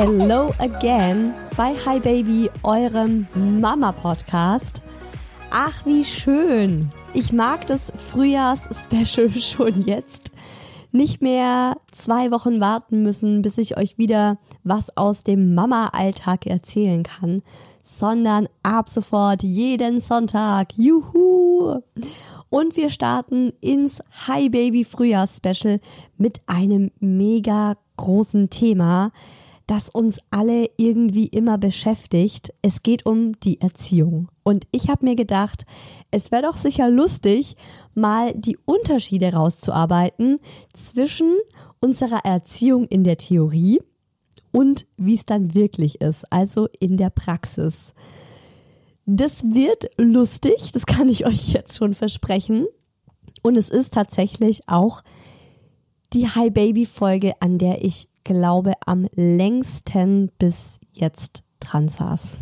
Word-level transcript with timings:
Hello 0.00 0.54
again 0.60 1.34
bei 1.56 1.74
Hi 1.84 1.98
Baby, 1.98 2.48
eurem 2.62 3.26
Mama-Podcast. 3.34 4.80
Ach, 5.50 5.84
wie 5.84 6.04
schön. 6.04 6.92
Ich 7.14 7.32
mag 7.32 7.66
das 7.66 7.92
Frühjahrs-Special 7.96 9.28
schon 9.40 9.82
jetzt. 9.82 10.30
Nicht 10.92 11.20
mehr 11.20 11.78
zwei 11.90 12.30
Wochen 12.30 12.60
warten 12.60 13.02
müssen, 13.02 13.42
bis 13.42 13.58
ich 13.58 13.76
euch 13.76 13.98
wieder 13.98 14.38
was 14.62 14.96
aus 14.96 15.24
dem 15.24 15.56
Mama-Alltag 15.56 16.46
erzählen 16.46 17.02
kann, 17.02 17.42
sondern 17.82 18.48
ab 18.62 18.88
sofort 18.88 19.42
jeden 19.42 19.98
Sonntag. 19.98 20.68
Juhu! 20.76 21.80
Und 22.50 22.76
wir 22.76 22.90
starten 22.90 23.52
ins 23.60 24.00
Hi 24.28 24.48
Baby 24.48 24.84
Frühjahrs-Special 24.84 25.80
mit 26.18 26.40
einem 26.46 26.92
mega 27.00 27.76
großen 27.96 28.48
Thema 28.48 29.10
das 29.68 29.90
uns 29.90 30.18
alle 30.30 30.66
irgendwie 30.78 31.26
immer 31.26 31.58
beschäftigt. 31.58 32.52
Es 32.62 32.82
geht 32.82 33.04
um 33.04 33.38
die 33.40 33.60
Erziehung. 33.60 34.28
Und 34.42 34.66
ich 34.72 34.88
habe 34.88 35.04
mir 35.04 35.14
gedacht, 35.14 35.66
es 36.10 36.32
wäre 36.32 36.42
doch 36.42 36.56
sicher 36.56 36.88
lustig, 36.88 37.54
mal 37.94 38.32
die 38.32 38.58
Unterschiede 38.64 39.34
rauszuarbeiten 39.34 40.40
zwischen 40.72 41.36
unserer 41.80 42.24
Erziehung 42.24 42.86
in 42.86 43.04
der 43.04 43.18
Theorie 43.18 43.78
und 44.52 44.86
wie 44.96 45.14
es 45.14 45.26
dann 45.26 45.54
wirklich 45.54 46.00
ist, 46.00 46.24
also 46.32 46.68
in 46.80 46.96
der 46.96 47.10
Praxis. 47.10 47.92
Das 49.04 49.44
wird 49.44 49.90
lustig, 49.98 50.72
das 50.72 50.86
kann 50.86 51.10
ich 51.10 51.26
euch 51.26 51.52
jetzt 51.52 51.76
schon 51.76 51.92
versprechen. 51.92 52.66
Und 53.42 53.56
es 53.56 53.68
ist 53.68 53.92
tatsächlich 53.92 54.66
auch 54.66 55.02
die 56.14 56.26
Hi 56.26 56.48
Baby 56.48 56.86
Folge, 56.86 57.34
an 57.40 57.58
der 57.58 57.84
ich 57.84 58.07
glaube, 58.28 58.74
am 58.84 59.08
längsten 59.14 60.30
bis 60.38 60.80
jetzt 60.92 61.42
dran 61.60 61.88
saß. 61.88 62.36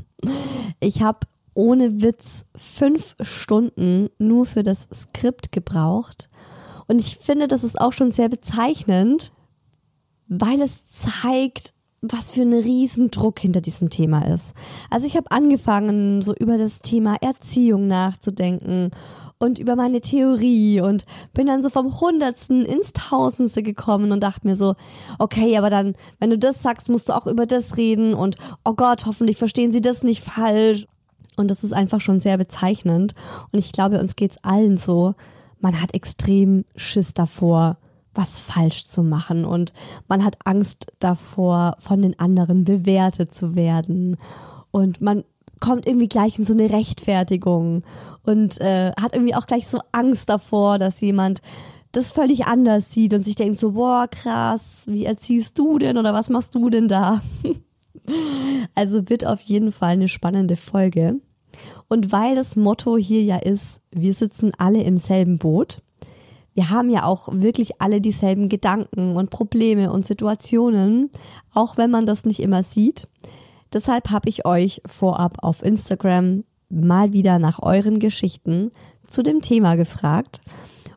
Ich 0.81 1.01
habe 1.03 1.21
ohne 1.55 2.03
Witz 2.03 2.45
fünf 2.57 3.15
Stunden 3.21 4.09
nur 4.19 4.47
für 4.47 4.65
das 4.65 4.89
Skript 4.93 5.53
gebraucht. 5.53 6.29
Und 6.89 7.01
ich 7.01 7.17
finde, 7.19 7.47
das 7.47 7.63
ist 7.63 7.81
auch 7.81 7.93
schon 7.93 8.11
sehr 8.11 8.29
bezeichnend, 8.29 9.33
weil 10.27 10.61
es 10.61 10.87
zeigt, 10.89 11.73
was 12.03 12.33
für 12.33 12.43
ein 12.43 12.53
Riesendruck 12.53 13.39
hinter 13.39 13.61
diesem 13.61 13.89
Thema 13.89 14.27
ist. 14.27 14.55
Also 14.91 15.07
ich 15.07 15.17
habe 15.17 15.31
angefangen, 15.31 16.21
so 16.21 16.35
über 16.35 16.59
das 16.59 16.81
Thema 16.81 17.17
Erziehung 17.21 17.87
nachzudenken 17.87 18.91
und 19.39 19.59
über 19.59 19.77
meine 19.77 20.01
Theorie 20.01 20.81
und 20.81 21.05
bin 21.35 21.47
dann 21.47 21.63
so 21.63 21.69
vom 21.69 22.01
Hundertsten 22.01 22.65
ins 22.65 22.93
Tausendste 22.93 23.63
gekommen 23.63 24.13
und 24.13 24.23
dachte 24.23 24.47
mir 24.47 24.57
so, 24.57 24.75
okay, 25.19 25.59
aber 25.59 25.71
dann, 25.71 25.95
wenn 26.19 26.31
du 26.31 26.39
das 26.39 26.63
sagst, 26.63 26.89
musst 26.89 27.09
du 27.09 27.13
auch 27.15 27.27
über 27.27 27.47
das 27.47 27.77
reden 27.77 28.15
und 28.15 28.37
oh 28.65 28.75
Gott, 28.75 29.07
hoffentlich 29.07 29.37
verstehen 29.37 29.73
sie 29.73 29.83
das 29.83 30.03
nicht 30.03 30.23
falsch. 30.23 30.87
Und 31.37 31.51
das 31.51 31.65
ist 31.65 31.75
einfach 31.75 32.01
schon 32.01 32.19
sehr 32.19 32.39
bezeichnend. 32.39 33.15
Und 33.53 33.59
ich 33.59 33.73
glaube, 33.73 34.01
uns 34.01 34.17
geht's 34.17 34.39
allen 34.43 34.79
so. 34.79 35.15
Man 35.61 35.83
hat 35.83 35.93
extrem 35.95 36.65
Schiss 36.77 37.13
davor, 37.13 37.77
was 38.15 38.39
falsch 38.39 38.87
zu 38.87 39.03
machen 39.03 39.45
und 39.45 39.75
man 40.09 40.25
hat 40.25 40.39
Angst 40.45 40.87
davor, 41.01 41.77
von 41.79 42.01
den 42.01 42.19
anderen 42.19 42.65
bewertet 42.65 43.35
zu 43.35 43.55
werden. 43.55 44.17
Und 44.71 45.03
man 45.03 45.25
kommt 45.61 45.87
irgendwie 45.87 46.09
gleich 46.09 46.39
in 46.39 46.45
so 46.45 46.53
eine 46.53 46.71
Rechtfertigung 46.71 47.83
und 48.25 48.61
äh, 48.61 48.93
hat 49.01 49.15
irgendwie 49.15 49.35
auch 49.35 49.47
gleich 49.47 49.67
so 49.67 49.81
Angst 49.93 50.29
davor, 50.29 50.79
dass 50.79 51.01
jemand 51.01 51.41
das 51.93 52.13
völlig 52.13 52.47
anders 52.47 52.93
sieht 52.93 53.15
und 53.15 53.25
sich 53.25 53.37
denkt 53.37 53.59
so, 53.59 53.73
boah, 53.73 54.07
krass, 54.09 54.85
wie 54.87 55.07
erziehst 55.07 55.59
du 55.59 55.79
denn 55.79 55.97
oder 55.97 56.13
was 56.13 56.29
machst 56.29 56.55
du 56.55 56.69
denn 56.69 56.89
da? 56.89 57.23
also 58.75 59.09
wird 59.09 59.27
auf 59.27 59.41
jeden 59.43 59.73
Fall 59.73 59.91
eine 59.91 60.09
spannende 60.09 60.57
Folge. 60.57 61.17
Und 61.89 62.13
weil 62.13 62.35
das 62.35 62.55
Motto 62.55 62.99
hier 62.99 63.23
ja 63.23 63.37
ist, 63.37 63.81
wir 63.91 64.13
sitzen 64.13 64.53
alle 64.59 64.83
im 64.83 64.99
selben 64.99 65.39
Boot, 65.39 65.83
wir 66.57 66.71
haben 66.71 66.89
ja 66.89 67.05
auch 67.05 67.29
wirklich 67.31 67.83
alle 67.83 68.01
dieselben 68.01 68.49
Gedanken 68.49 69.15
und 69.15 69.29
Probleme 69.29 69.93
und 69.93 70.07
Situationen, 70.07 71.11
auch 71.53 71.77
wenn 71.77 71.91
man 71.91 72.07
das 72.07 72.25
nicht 72.25 72.41
immer 72.41 72.63
sieht. 72.63 73.09
Deshalb 73.73 74.11
habe 74.11 74.29
ich 74.29 74.47
euch 74.47 74.81
vorab 74.87 75.39
auf 75.43 75.63
Instagram 75.63 76.45
mal 76.69 77.13
wieder 77.13 77.39
nach 77.39 77.61
euren 77.61 77.99
Geschichten 77.99 78.73
zu 79.07 79.23
dem 79.23 79.41
Thema 79.41 79.77
gefragt. 79.77 80.41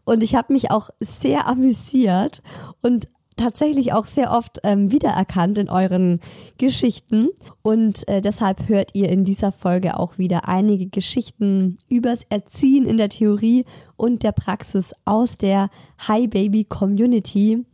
Und 0.03 0.23
ich 0.23 0.35
habe 0.35 0.53
mich 0.53 0.71
auch 0.71 0.89
sehr 0.99 1.47
amüsiert 1.47 2.41
und 2.81 3.07
tatsächlich 3.39 3.93
auch 3.93 4.05
sehr 4.05 4.31
oft 4.31 4.59
ähm, 4.63 4.91
wiedererkannt 4.91 5.57
in 5.57 5.69
euren 5.69 6.19
Geschichten. 6.57 7.29
Und 7.61 8.07
äh, 8.07 8.21
deshalb 8.21 8.67
hört 8.67 8.91
ihr 8.93 9.09
in 9.09 9.23
dieser 9.23 9.51
Folge 9.51 9.97
auch 9.97 10.17
wieder 10.17 10.47
einige 10.47 10.87
Geschichten 10.87 11.77
übers 11.87 12.21
Erziehen 12.29 12.85
in 12.85 12.97
der 12.97 13.09
Theorie 13.09 13.65
und 13.95 14.23
der 14.23 14.33
Praxis 14.33 14.93
aus 15.05 15.37
der 15.37 15.69
Hi 16.07 16.27
Baby 16.27 16.65
Community, 16.65 17.65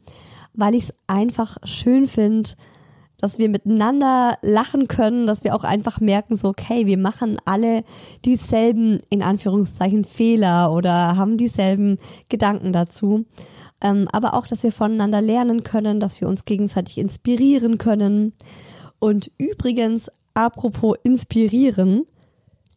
weil 0.53 0.75
ich 0.75 0.83
es 0.83 0.94
einfach 1.07 1.57
schön 1.63 2.07
finde, 2.07 2.51
dass 3.25 3.39
wir 3.39 3.50
miteinander 3.50 4.38
lachen 4.44 4.88
können, 4.88 5.25
dass 5.25 5.44
wir 5.44 5.56
auch 5.56 5.63
einfach 5.63 6.00
merken, 6.00 6.38
so, 6.38 6.50
okay, 6.50 6.86
wir 6.86 7.00
machen 7.00 7.39
alle 7.44 7.83
dieselben, 8.24 9.00
in 9.10 9.24
Anführungszeichen, 9.24 10.04
Fehler 10.04 10.72
oder 10.72 11.18
haben 11.18 11.36
dieselben 11.36 11.98
Gedanken 12.30 12.72
dazu. 12.72 13.25
Ähm, 13.81 14.07
aber 14.12 14.36
auch, 14.36 14.45
dass 14.45 14.62
wir 14.62 14.72
voneinander 14.72 15.22
lernen 15.22 15.63
können, 15.63 16.00
dass 16.00 16.22
wir 16.22 16.27
uns 16.27 16.45
gegenseitig 16.45 17.00
inspirieren 17.00 17.80
können. 17.80 18.33
Und 19.00 19.31
übrigens, 19.39 20.12
apropos 20.36 20.95
inspirieren, 21.01 22.06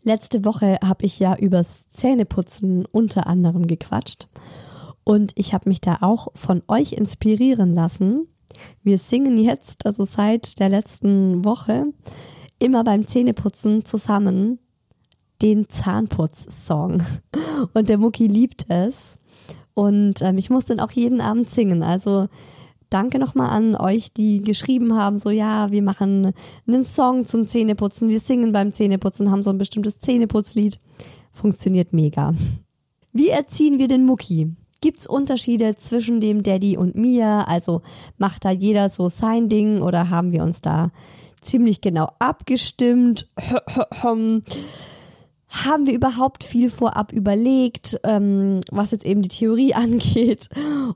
letzte 0.02 0.46
Woche 0.46 0.78
habe 0.82 1.04
ich 1.04 1.18
ja 1.18 1.36
übers 1.36 1.90
Zähneputzen 1.90 2.86
unter 2.90 3.26
anderem 3.26 3.66
gequatscht. 3.66 4.28
Und 5.04 5.32
ich 5.34 5.52
habe 5.52 5.68
mich 5.68 5.82
da 5.82 5.98
auch 6.00 6.28
von 6.34 6.62
euch 6.68 6.94
inspirieren 6.94 7.74
lassen. 7.74 8.28
Wir 8.82 8.98
singen 8.98 9.36
jetzt, 9.36 9.86
also 9.86 10.04
seit 10.04 10.58
der 10.60 10.68
letzten 10.68 11.44
Woche, 11.44 11.86
immer 12.58 12.84
beim 12.84 13.06
Zähneputzen 13.06 13.84
zusammen 13.84 14.58
den 15.42 15.68
Zahnputz-Song. 15.68 17.02
Und 17.74 17.88
der 17.88 17.98
Mucki 17.98 18.26
liebt 18.26 18.66
es. 18.68 19.18
Und 19.74 20.22
ähm, 20.22 20.38
ich 20.38 20.50
muss 20.50 20.66
den 20.66 20.80
auch 20.80 20.90
jeden 20.90 21.20
Abend 21.20 21.48
singen. 21.48 21.82
Also 21.82 22.28
danke 22.90 23.18
nochmal 23.18 23.50
an 23.50 23.76
euch, 23.76 24.12
die 24.12 24.42
geschrieben 24.42 24.94
haben, 24.94 25.18
so 25.18 25.30
ja, 25.30 25.70
wir 25.70 25.82
machen 25.82 26.32
einen 26.66 26.84
Song 26.84 27.26
zum 27.26 27.46
Zähneputzen, 27.46 28.08
wir 28.08 28.20
singen 28.20 28.52
beim 28.52 28.72
Zähneputzen, 28.72 29.30
haben 29.30 29.42
so 29.42 29.50
ein 29.50 29.58
bestimmtes 29.58 29.98
Zähneputzlied. 29.98 30.80
Funktioniert 31.30 31.92
mega. 31.92 32.34
Wie 33.12 33.28
erziehen 33.28 33.78
wir 33.78 33.88
den 33.88 34.04
Mucki? 34.04 34.56
Gibt's 34.80 35.06
Unterschiede 35.06 35.76
zwischen 35.76 36.20
dem 36.20 36.42
Daddy 36.42 36.76
und 36.76 36.94
mir? 36.94 37.48
Also 37.48 37.82
macht 38.16 38.44
da 38.44 38.50
jeder 38.50 38.88
so 38.88 39.08
sein 39.08 39.48
Ding 39.48 39.82
oder 39.82 40.10
haben 40.10 40.32
wir 40.32 40.42
uns 40.42 40.60
da 40.60 40.90
ziemlich 41.40 41.80
genau 41.80 42.08
abgestimmt? 42.18 43.28
haben 45.48 45.86
wir 45.86 45.94
überhaupt 45.94 46.44
viel 46.44 46.70
vorab 46.70 47.12
überlegt, 47.12 47.98
ähm, 48.04 48.60
was 48.70 48.90
jetzt 48.90 49.06
eben 49.06 49.22
die 49.22 49.28
Theorie 49.28 49.74
angeht, 49.74 50.48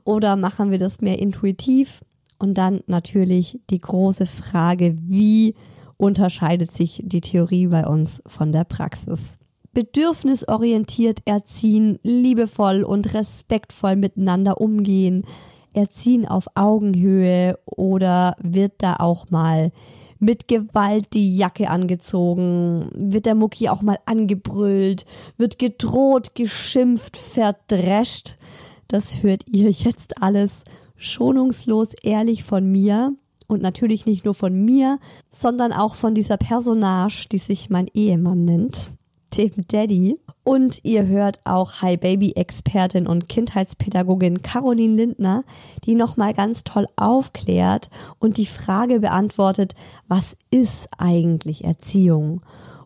oder 0.03 0.35
machen 0.35 0.71
wir 0.71 0.77
das 0.77 1.01
mehr 1.01 1.19
intuitiv? 1.19 2.03
Und 2.37 2.57
dann 2.57 2.81
natürlich 2.87 3.59
die 3.69 3.79
große 3.79 4.25
Frage, 4.25 4.97
wie 5.01 5.55
unterscheidet 5.97 6.71
sich 6.71 7.01
die 7.05 7.21
Theorie 7.21 7.67
bei 7.67 7.87
uns 7.87 8.21
von 8.27 8.51
der 8.51 8.65
Praxis? 8.65 9.39
Bedürfnisorientiert 9.73 11.19
erziehen, 11.25 11.99
liebevoll 12.03 12.83
und 12.83 13.13
respektvoll 13.13 13.95
miteinander 13.95 14.61
umgehen, 14.61 15.25
erziehen 15.73 16.27
auf 16.27 16.47
Augenhöhe 16.55 17.57
oder 17.65 18.35
wird 18.39 18.73
da 18.77 18.97
auch 18.97 19.29
mal 19.31 19.71
mit 20.19 20.47
Gewalt 20.47 21.07
die 21.13 21.35
Jacke 21.35 21.69
angezogen, 21.69 22.89
wird 22.93 23.25
der 23.25 23.35
Mucki 23.35 23.67
auch 23.69 23.81
mal 23.81 23.97
angebrüllt, 24.05 25.05
wird 25.37 25.59
gedroht, 25.59 26.33
geschimpft, 26.35 27.17
verdrescht. 27.17 28.37
Das 28.87 29.21
hört 29.21 29.43
ihr 29.51 29.69
jetzt 29.69 30.21
alles 30.21 30.63
schonungslos 30.95 31.93
ehrlich 32.03 32.43
von 32.43 32.71
mir. 32.71 33.13
Und 33.47 33.61
natürlich 33.61 34.05
nicht 34.05 34.23
nur 34.23 34.33
von 34.33 34.63
mir, 34.63 34.99
sondern 35.29 35.73
auch 35.73 35.95
von 35.95 36.15
dieser 36.15 36.37
Personage, 36.37 37.27
die 37.29 37.37
sich 37.37 37.69
mein 37.69 37.87
Ehemann 37.93 38.45
nennt, 38.45 38.93
dem 39.37 39.65
Daddy. 39.67 40.19
Und 40.43 40.79
ihr 40.83 41.07
hört 41.07 41.39
auch 41.45 41.81
Hi 41.81 41.95
Baby 41.97 42.33
Expertin 42.33 43.07
und 43.07 43.29
Kindheitspädagogin 43.29 44.41
Caroline 44.41 44.95
Lindner, 44.95 45.43
die 45.85 45.95
nochmal 45.95 46.33
ganz 46.33 46.63
toll 46.63 46.85
aufklärt 46.95 47.89
und 48.19 48.37
die 48.37 48.45
Frage 48.45 48.99
beantwortet, 48.99 49.73
was 50.07 50.35
ist 50.51 50.89
eigentlich 50.97 51.63
Erziehung? 51.63 52.41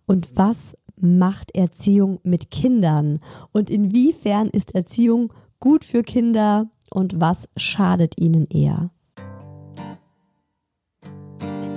Und 0.06 0.36
was 0.36 0.78
macht 1.00 1.56
Erziehung 1.56 2.20
mit 2.24 2.52
Kindern? 2.52 3.20
Und 3.52 3.70
inwiefern 3.70 4.50
ist 4.50 4.76
Erziehung 4.76 5.34
gut 5.60 5.84
für 5.84 6.04
Kinder 6.04 6.70
und 6.92 7.20
was 7.20 7.50
schadet 7.58 8.20
ihnen 8.20 8.48
eher? 8.48 8.92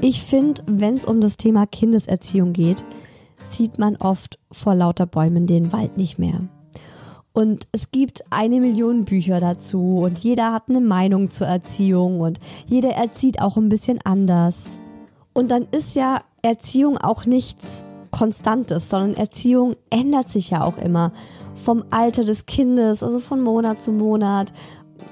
Ich 0.03 0.23
finde, 0.23 0.63
wenn 0.67 0.95
es 0.95 1.05
um 1.05 1.21
das 1.21 1.37
Thema 1.37 1.67
Kindeserziehung 1.67 2.55
geht, 2.55 2.85
sieht 3.49 3.79
man 3.79 3.97
oft 3.97 4.39
vor 4.51 4.75
lauter 4.75 5.07
Bäumen 5.07 5.47
den 5.47 5.73
Wald 5.73 5.97
nicht 5.97 6.19
mehr. 6.19 6.41
Und 7.33 7.69
es 7.73 7.91
gibt 7.91 8.25
eine 8.31 8.61
Million 8.61 9.05
Bücher 9.05 9.39
dazu 9.41 9.99
und 9.99 10.19
jeder 10.19 10.53
hat 10.53 10.69
eine 10.69 10.81
Meinung 10.81 11.31
zur 11.31 11.47
Erziehung 11.47 12.21
und 12.21 12.41
jeder 12.67 12.91
erzieht 12.91 13.41
auch 13.41 13.57
ein 13.57 13.69
bisschen 13.69 14.01
anders. 14.05 14.81
Und 15.33 15.51
dann 15.51 15.69
ist 15.71 15.95
ja 15.95 16.23
Erziehung 16.43 16.99
auch 16.99 17.27
nichts 17.27 17.85
Konstantes, 18.11 18.91
sondern 18.91 19.17
Erziehung 19.17 19.77
ändert 19.91 20.29
sich 20.29 20.51
ja 20.51 20.65
auch 20.65 20.77
immer. 20.77 21.13
Vom 21.55 21.85
Alter 21.91 22.25
des 22.25 22.47
Kindes, 22.47 23.03
also 23.03 23.21
von 23.21 23.41
Monat 23.41 23.81
zu 23.81 23.93
Monat, 23.93 24.53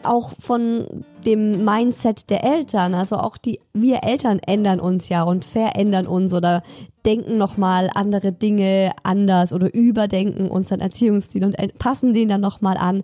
auch 0.03 0.33
von 0.39 1.05
dem 1.29 1.65
Mindset 1.65 2.31
der 2.31 2.43
Eltern. 2.43 2.95
Also 2.95 3.17
auch 3.17 3.37
die, 3.37 3.61
wir 3.75 4.03
Eltern 4.03 4.41
ändern 4.41 4.81
uns 4.81 5.11
ja 5.11 5.23
und 5.23 5.45
verändern 5.45 6.07
uns 6.07 6.33
oder 6.33 6.63
denken 7.05 7.37
nochmal 7.37 7.91
andere 7.95 8.33
Dinge 8.33 8.93
anders 9.03 9.53
oder 9.53 9.73
überdenken 9.75 10.49
unseren 10.49 10.81
Erziehungsstil 10.81 11.45
und 11.45 11.57
passen 11.79 12.15
den 12.15 12.31
dann 12.31 12.41
nochmal 12.41 12.79
an. 12.79 13.03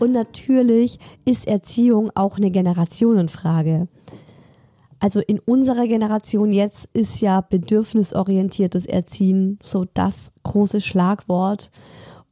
Und 0.00 0.12
natürlich 0.12 0.98
ist 1.24 1.46
Erziehung 1.46 2.10
auch 2.14 2.38
eine 2.38 2.50
Generationenfrage. 2.50 3.86
Also 4.98 5.20
in 5.20 5.38
unserer 5.38 5.86
Generation 5.86 6.52
jetzt 6.52 6.88
ist 6.92 7.20
ja 7.20 7.40
bedürfnisorientiertes 7.40 8.84
Erziehen 8.84 9.58
so 9.62 9.86
das 9.94 10.32
große 10.42 10.80
Schlagwort 10.80 11.70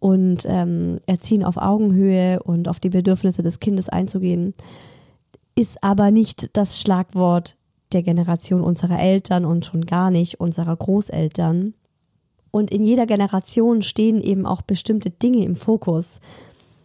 und 0.00 0.44
ähm, 0.46 0.98
Erziehen 1.06 1.44
auf 1.44 1.56
Augenhöhe 1.56 2.42
und 2.42 2.68
auf 2.68 2.80
die 2.80 2.90
Bedürfnisse 2.90 3.42
des 3.42 3.60
Kindes 3.60 3.88
einzugehen, 3.88 4.54
ist 5.58 5.82
aber 5.82 6.12
nicht 6.12 6.50
das 6.52 6.80
Schlagwort 6.80 7.56
der 7.92 8.04
Generation 8.04 8.60
unserer 8.60 9.00
Eltern 9.00 9.44
und 9.44 9.66
schon 9.66 9.86
gar 9.86 10.12
nicht 10.12 10.38
unserer 10.38 10.76
Großeltern. 10.76 11.74
Und 12.52 12.70
in 12.70 12.84
jeder 12.84 13.06
Generation 13.06 13.82
stehen 13.82 14.20
eben 14.20 14.46
auch 14.46 14.62
bestimmte 14.62 15.10
Dinge 15.10 15.44
im 15.44 15.56
Fokus. 15.56 16.20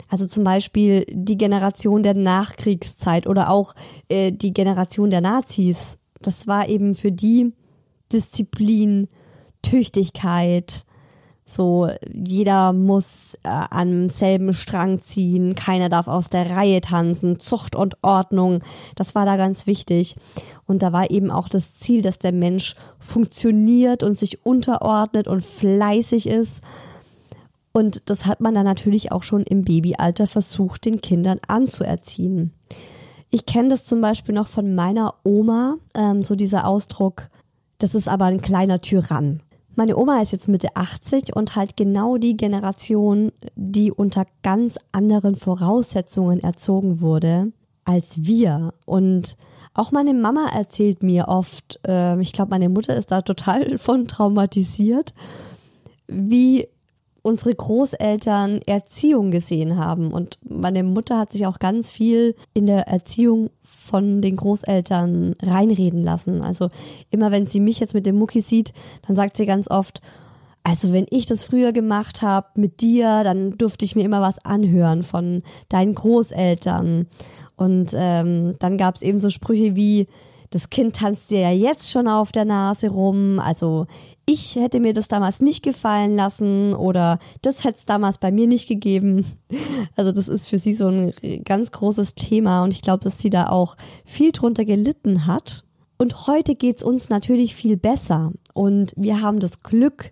Also 0.10 0.26
zum 0.26 0.44
Beispiel 0.44 1.06
die 1.08 1.38
Generation 1.38 2.02
der 2.02 2.16
Nachkriegszeit 2.16 3.28
oder 3.28 3.52
auch 3.52 3.76
äh, 4.10 4.32
die 4.32 4.54
Generation 4.54 5.12
der 5.12 5.22
Nazis. 5.22 6.00
Das 6.22 6.48
war 6.48 6.68
eben 6.68 6.96
für 6.96 7.12
die 7.12 7.54
Disziplin, 8.12 9.08
Tüchtigkeit, 9.62 10.84
so, 11.54 11.90
jeder 12.12 12.74
muss 12.74 13.36
äh, 13.44 13.50
am 13.50 14.10
selben 14.10 14.54
Strang 14.54 15.00
ziehen, 15.00 15.56
keiner 15.56 15.90
darf 15.90 16.08
aus 16.08 16.30
der 16.30 16.50
Reihe 16.50 16.82
tanzen, 16.82 17.40
Zucht 17.40 17.76
und 17.76 17.98
Ordnung, 18.02 18.62
das 18.96 19.16
war 19.16 19.26
da 19.26 19.38
ganz 19.38 19.68
wichtig. 19.68 20.16
Und 20.66 20.82
da 20.82 20.92
war 20.92 21.12
eben 21.12 21.32
auch 21.32 21.50
das 21.50 21.80
Ziel, 21.80 22.02
dass 22.02 22.20
der 22.20 22.32
Mensch 22.32 22.76
funktioniert 23.00 24.04
und 24.04 24.18
sich 24.18 24.46
unterordnet 24.46 25.28
und 25.28 25.44
fleißig 25.44 26.28
ist. 26.28 26.62
Und 27.72 28.10
das 28.10 28.26
hat 28.26 28.40
man 28.40 28.54
dann 28.54 28.66
natürlich 28.66 29.12
auch 29.12 29.24
schon 29.24 29.44
im 29.44 29.64
Babyalter 29.64 30.28
versucht, 30.28 30.86
den 30.86 31.02
Kindern 31.02 31.40
anzuerziehen. 31.48 32.54
Ich 33.30 33.46
kenne 33.46 33.70
das 33.70 33.86
zum 33.86 34.00
Beispiel 34.00 34.36
noch 34.36 34.48
von 34.48 34.76
meiner 34.76 35.16
Oma, 35.24 35.78
ähm, 35.96 36.22
so 36.22 36.36
dieser 36.36 36.68
Ausdruck, 36.68 37.30
das 37.84 37.96
ist 37.96 38.08
aber 38.08 38.26
ein 38.26 38.42
kleiner 38.42 38.80
Tyrann. 38.80 39.42
Meine 39.76 39.98
Oma 39.98 40.22
ist 40.22 40.32
jetzt 40.32 40.48
Mitte 40.48 40.76
80 40.76 41.36
und 41.36 41.56
halt 41.56 41.76
genau 41.76 42.18
die 42.18 42.38
Generation, 42.38 43.32
die 43.56 43.92
unter 43.92 44.26
ganz 44.44 44.78
anderen 44.92 45.36
Voraussetzungen 45.36 46.40
erzogen 46.42 47.02
wurde 47.02 47.52
als 47.86 48.26
wir. 48.26 48.74
Und 48.86 49.36
auch 49.74 49.92
meine 49.92 50.14
Mama 50.14 50.48
erzählt 50.54 51.02
mir 51.02 51.28
oft, 51.28 51.80
äh, 51.88 52.20
ich 52.22 52.34
glaube, 52.34 52.52
meine 52.52 52.70
Mutter 52.70 52.96
ist 52.96 53.12
da 53.12 53.22
total 53.22 53.78
von 53.78 54.08
traumatisiert, 54.08 55.14
wie 56.08 56.68
unsere 57.24 57.56
Großeltern 57.56 58.62
Erziehung 58.66 59.32
gesehen 59.32 59.78
haben. 59.78 60.12
Und 60.12 60.38
meine 60.48 60.84
Mutter 60.84 61.18
hat 61.18 61.32
sich 61.32 61.48
auch 61.48 61.58
ganz 61.58 61.90
viel 61.90 62.36
in 62.54 62.68
der 62.68 62.88
Erziehung 62.88 63.50
von 63.64 64.22
den 64.22 64.36
Großeltern 64.36 65.34
reinreden 65.42 66.04
lassen. 66.04 66.42
Also 66.42 66.70
immer 67.10 67.32
wenn 67.32 67.48
sie 67.48 67.62
mich 67.62 67.80
jetzt 67.80 67.94
mit 67.94 68.06
dem 68.06 68.18
Mucki 68.18 68.42
sieht, 68.42 68.74
dann 69.08 69.16
sagt 69.16 69.38
sie 69.38 69.46
ganz 69.46 69.72
oft, 69.72 70.02
also 70.64 70.92
wenn 70.92 71.06
ich 71.10 71.26
das 71.26 71.46
früher 71.46 71.72
gemacht 71.72 72.22
habe 72.22 72.48
mit 72.56 72.82
dir, 72.82 73.24
dann 73.24 73.58
durfte 73.58 73.86
ich 73.86 73.96
mir 73.96 74.04
immer 74.04 74.22
was 74.22 74.44
anhören 74.46 75.02
von 75.02 75.44
deinen 75.70 75.96
Großeltern. 75.96 77.08
Und 77.56 77.94
ähm, 77.96 78.56
dann 78.60 78.78
gab 78.78 78.96
es 78.96 79.02
eben 79.02 79.20
so 79.20 79.30
Sprüche 79.30 79.76
wie, 79.76 80.08
das 80.50 80.70
Kind 80.70 80.98
tanzt 80.98 81.32
dir 81.32 81.40
ja 81.40 81.52
jetzt 81.52 81.92
schon 81.92 82.08
auf 82.08 82.32
der 82.32 82.46
Nase 82.46 82.90
rum. 82.90 83.40
Also 83.40 83.88
ich 84.26 84.56
hätte 84.56 84.80
mir 84.80 84.94
das 84.94 85.08
damals 85.08 85.42
nicht 85.42 85.64
gefallen 85.64 86.16
lassen 86.16 86.74
oder 86.74 87.20
das 87.42 87.64
hätte 87.64 87.80
es 87.80 87.86
damals 87.86 88.18
bei 88.18 88.32
mir 88.32 88.48
nicht 88.48 88.68
gegeben. 88.68 89.26
Also 89.96 90.12
das 90.12 90.28
ist 90.28 90.48
für 90.48 90.58
sie 90.58 90.74
so 90.74 90.88
ein 90.88 91.14
ganz 91.44 91.72
großes 91.72 92.16
Thema 92.16 92.64
und 92.64 92.74
ich 92.74 92.82
glaube, 92.82 93.04
dass 93.04 93.20
sie 93.20 93.30
da 93.30 93.50
auch 93.50 93.76
viel 94.06 94.32
drunter 94.32 94.66
gelitten 94.66 95.28
hat. 95.28 95.64
Und 96.00 96.26
heute 96.26 96.56
geht's 96.56 96.84
uns 96.84 97.10
natürlich 97.10 97.54
viel 97.54 97.78
besser 97.78 98.32
und 98.54 98.94
wir 98.96 99.22
haben 99.22 99.40
das 99.40 99.62
Glück, 99.62 100.12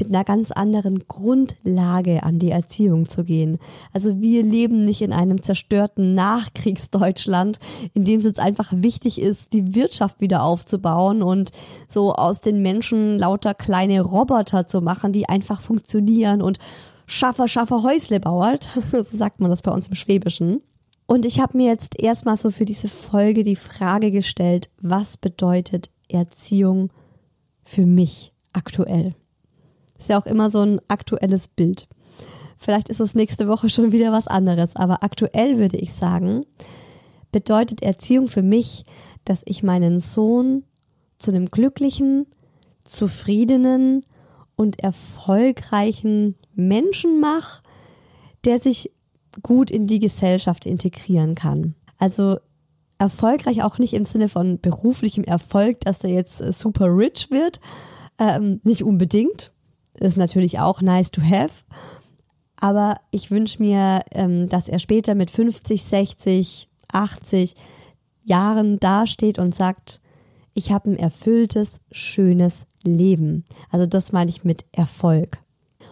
mit 0.00 0.08
einer 0.08 0.24
ganz 0.24 0.50
anderen 0.50 1.06
Grundlage 1.06 2.22
an 2.22 2.38
die 2.38 2.50
Erziehung 2.50 3.08
zu 3.08 3.24
gehen. 3.24 3.58
Also 3.92 4.20
wir 4.20 4.42
leben 4.42 4.84
nicht 4.84 5.02
in 5.02 5.12
einem 5.12 5.42
zerstörten 5.42 6.14
Nachkriegsdeutschland, 6.14 7.58
in 7.94 8.04
dem 8.04 8.20
es 8.20 8.26
jetzt 8.26 8.40
einfach 8.40 8.72
wichtig 8.74 9.20
ist, 9.20 9.52
die 9.52 9.74
Wirtschaft 9.74 10.20
wieder 10.20 10.42
aufzubauen 10.42 11.22
und 11.22 11.52
so 11.88 12.12
aus 12.12 12.40
den 12.40 12.62
Menschen 12.62 13.18
lauter 13.18 13.54
kleine 13.54 14.00
Roboter 14.00 14.66
zu 14.66 14.80
machen, 14.80 15.12
die 15.12 15.28
einfach 15.28 15.60
funktionieren 15.60 16.42
und 16.42 16.58
Schaffer, 17.06 17.48
Schaffer, 17.48 17.82
Häusle 17.82 18.20
bauert. 18.20 18.68
so 18.92 19.02
sagt 19.02 19.40
man 19.40 19.50
das 19.50 19.62
bei 19.62 19.72
uns 19.72 19.88
im 19.88 19.94
Schwäbischen. 19.94 20.62
Und 21.06 21.26
ich 21.26 21.40
habe 21.40 21.56
mir 21.56 21.66
jetzt 21.66 21.98
erstmal 22.00 22.36
so 22.36 22.50
für 22.50 22.64
diese 22.64 22.86
Folge 22.86 23.42
die 23.42 23.56
Frage 23.56 24.12
gestellt, 24.12 24.70
was 24.80 25.16
bedeutet 25.16 25.90
Erziehung 26.08 26.90
für 27.64 27.84
mich 27.84 28.32
aktuell? 28.52 29.16
Ist 30.00 30.08
ja 30.08 30.18
auch 30.18 30.26
immer 30.26 30.50
so 30.50 30.60
ein 30.60 30.80
aktuelles 30.88 31.48
Bild. 31.48 31.86
Vielleicht 32.56 32.88
ist 32.88 33.00
es 33.00 33.14
nächste 33.14 33.48
Woche 33.48 33.68
schon 33.68 33.92
wieder 33.92 34.12
was 34.12 34.26
anderes, 34.26 34.76
aber 34.76 35.02
aktuell 35.02 35.58
würde 35.58 35.76
ich 35.76 35.92
sagen, 35.92 36.44
bedeutet 37.32 37.82
Erziehung 37.82 38.26
für 38.26 38.42
mich, 38.42 38.84
dass 39.26 39.42
ich 39.44 39.62
meinen 39.62 40.00
Sohn 40.00 40.64
zu 41.18 41.30
einem 41.30 41.50
glücklichen, 41.50 42.26
zufriedenen 42.82 44.04
und 44.56 44.80
erfolgreichen 44.80 46.34
Menschen 46.54 47.20
mache, 47.20 47.62
der 48.44 48.58
sich 48.58 48.92
gut 49.42 49.70
in 49.70 49.86
die 49.86 49.98
Gesellschaft 49.98 50.64
integrieren 50.64 51.34
kann. 51.34 51.74
Also 51.98 52.38
erfolgreich 52.98 53.62
auch 53.62 53.78
nicht 53.78 53.92
im 53.92 54.06
Sinne 54.06 54.28
von 54.28 54.60
beruflichem 54.60 55.24
Erfolg, 55.24 55.80
dass 55.80 55.98
der 55.98 56.10
jetzt 56.10 56.38
super 56.58 56.86
rich 56.86 57.30
wird, 57.30 57.60
ähm, 58.18 58.60
nicht 58.64 58.82
unbedingt 58.82 59.52
ist 60.08 60.16
natürlich 60.16 60.58
auch 60.58 60.80
nice 60.80 61.10
to 61.10 61.22
have. 61.22 61.64
Aber 62.56 63.00
ich 63.10 63.30
wünsche 63.30 63.62
mir, 63.62 64.02
ähm, 64.12 64.48
dass 64.48 64.68
er 64.68 64.78
später 64.78 65.14
mit 65.14 65.30
50, 65.30 65.82
60, 65.82 66.68
80 66.92 67.54
Jahren 68.22 68.78
dasteht 68.78 69.38
und 69.38 69.54
sagt, 69.54 70.00
ich 70.52 70.72
habe 70.72 70.90
ein 70.90 70.98
erfülltes, 70.98 71.80
schönes 71.90 72.66
Leben. 72.82 73.44
Also 73.70 73.86
das 73.86 74.12
meine 74.12 74.30
ich 74.30 74.44
mit 74.44 74.64
Erfolg. 74.72 75.42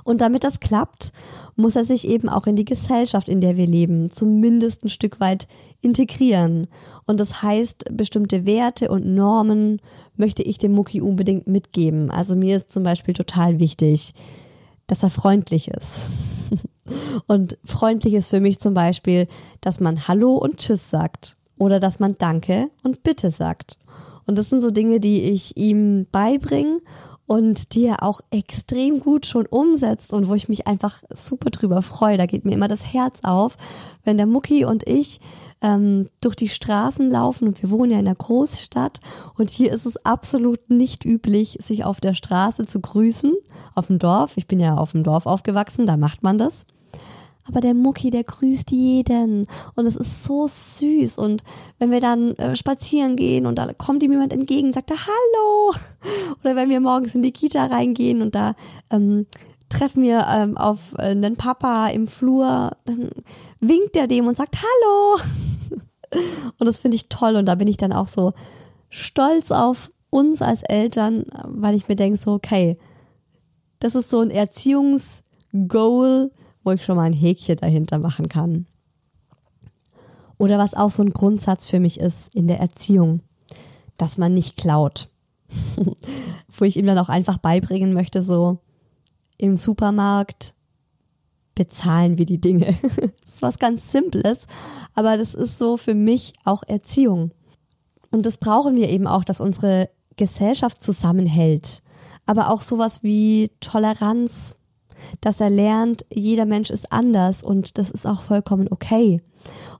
Und 0.08 0.22
damit 0.22 0.42
das 0.42 0.58
klappt, 0.58 1.12
muss 1.54 1.76
er 1.76 1.84
sich 1.84 2.08
eben 2.08 2.30
auch 2.30 2.46
in 2.46 2.56
die 2.56 2.64
Gesellschaft, 2.64 3.28
in 3.28 3.42
der 3.42 3.58
wir 3.58 3.66
leben, 3.66 4.10
zumindest 4.10 4.82
ein 4.82 4.88
Stück 4.88 5.20
weit 5.20 5.46
integrieren. 5.82 6.66
Und 7.04 7.20
das 7.20 7.42
heißt, 7.42 7.94
bestimmte 7.94 8.46
Werte 8.46 8.88
und 8.88 9.04
Normen 9.04 9.82
möchte 10.16 10.42
ich 10.42 10.56
dem 10.56 10.72
Mucki 10.72 11.02
unbedingt 11.02 11.46
mitgeben. 11.46 12.10
Also 12.10 12.36
mir 12.36 12.56
ist 12.56 12.72
zum 12.72 12.84
Beispiel 12.84 13.12
total 13.12 13.60
wichtig, 13.60 14.14
dass 14.86 15.02
er 15.02 15.10
freundlich 15.10 15.68
ist. 15.68 16.08
Und 17.26 17.58
freundlich 17.62 18.14
ist 18.14 18.30
für 18.30 18.40
mich 18.40 18.60
zum 18.60 18.72
Beispiel, 18.72 19.26
dass 19.60 19.78
man 19.78 20.08
Hallo 20.08 20.36
und 20.36 20.56
Tschüss 20.56 20.88
sagt 20.88 21.36
oder 21.58 21.80
dass 21.80 22.00
man 22.00 22.16
Danke 22.16 22.70
und 22.82 23.02
Bitte 23.02 23.30
sagt. 23.30 23.78
Und 24.24 24.38
das 24.38 24.48
sind 24.48 24.62
so 24.62 24.70
Dinge, 24.70 25.00
die 25.00 25.20
ich 25.24 25.58
ihm 25.58 26.06
beibringe 26.10 26.80
und 27.28 27.74
die 27.74 27.84
er 27.84 28.02
auch 28.02 28.20
extrem 28.30 29.00
gut 29.00 29.26
schon 29.26 29.46
umsetzt 29.46 30.12
und 30.12 30.28
wo 30.28 30.34
ich 30.34 30.48
mich 30.48 30.66
einfach 30.66 31.02
super 31.10 31.50
drüber 31.50 31.82
freue. 31.82 32.16
Da 32.16 32.26
geht 32.26 32.44
mir 32.44 32.52
immer 32.52 32.68
das 32.68 32.92
Herz 32.92 33.20
auf, 33.22 33.56
wenn 34.02 34.16
der 34.16 34.26
Mucki 34.26 34.64
und 34.64 34.88
ich 34.88 35.20
ähm, 35.60 36.06
durch 36.22 36.36
die 36.36 36.48
Straßen 36.48 37.10
laufen 37.10 37.46
und 37.46 37.62
wir 37.62 37.70
wohnen 37.70 37.92
ja 37.92 37.98
in 37.98 38.06
einer 38.06 38.16
Großstadt 38.16 39.00
und 39.36 39.50
hier 39.50 39.72
ist 39.72 39.84
es 39.84 40.04
absolut 40.06 40.70
nicht 40.70 41.04
üblich, 41.04 41.58
sich 41.60 41.84
auf 41.84 42.00
der 42.00 42.14
Straße 42.14 42.64
zu 42.64 42.80
grüßen, 42.80 43.34
auf 43.74 43.88
dem 43.88 43.98
Dorf. 43.98 44.36
Ich 44.36 44.46
bin 44.46 44.58
ja 44.58 44.76
auf 44.76 44.92
dem 44.92 45.04
Dorf 45.04 45.26
aufgewachsen, 45.26 45.84
da 45.84 45.96
macht 45.98 46.22
man 46.22 46.38
das. 46.38 46.64
Aber 47.48 47.60
der 47.60 47.74
Mucki, 47.74 48.10
der 48.10 48.24
grüßt 48.24 48.70
jeden 48.70 49.46
und 49.74 49.86
es 49.86 49.96
ist 49.96 50.24
so 50.24 50.46
süß. 50.46 51.18
Und 51.18 51.42
wenn 51.78 51.90
wir 51.90 52.00
dann 52.00 52.34
äh, 52.36 52.56
spazieren 52.56 53.16
gehen 53.16 53.46
und 53.46 53.56
da 53.56 53.72
kommt 53.72 54.02
ihm 54.02 54.12
jemand 54.12 54.32
entgegen 54.32 54.72
sagt, 54.72 54.90
Hallo! 54.90 55.74
Oder 56.44 56.56
wenn 56.56 56.68
wir 56.68 56.80
morgens 56.80 57.14
in 57.14 57.22
die 57.22 57.32
Kita 57.32 57.66
reingehen 57.66 58.22
und 58.22 58.34
da 58.34 58.54
ähm, 58.90 59.26
treffen 59.68 60.02
wir 60.02 60.26
ähm, 60.30 60.56
auf 60.56 60.94
äh, 60.98 61.14
Papa 61.32 61.88
im 61.88 62.06
Flur, 62.06 62.72
dann 62.84 63.10
winkt 63.60 63.96
er 63.96 64.06
dem 64.06 64.26
und 64.26 64.36
sagt 64.36 64.56
Hallo. 64.56 65.20
Und 66.58 66.66
das 66.66 66.78
finde 66.78 66.94
ich 66.94 67.10
toll 67.10 67.36
und 67.36 67.44
da 67.44 67.54
bin 67.54 67.68
ich 67.68 67.76
dann 67.76 67.92
auch 67.92 68.08
so 68.08 68.32
stolz 68.88 69.50
auf 69.50 69.90
uns 70.08 70.40
als 70.40 70.62
Eltern, 70.62 71.26
weil 71.44 71.74
ich 71.74 71.88
mir 71.88 71.96
denke 71.96 72.18
so, 72.18 72.32
okay, 72.32 72.78
das 73.78 73.94
ist 73.94 74.10
so 74.10 74.20
ein 74.20 74.30
Erziehungsgoal, 74.30 76.30
ich 76.72 76.84
schon 76.84 76.96
mal 76.96 77.04
ein 77.04 77.12
Häkchen 77.12 77.56
dahinter 77.56 77.98
machen 77.98 78.28
kann. 78.28 78.66
Oder 80.38 80.58
was 80.58 80.74
auch 80.74 80.90
so 80.90 81.02
ein 81.02 81.12
Grundsatz 81.12 81.66
für 81.66 81.80
mich 81.80 81.98
ist 81.98 82.34
in 82.34 82.46
der 82.46 82.60
Erziehung, 82.60 83.22
dass 83.96 84.18
man 84.18 84.34
nicht 84.34 84.56
klaut. 84.56 85.08
wo 86.58 86.64
ich 86.64 86.76
ihm 86.76 86.86
dann 86.86 86.98
auch 86.98 87.08
einfach 87.08 87.38
beibringen 87.38 87.92
möchte, 87.92 88.22
so 88.22 88.58
im 89.36 89.56
Supermarkt 89.56 90.54
bezahlen 91.54 92.18
wir 92.18 92.26
die 92.26 92.40
Dinge. 92.40 92.78
das 92.82 93.34
ist 93.34 93.42
was 93.42 93.58
ganz 93.58 93.90
Simples, 93.90 94.38
aber 94.94 95.16
das 95.16 95.34
ist 95.34 95.58
so 95.58 95.76
für 95.76 95.94
mich 95.94 96.32
auch 96.44 96.62
Erziehung. 96.66 97.32
Und 98.10 98.26
das 98.26 98.38
brauchen 98.38 98.76
wir 98.76 98.88
eben 98.88 99.06
auch, 99.06 99.24
dass 99.24 99.40
unsere 99.40 99.90
Gesellschaft 100.16 100.82
zusammenhält. 100.82 101.82
Aber 102.26 102.50
auch 102.50 102.62
sowas 102.62 103.02
wie 103.02 103.50
Toleranz, 103.60 104.56
dass 105.20 105.40
er 105.40 105.50
lernt, 105.50 106.04
jeder 106.12 106.46
Mensch 106.46 106.70
ist 106.70 106.92
anders 106.92 107.42
und 107.42 107.78
das 107.78 107.90
ist 107.90 108.06
auch 108.06 108.22
vollkommen 108.22 108.68
okay. 108.70 109.22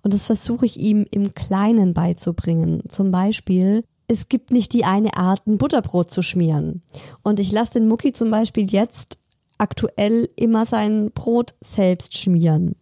Und 0.03 0.15
das 0.15 0.27
versuche 0.27 0.67
ich 0.67 0.79
ihm 0.79 1.07
im 1.11 1.35
Kleinen 1.35 1.95
beizubringen. 1.95 2.83
Zum 2.89 3.11
Beispiel, 3.11 3.85
es 4.07 4.29
gibt 4.29 4.51
nicht 4.51 4.73
die 4.73 4.85
eine 4.85 5.17
Art, 5.17 5.47
ein 5.47 5.59
Butterbrot 5.59 6.11
zu 6.11 6.23
schmieren. 6.23 6.83
Und 7.23 7.41
ich 7.41 7.53
lasse 7.53 7.75
den 7.75 7.89
Mucki 7.89 8.13
zum 8.13 8.31
Beispiel 8.31 8.71
jetzt 8.71 9.19
aktuell 9.59 10.29
immer 10.37 10.65
sein 10.65 11.11
Brot 11.13 11.55
selbst 11.61 12.17
schmieren. 12.17 12.77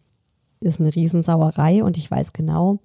Ist 0.61 0.81
eine 0.81 0.95
Riesensauerei 0.95 1.83
und 1.83 1.97
ich 1.97 2.11
weiß 2.11 2.33
genau, 2.33 2.79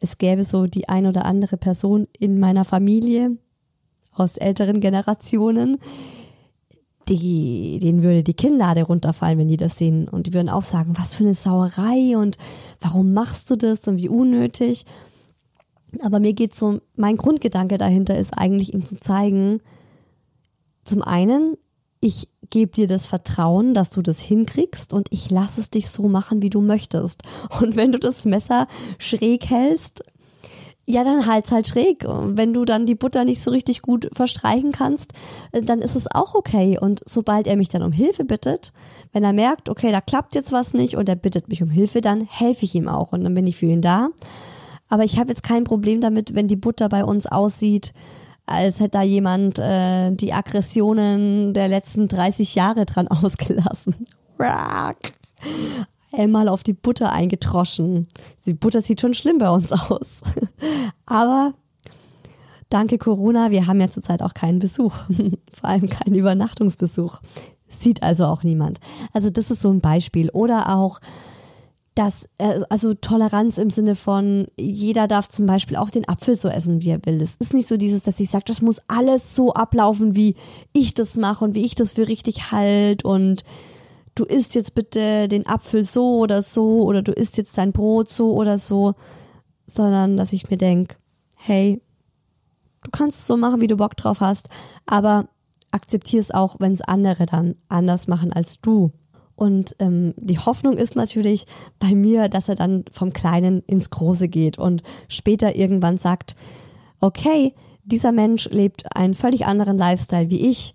es 0.00 0.18
gäbe 0.18 0.44
so 0.44 0.66
die 0.66 0.88
ein 0.88 1.06
oder 1.06 1.24
andere 1.24 1.56
Person 1.56 2.08
in 2.18 2.38
meiner 2.38 2.64
Familie 2.64 3.36
aus 4.12 4.36
älteren 4.36 4.80
Generationen, 4.80 5.78
die, 7.08 7.78
denen 7.80 8.02
würde 8.02 8.22
die 8.22 8.34
Kinnlade 8.34 8.84
runterfallen, 8.84 9.38
wenn 9.38 9.48
die 9.48 9.56
das 9.56 9.76
sehen. 9.76 10.08
Und 10.08 10.26
die 10.26 10.34
würden 10.34 10.48
auch 10.48 10.62
sagen, 10.62 10.92
was 10.96 11.14
für 11.14 11.24
eine 11.24 11.34
Sauerei 11.34 12.16
und 12.16 12.38
warum 12.80 13.12
machst 13.12 13.50
du 13.50 13.56
das 13.56 13.86
und 13.88 13.96
wie 13.96 14.08
unnötig. 14.08 14.84
Aber 16.02 16.20
mir 16.20 16.34
geht 16.34 16.54
so, 16.54 16.80
mein 16.94 17.16
Grundgedanke 17.16 17.78
dahinter 17.78 18.16
ist 18.16 18.38
eigentlich 18.38 18.74
ihm 18.74 18.84
zu 18.84 18.98
zeigen, 18.98 19.60
zum 20.84 21.02
einen, 21.02 21.56
ich 22.00 22.28
gebe 22.48 22.72
dir 22.72 22.86
das 22.86 23.06
Vertrauen, 23.06 23.74
dass 23.74 23.90
du 23.90 24.02
das 24.02 24.20
hinkriegst 24.20 24.92
und 24.92 25.08
ich 25.10 25.30
lasse 25.30 25.60
es 25.60 25.70
dich 25.70 25.88
so 25.88 26.08
machen, 26.08 26.42
wie 26.42 26.50
du 26.50 26.60
möchtest. 26.60 27.22
Und 27.60 27.76
wenn 27.76 27.92
du 27.92 27.98
das 27.98 28.24
Messer 28.24 28.66
schräg 28.98 29.48
hältst, 29.48 30.02
ja, 30.90 31.04
dann 31.04 31.26
halt's 31.26 31.52
halt 31.52 31.66
schräg. 31.66 32.04
Wenn 32.06 32.52
du 32.52 32.64
dann 32.64 32.86
die 32.86 32.94
Butter 32.94 33.24
nicht 33.24 33.42
so 33.42 33.50
richtig 33.50 33.82
gut 33.82 34.08
verstreichen 34.12 34.72
kannst, 34.72 35.12
äh, 35.52 35.62
dann 35.62 35.80
ist 35.80 35.96
es 35.96 36.06
auch 36.12 36.34
okay. 36.34 36.78
Und 36.78 37.02
sobald 37.06 37.46
er 37.46 37.56
mich 37.56 37.68
dann 37.68 37.82
um 37.82 37.92
Hilfe 37.92 38.24
bittet, 38.24 38.72
wenn 39.12 39.24
er 39.24 39.32
merkt, 39.32 39.68
okay, 39.68 39.92
da 39.92 40.00
klappt 40.00 40.34
jetzt 40.34 40.52
was 40.52 40.74
nicht 40.74 40.96
und 40.96 41.08
er 41.08 41.16
bittet 41.16 41.48
mich 41.48 41.62
um 41.62 41.70
Hilfe, 41.70 42.00
dann 42.00 42.22
helfe 42.22 42.64
ich 42.64 42.74
ihm 42.74 42.88
auch 42.88 43.12
und 43.12 43.24
dann 43.24 43.34
bin 43.34 43.46
ich 43.46 43.56
für 43.56 43.66
ihn 43.66 43.82
da. 43.82 44.08
Aber 44.88 45.04
ich 45.04 45.18
habe 45.18 45.28
jetzt 45.28 45.44
kein 45.44 45.64
Problem 45.64 46.00
damit, 46.00 46.34
wenn 46.34 46.48
die 46.48 46.56
Butter 46.56 46.88
bei 46.88 47.04
uns 47.04 47.26
aussieht, 47.26 47.92
als 48.46 48.80
hätte 48.80 48.98
da 48.98 49.02
jemand 49.02 49.60
äh, 49.60 50.10
die 50.10 50.32
Aggressionen 50.32 51.54
der 51.54 51.68
letzten 51.68 52.08
30 52.08 52.56
Jahre 52.56 52.84
dran 52.84 53.08
ausgelassen. 53.08 53.94
Einmal 56.12 56.48
auf 56.48 56.62
die 56.62 56.72
Butter 56.72 57.12
eingetroschen. 57.12 58.08
Die 58.46 58.54
Butter 58.54 58.82
sieht 58.82 59.00
schon 59.00 59.14
schlimm 59.14 59.38
bei 59.38 59.50
uns 59.50 59.72
aus. 59.72 60.22
Aber 61.06 61.54
danke 62.68 62.98
Corona, 62.98 63.50
wir 63.50 63.66
haben 63.66 63.80
ja 63.80 63.90
zurzeit 63.90 64.22
auch 64.22 64.34
keinen 64.34 64.58
Besuch. 64.58 64.94
Vor 65.52 65.70
allem 65.70 65.88
keinen 65.88 66.16
Übernachtungsbesuch. 66.16 67.20
Sieht 67.66 68.02
also 68.02 68.26
auch 68.26 68.42
niemand. 68.42 68.80
Also 69.12 69.30
das 69.30 69.50
ist 69.50 69.62
so 69.62 69.70
ein 69.70 69.80
Beispiel. 69.80 70.30
Oder 70.30 70.76
auch 70.76 71.00
dass, 71.94 72.28
äh, 72.38 72.60
also 72.70 72.94
Toleranz 72.94 73.58
im 73.58 73.70
Sinne 73.70 73.94
von, 73.94 74.46
jeder 74.56 75.08
darf 75.08 75.28
zum 75.28 75.46
Beispiel 75.46 75.76
auch 75.76 75.90
den 75.90 76.08
Apfel 76.08 76.36
so 76.36 76.48
essen, 76.48 76.82
wie 76.82 76.90
er 76.90 77.04
will. 77.04 77.20
Es 77.20 77.36
ist 77.38 77.52
nicht 77.52 77.68
so 77.68 77.76
dieses, 77.76 78.04
dass 78.04 78.20
ich 78.20 78.30
sage, 78.30 78.44
das 78.46 78.62
muss 78.62 78.80
alles 78.88 79.34
so 79.34 79.52
ablaufen, 79.52 80.14
wie 80.14 80.36
ich 80.72 80.94
das 80.94 81.16
mache 81.16 81.44
und 81.44 81.54
wie 81.54 81.64
ich 81.64 81.74
das 81.74 81.92
für 81.92 82.08
richtig 82.08 82.52
halt 82.52 83.04
und 83.04 83.44
du 84.20 84.26
isst 84.26 84.54
jetzt 84.54 84.74
bitte 84.74 85.28
den 85.28 85.46
Apfel 85.46 85.82
so 85.82 86.18
oder 86.18 86.42
so 86.42 86.82
oder 86.82 87.02
du 87.02 87.12
isst 87.12 87.36
jetzt 87.36 87.56
dein 87.58 87.72
Brot 87.72 88.08
so 88.08 88.32
oder 88.32 88.58
so, 88.58 88.94
sondern 89.66 90.16
dass 90.16 90.32
ich 90.32 90.50
mir 90.50 90.58
denke, 90.58 90.96
hey, 91.36 91.80
Du 92.82 92.90
kannst 92.90 93.20
es 93.20 93.26
so 93.26 93.36
machen, 93.36 93.60
wie 93.60 93.66
du 93.66 93.76
Bock 93.76 93.96
drauf 93.96 94.20
hast, 94.20 94.48
aber 94.86 95.28
akzeptier 95.70 96.20
es 96.20 96.30
auch, 96.30 96.56
wenn 96.58 96.72
es 96.72 96.80
andere 96.80 97.26
dann 97.26 97.56
anders 97.68 98.08
machen 98.08 98.32
als 98.32 98.60
du. 98.60 98.92
Und 99.36 99.74
ähm, 99.78 100.14
die 100.16 100.38
Hoffnung 100.38 100.74
ist 100.76 100.96
natürlich 100.96 101.46
bei 101.78 101.94
mir, 101.94 102.28
dass 102.28 102.48
er 102.48 102.56
dann 102.56 102.84
vom 102.90 103.12
Kleinen 103.12 103.62
ins 103.66 103.90
Große 103.90 104.28
geht 104.28 104.58
und 104.58 104.82
später 105.08 105.56
irgendwann 105.56 105.98
sagt, 105.98 106.36
okay, 107.00 107.54
dieser 107.84 108.12
Mensch 108.12 108.48
lebt 108.50 108.96
einen 108.96 109.14
völlig 109.14 109.46
anderen 109.46 109.78
Lifestyle 109.78 110.30
wie 110.30 110.48
ich 110.48 110.74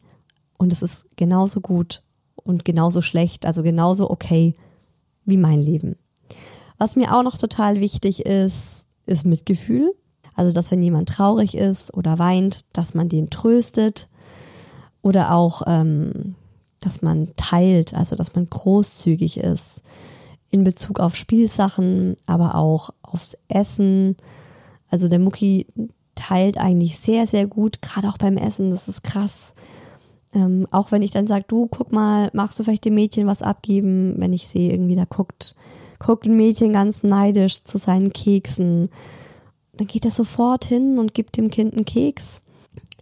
und 0.58 0.74
es 0.74 0.82
ist 0.82 1.08
genauso 1.16 1.62
gut 1.62 2.02
und 2.46 2.64
genauso 2.64 3.02
schlecht, 3.02 3.46
also 3.46 3.64
genauso 3.64 4.10
okay 4.10 4.56
wie 5.26 5.38
mein 5.38 5.60
Leben. 5.60 5.98
Was 6.78 6.96
mir 6.96 7.16
auch 7.16 7.24
noch 7.24 7.38
total 7.38 7.82
wichtig 7.82 8.26
ist, 8.26 8.88
ist 9.06 9.26
Mitgefühl. 9.26 9.94
Also, 10.36 10.54
dass 10.54 10.72
wenn 10.72 10.84
jemand 10.84 11.10
traurig 11.10 11.56
ist 11.56 11.94
oder 11.94 12.20
weint, 12.20 12.62
dass 12.74 12.94
man 12.94 13.10
den 13.10 13.30
tröstet 13.30 14.10
oder 15.02 15.34
auch, 15.34 15.62
ähm, 15.66 16.36
dass 16.82 17.02
man 17.02 17.30
teilt, 17.38 17.94
also 17.94 18.16
dass 18.16 18.36
man 18.36 18.50
großzügig 18.50 19.38
ist 19.38 19.82
in 20.52 20.64
Bezug 20.64 21.00
auf 21.00 21.16
Spielsachen, 21.16 22.18
aber 22.28 22.56
auch 22.56 22.90
aufs 23.02 23.38
Essen. 23.48 24.18
Also 24.90 25.08
der 25.08 25.20
Mucki 25.20 25.68
teilt 26.16 26.58
eigentlich 26.58 26.98
sehr, 26.98 27.28
sehr 27.28 27.48
gut, 27.48 27.82
gerade 27.82 28.10
auch 28.10 28.18
beim 28.18 28.38
Essen, 28.38 28.70
das 28.70 28.88
ist 28.88 29.04
krass. 29.04 29.56
Ähm, 30.36 30.68
auch 30.72 30.92
wenn 30.92 31.02
ich 31.02 31.12
dann 31.12 31.28
sage, 31.28 31.46
du, 31.48 31.68
guck 31.68 31.92
mal, 31.92 32.30
magst 32.34 32.60
du 32.60 32.64
vielleicht 32.64 32.86
dem 32.86 32.94
Mädchen 32.96 33.26
was 33.26 33.42
abgeben, 33.42 34.16
wenn 34.18 34.34
ich 34.34 34.48
sehe, 34.48 34.72
irgendwie 34.72 34.96
da 34.96 35.06
guckt, 35.06 35.56
guckt 35.98 36.26
ein 36.26 36.38
Mädchen 36.38 36.74
ganz 36.74 37.02
neidisch 37.04 37.64
zu 37.64 37.78
seinen 37.78 38.14
Keksen 38.14 38.90
dann 39.78 39.88
geht 39.88 40.06
er 40.06 40.12
sofort 40.12 40.66
hin 40.66 41.00
und 41.00 41.14
gibt 41.14 41.38
dem 41.38 41.50
Kind 41.50 41.74
einen 41.74 41.86
Keks. 41.86 42.42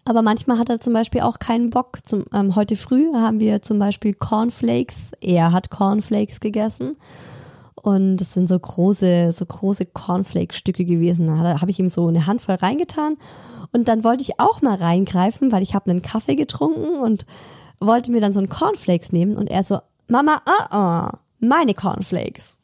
Aber 0.06 0.22
manchmal 0.22 0.60
hat 0.60 0.70
er 0.70 0.80
zum 0.80 0.94
Beispiel 0.94 1.22
auch 1.22 1.40
keinen 1.40 1.70
Bock. 1.70 2.00
Zum, 2.04 2.26
ähm, 2.34 2.56
heute 2.56 2.76
früh 2.76 3.14
haben 3.14 3.40
wir 3.40 3.62
zum 3.62 3.80
Beispiel 3.80 4.14
Cornflakes. 4.14 5.14
Er 5.22 5.54
hat 5.54 5.70
Cornflakes 5.70 6.42
gegessen. 6.42 6.98
Und 7.84 8.16
das 8.16 8.34
sind 8.34 8.48
so 8.48 8.58
große, 8.58 9.34
so 9.34 9.46
große 9.46 9.86
Cornflake-Stücke 9.88 10.86
gewesen. 10.86 11.28
Da 11.28 11.60
habe 11.60 11.70
ich 11.70 11.80
ihm 11.80 11.90
so 11.90 12.08
eine 12.08 12.28
Handvoll 12.28 12.56
reingetan. 12.56 13.18
Und 13.74 13.90
dann 13.90 14.06
wollte 14.06 14.24
ich 14.24 14.40
auch 14.40 14.62
mal 14.62 14.76
reingreifen, 14.76 15.52
weil 15.52 15.62
ich 15.62 15.76
habe 15.76 15.92
einen 15.92 16.02
Kaffee 16.02 16.36
getrunken 16.36 16.96
und 17.02 17.26
wollte 17.82 18.10
mir 18.12 18.22
dann 18.22 18.32
so 18.32 18.40
einen 18.40 18.48
Cornflakes 18.48 19.12
nehmen. 19.12 19.36
Und 19.36 19.50
er 19.50 19.66
so, 19.66 19.80
Mama, 20.08 20.42
uh 20.48 20.74
-uh, 20.74 21.18
meine 21.40 21.74
Cornflakes. 21.74 22.58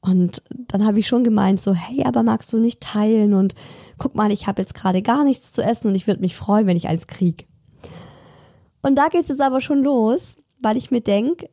Und 0.00 0.42
dann 0.68 0.86
habe 0.86 1.00
ich 1.00 1.08
schon 1.08 1.24
gemeint, 1.24 1.60
so, 1.60 1.74
hey, 1.74 2.04
aber 2.04 2.22
magst 2.22 2.52
du 2.52 2.58
nicht 2.58 2.80
teilen? 2.80 3.34
Und 3.34 3.56
guck 3.98 4.14
mal, 4.14 4.30
ich 4.30 4.46
habe 4.46 4.62
jetzt 4.62 4.74
gerade 4.74 5.02
gar 5.02 5.24
nichts 5.24 5.52
zu 5.52 5.60
essen 5.60 5.88
und 5.88 5.96
ich 5.96 6.06
würde 6.06 6.20
mich 6.20 6.36
freuen, 6.36 6.68
wenn 6.68 6.76
ich 6.76 6.86
eins 6.86 7.08
krieg. 7.08 7.48
Und 8.80 8.94
da 8.94 9.08
geht 9.08 9.24
es 9.24 9.30
jetzt 9.30 9.40
aber 9.40 9.60
schon 9.60 9.82
los, 9.82 10.36
weil 10.62 10.76
ich 10.76 10.92
mir 10.92 11.00
denke, 11.00 11.48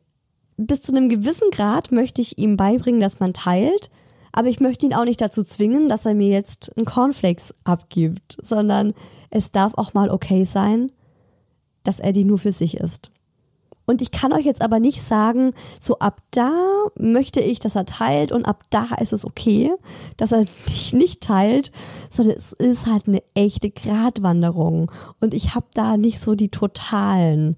bis 0.56 0.82
zu 0.82 0.92
einem 0.92 1.08
gewissen 1.08 1.50
Grad 1.50 1.92
möchte 1.92 2.20
ich 2.20 2.38
ihm 2.38 2.56
beibringen, 2.56 3.00
dass 3.00 3.20
man 3.20 3.32
teilt, 3.32 3.90
aber 4.32 4.48
ich 4.48 4.60
möchte 4.60 4.86
ihn 4.86 4.94
auch 4.94 5.04
nicht 5.04 5.20
dazu 5.20 5.44
zwingen, 5.44 5.88
dass 5.88 6.06
er 6.06 6.14
mir 6.14 6.28
jetzt 6.28 6.76
einen 6.76 6.86
Cornflakes 6.86 7.54
abgibt, 7.64 8.38
sondern 8.40 8.94
es 9.30 9.50
darf 9.50 9.74
auch 9.74 9.94
mal 9.94 10.10
okay 10.10 10.44
sein, 10.44 10.90
dass 11.84 12.00
er 12.00 12.12
die 12.12 12.24
nur 12.24 12.38
für 12.38 12.52
sich 12.52 12.76
isst. 12.78 13.10
Und 13.84 14.00
ich 14.00 14.10
kann 14.10 14.32
euch 14.32 14.44
jetzt 14.44 14.62
aber 14.62 14.78
nicht 14.78 15.02
sagen, 15.02 15.54
so 15.80 15.98
ab 15.98 16.22
da 16.30 16.52
möchte 16.96 17.40
ich, 17.40 17.58
dass 17.58 17.74
er 17.74 17.84
teilt 17.84 18.30
und 18.32 18.44
ab 18.44 18.64
da 18.70 18.86
ist 19.00 19.12
es 19.12 19.24
okay, 19.24 19.72
dass 20.16 20.32
er 20.32 20.44
dich 20.68 20.92
nicht 20.92 21.20
teilt, 21.20 21.72
sondern 22.08 22.36
es 22.36 22.52
ist 22.52 22.86
halt 22.86 23.08
eine 23.08 23.22
echte 23.34 23.70
Gratwanderung. 23.70 24.90
Und 25.20 25.34
ich 25.34 25.54
habe 25.54 25.66
da 25.74 25.96
nicht 25.96 26.22
so 26.22 26.34
die 26.34 26.48
totalen. 26.48 27.56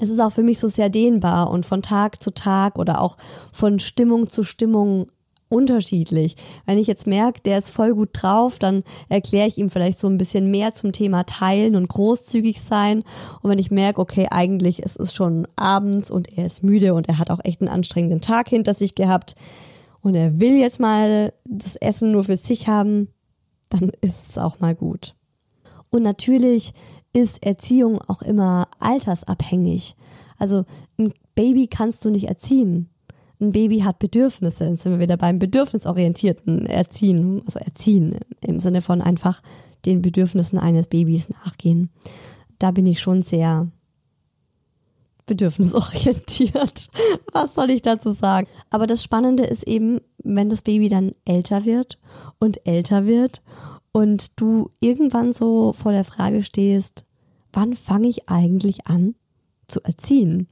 Es 0.00 0.10
ist 0.10 0.20
auch 0.20 0.30
für 0.30 0.44
mich 0.44 0.60
so 0.60 0.68
sehr 0.68 0.90
dehnbar 0.90 1.50
und 1.50 1.66
von 1.66 1.82
Tag 1.82 2.22
zu 2.22 2.30
Tag 2.30 2.78
oder 2.78 3.00
auch 3.00 3.16
von 3.52 3.80
Stimmung 3.80 4.30
zu 4.30 4.44
Stimmung 4.44 5.08
unterschiedlich. 5.48 6.36
Wenn 6.66 6.78
ich 6.78 6.86
jetzt 6.86 7.08
merke, 7.08 7.40
der 7.40 7.58
ist 7.58 7.70
voll 7.70 7.94
gut 7.94 8.10
drauf, 8.12 8.60
dann 8.60 8.84
erkläre 9.08 9.48
ich 9.48 9.58
ihm 9.58 9.70
vielleicht 9.70 9.98
so 9.98 10.06
ein 10.06 10.18
bisschen 10.18 10.52
mehr 10.52 10.72
zum 10.72 10.92
Thema 10.92 11.24
Teilen 11.24 11.74
und 11.74 11.88
großzügig 11.88 12.60
sein. 12.60 13.02
Und 13.42 13.50
wenn 13.50 13.58
ich 13.58 13.72
merke, 13.72 14.00
okay, 14.00 14.28
eigentlich 14.30 14.80
ist 14.80 15.00
es 15.00 15.14
schon 15.14 15.48
abends 15.56 16.12
und 16.12 16.36
er 16.38 16.46
ist 16.46 16.62
müde 16.62 16.94
und 16.94 17.08
er 17.08 17.18
hat 17.18 17.30
auch 17.30 17.40
echt 17.42 17.60
einen 17.60 17.70
anstrengenden 17.70 18.20
Tag 18.20 18.48
hinter 18.48 18.74
sich 18.74 18.94
gehabt 18.94 19.34
und 20.00 20.14
er 20.14 20.38
will 20.38 20.58
jetzt 20.58 20.78
mal 20.78 21.32
das 21.44 21.74
Essen 21.74 22.12
nur 22.12 22.24
für 22.24 22.36
sich 22.36 22.68
haben, 22.68 23.08
dann 23.68 23.90
ist 24.00 24.28
es 24.30 24.38
auch 24.38 24.60
mal 24.60 24.76
gut. 24.76 25.16
Und 25.90 26.02
natürlich 26.02 26.72
ist 27.12 27.42
Erziehung 27.42 28.00
auch 28.02 28.22
immer 28.22 28.68
altersabhängig. 28.78 29.96
Also 30.38 30.64
ein 30.98 31.12
Baby 31.34 31.66
kannst 31.66 32.04
du 32.04 32.10
nicht 32.10 32.28
erziehen 32.28 32.90
ein 33.40 33.52
Baby 33.52 33.80
hat 33.80 33.98
Bedürfnisse. 33.98 34.64
Jetzt 34.64 34.82
sind 34.82 34.92
wir 34.92 35.00
wieder 35.00 35.16
beim 35.16 35.38
bedürfnisorientierten 35.38 36.66
Erziehen, 36.66 37.42
also 37.46 37.58
Erziehen 37.58 38.18
im 38.40 38.58
Sinne 38.58 38.82
von 38.82 39.00
einfach 39.00 39.42
den 39.84 40.02
Bedürfnissen 40.02 40.58
eines 40.58 40.88
Babys 40.88 41.28
nachgehen. 41.28 41.90
Da 42.58 42.72
bin 42.72 42.86
ich 42.86 43.00
schon 43.00 43.22
sehr 43.22 43.68
bedürfnisorientiert. 45.26 46.88
Was 47.32 47.54
soll 47.54 47.70
ich 47.70 47.82
dazu 47.82 48.12
sagen? 48.12 48.48
Aber 48.70 48.86
das 48.86 49.04
Spannende 49.04 49.44
ist 49.44 49.62
eben, 49.64 50.00
wenn 50.24 50.48
das 50.48 50.62
Baby 50.62 50.88
dann 50.88 51.12
älter 51.24 51.64
wird 51.64 51.98
und 52.40 52.66
älter 52.66 53.06
wird 53.06 53.42
und 53.92 54.40
du 54.40 54.70
irgendwann 54.80 55.32
so 55.32 55.72
vor 55.72 55.92
der 55.92 56.04
Frage 56.04 56.42
stehst, 56.42 57.04
wann 57.52 57.74
fange 57.74 58.08
ich 58.08 58.28
eigentlich 58.28 58.86
an 58.86 59.14
zu 59.66 59.80
erziehen? 59.82 60.48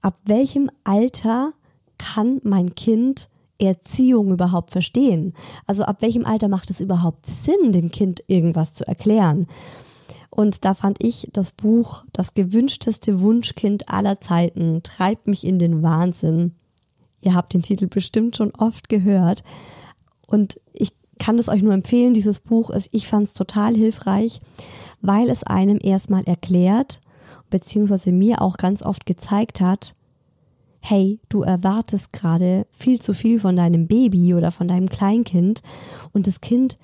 Ab 0.00 0.16
welchem 0.24 0.70
Alter 0.84 1.52
kann 1.98 2.40
mein 2.44 2.74
Kind 2.74 3.28
Erziehung 3.58 4.32
überhaupt 4.32 4.70
verstehen? 4.70 5.34
Also 5.66 5.84
ab 5.84 6.02
welchem 6.02 6.26
Alter 6.26 6.48
macht 6.48 6.70
es 6.70 6.80
überhaupt 6.80 7.26
Sinn, 7.26 7.72
dem 7.72 7.90
Kind 7.90 8.22
irgendwas 8.26 8.74
zu 8.74 8.86
erklären? 8.86 9.46
Und 10.30 10.64
da 10.64 10.74
fand 10.74 11.02
ich 11.02 11.28
das 11.32 11.52
Buch 11.52 12.04
Das 12.12 12.34
gewünschteste 12.34 13.20
Wunschkind 13.20 13.88
aller 13.88 14.20
Zeiten 14.20 14.82
treibt 14.82 15.28
mich 15.28 15.46
in 15.46 15.58
den 15.60 15.82
Wahnsinn. 15.82 16.52
Ihr 17.20 17.34
habt 17.34 17.54
den 17.54 17.62
Titel 17.62 17.86
bestimmt 17.86 18.36
schon 18.36 18.50
oft 18.50 18.88
gehört. 18.88 19.44
Und 20.26 20.60
ich 20.72 20.92
kann 21.18 21.38
es 21.38 21.48
euch 21.48 21.62
nur 21.62 21.72
empfehlen, 21.72 22.14
dieses 22.14 22.40
Buch. 22.40 22.70
Ich 22.92 23.06
fand 23.06 23.26
es 23.26 23.34
total 23.34 23.74
hilfreich, 23.74 24.40
weil 25.00 25.30
es 25.30 25.42
einem 25.44 25.78
erstmal 25.82 26.24
erklärt, 26.24 27.00
beziehungsweise 27.50 28.12
mir 28.12 28.42
auch 28.42 28.56
ganz 28.56 28.82
oft 28.82 29.06
gezeigt 29.06 29.60
hat, 29.60 29.94
hey, 30.80 31.18
du 31.28 31.42
erwartest 31.42 32.12
gerade 32.12 32.66
viel 32.70 33.00
zu 33.00 33.14
viel 33.14 33.38
von 33.38 33.56
deinem 33.56 33.86
Baby 33.86 34.34
oder 34.34 34.50
von 34.50 34.68
deinem 34.68 34.88
Kleinkind 34.88 35.62
und 36.12 36.26
das 36.26 36.42
Kind 36.42 36.76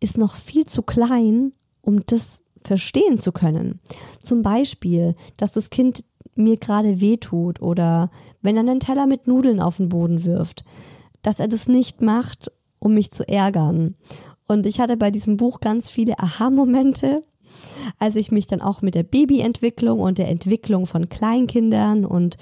ist 0.00 0.16
noch 0.16 0.34
viel 0.34 0.64
zu 0.64 0.82
klein, 0.82 1.52
um 1.82 2.04
das 2.06 2.42
verstehen 2.62 3.20
zu 3.20 3.32
können. 3.32 3.80
Zum 4.20 4.42
Beispiel, 4.42 5.14
dass 5.36 5.52
das 5.52 5.68
Kind 5.68 6.04
mir 6.34 6.56
gerade 6.56 7.00
wehtut 7.00 7.60
oder 7.60 8.10
wenn 8.40 8.56
er 8.56 8.60
einen 8.60 8.80
Teller 8.80 9.06
mit 9.06 9.26
Nudeln 9.26 9.60
auf 9.60 9.76
den 9.76 9.90
Boden 9.90 10.24
wirft, 10.24 10.64
dass 11.22 11.40
er 11.40 11.48
das 11.48 11.68
nicht 11.68 12.00
macht, 12.00 12.50
um 12.84 12.94
mich 12.94 13.10
zu 13.10 13.26
ärgern. 13.26 13.96
Und 14.46 14.66
ich 14.66 14.78
hatte 14.78 14.96
bei 14.96 15.10
diesem 15.10 15.36
Buch 15.36 15.60
ganz 15.60 15.90
viele 15.90 16.18
Aha-Momente, 16.18 17.24
als 17.98 18.14
ich 18.16 18.30
mich 18.30 18.46
dann 18.46 18.60
auch 18.60 18.82
mit 18.82 18.94
der 18.94 19.02
Babyentwicklung 19.02 20.00
und 20.00 20.18
der 20.18 20.28
Entwicklung 20.28 20.86
von 20.86 21.08
Kleinkindern 21.08 22.04
und 22.04 22.36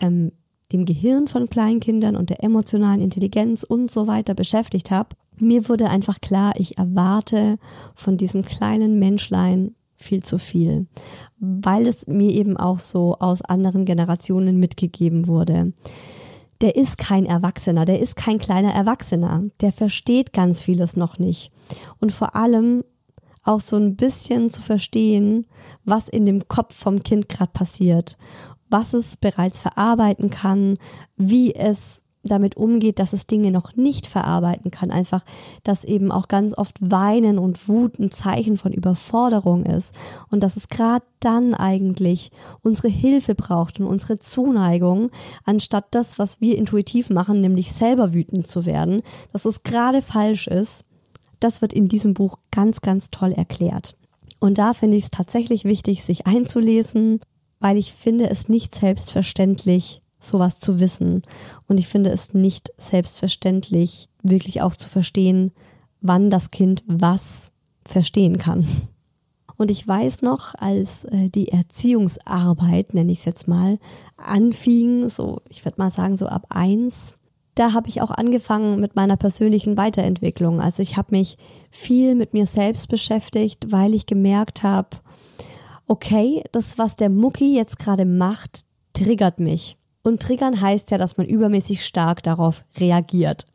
ähm, 0.00 0.32
dem 0.72 0.84
Gehirn 0.84 1.28
von 1.28 1.48
Kleinkindern 1.48 2.14
und 2.14 2.30
der 2.30 2.44
emotionalen 2.44 3.00
Intelligenz 3.00 3.64
und 3.64 3.90
so 3.90 4.06
weiter 4.06 4.34
beschäftigt 4.34 4.90
habe, 4.90 5.16
mir 5.40 5.68
wurde 5.68 5.88
einfach 5.88 6.20
klar, 6.20 6.54
ich 6.56 6.78
erwarte 6.78 7.58
von 7.94 8.16
diesem 8.16 8.44
kleinen 8.44 8.98
Menschlein 8.98 9.74
viel 9.96 10.22
zu 10.22 10.38
viel, 10.38 10.86
weil 11.38 11.88
es 11.88 12.06
mir 12.06 12.30
eben 12.30 12.56
auch 12.56 12.78
so 12.78 13.16
aus 13.18 13.42
anderen 13.42 13.84
Generationen 13.84 14.58
mitgegeben 14.58 15.26
wurde. 15.26 15.72
Der 16.60 16.76
ist 16.76 16.98
kein 16.98 17.26
Erwachsener, 17.26 17.84
der 17.84 18.00
ist 18.00 18.16
kein 18.16 18.38
kleiner 18.38 18.72
Erwachsener, 18.72 19.44
der 19.60 19.72
versteht 19.72 20.32
ganz 20.32 20.62
vieles 20.62 20.96
noch 20.96 21.18
nicht. 21.18 21.52
Und 22.00 22.12
vor 22.12 22.34
allem 22.34 22.84
auch 23.44 23.60
so 23.60 23.76
ein 23.76 23.96
bisschen 23.96 24.50
zu 24.50 24.60
verstehen, 24.60 25.46
was 25.84 26.08
in 26.08 26.26
dem 26.26 26.48
Kopf 26.48 26.74
vom 26.74 27.02
Kind 27.02 27.28
gerade 27.28 27.52
passiert 27.52 28.18
was 28.70 28.92
es 28.92 29.16
bereits 29.16 29.60
verarbeiten 29.60 30.30
kann, 30.30 30.78
wie 31.16 31.54
es 31.54 32.04
damit 32.22 32.56
umgeht, 32.56 32.98
dass 32.98 33.12
es 33.12 33.26
Dinge 33.26 33.50
noch 33.50 33.76
nicht 33.76 34.06
verarbeiten 34.06 34.70
kann. 34.70 34.90
Einfach, 34.90 35.24
dass 35.64 35.84
eben 35.84 36.10
auch 36.10 36.28
ganz 36.28 36.56
oft 36.56 36.78
Weinen 36.80 37.38
und 37.38 37.68
Wut 37.68 37.98
ein 37.98 38.10
Zeichen 38.10 38.56
von 38.56 38.72
Überforderung 38.72 39.64
ist 39.64 39.94
und 40.30 40.42
dass 40.42 40.56
es 40.56 40.68
gerade 40.68 41.04
dann 41.20 41.54
eigentlich 41.54 42.30
unsere 42.62 42.88
Hilfe 42.88 43.34
braucht 43.34 43.80
und 43.80 43.86
unsere 43.86 44.18
Zuneigung, 44.18 45.10
anstatt 45.44 45.86
das, 45.92 46.18
was 46.18 46.40
wir 46.40 46.56
intuitiv 46.56 47.10
machen, 47.10 47.40
nämlich 47.40 47.72
selber 47.72 48.14
wütend 48.14 48.46
zu 48.46 48.66
werden, 48.66 49.02
dass 49.32 49.44
es 49.44 49.62
gerade 49.62 50.02
falsch 50.02 50.46
ist, 50.46 50.84
das 51.40 51.62
wird 51.62 51.72
in 51.72 51.88
diesem 51.88 52.14
Buch 52.14 52.38
ganz, 52.50 52.80
ganz 52.80 53.10
toll 53.10 53.32
erklärt. 53.32 53.96
Und 54.40 54.58
da 54.58 54.72
finde 54.72 54.96
ich 54.96 55.04
es 55.04 55.10
tatsächlich 55.10 55.64
wichtig, 55.64 56.04
sich 56.04 56.26
einzulesen, 56.26 57.20
weil 57.60 57.76
ich 57.76 57.92
finde 57.92 58.30
es 58.30 58.48
nicht 58.48 58.74
selbstverständlich, 58.74 60.02
sowas 60.18 60.58
zu 60.58 60.80
wissen. 60.80 61.22
Und 61.66 61.78
ich 61.78 61.88
finde 61.88 62.10
es 62.10 62.34
nicht 62.34 62.72
selbstverständlich, 62.76 64.08
wirklich 64.22 64.62
auch 64.62 64.74
zu 64.74 64.88
verstehen, 64.88 65.52
wann 66.00 66.30
das 66.30 66.50
Kind 66.50 66.84
was 66.86 67.52
verstehen 67.84 68.38
kann. 68.38 68.66
Und 69.56 69.72
ich 69.72 69.86
weiß 69.86 70.22
noch, 70.22 70.54
als 70.54 71.04
äh, 71.04 71.28
die 71.28 71.48
Erziehungsarbeit, 71.48 72.94
nenne 72.94 73.10
ich 73.10 73.18
es 73.20 73.24
jetzt 73.24 73.48
mal, 73.48 73.78
anfing, 74.16 75.08
so 75.08 75.40
ich 75.48 75.64
würde 75.64 75.78
mal 75.78 75.90
sagen 75.90 76.16
so 76.16 76.26
ab 76.26 76.46
eins, 76.50 77.16
da 77.56 77.72
habe 77.72 77.88
ich 77.88 78.00
auch 78.00 78.12
angefangen 78.12 78.78
mit 78.78 78.94
meiner 78.94 79.16
persönlichen 79.16 79.76
Weiterentwicklung. 79.76 80.60
Also 80.60 80.80
ich 80.80 80.96
habe 80.96 81.08
mich 81.10 81.36
viel 81.72 82.14
mit 82.14 82.32
mir 82.34 82.46
selbst 82.46 82.88
beschäftigt, 82.88 83.72
weil 83.72 83.94
ich 83.94 84.06
gemerkt 84.06 84.62
habe, 84.62 84.90
okay, 85.88 86.44
das, 86.52 86.78
was 86.78 86.94
der 86.94 87.10
Mucki 87.10 87.56
jetzt 87.56 87.80
gerade 87.80 88.04
macht, 88.04 88.60
triggert 88.92 89.40
mich. 89.40 89.76
Und 90.08 90.22
triggern 90.22 90.58
heißt 90.58 90.90
ja, 90.90 90.96
dass 90.96 91.18
man 91.18 91.26
übermäßig 91.26 91.84
stark 91.84 92.22
darauf 92.22 92.64
reagiert. 92.78 93.46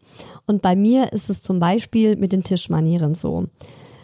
Und 0.46 0.62
bei 0.62 0.76
mir 0.76 1.12
ist 1.12 1.32
es 1.32 1.42
zum 1.42 1.58
Beispiel 1.58 2.16
mit 2.16 2.32
den 2.32 2.44
Tischmanieren 2.44 3.16
so. 3.16 3.48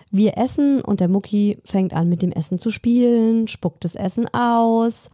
Wir 0.09 0.35
essen 0.35 0.81
und 0.81 0.99
der 0.99 1.09
Mucki 1.09 1.59
fängt 1.63 1.93
an 1.93 2.09
mit 2.09 2.23
dem 2.23 2.31
Essen 2.31 2.57
zu 2.57 2.71
spielen, 2.71 3.47
spuckt 3.47 3.85
das 3.85 3.93
Essen 3.93 4.33
aus. 4.33 5.11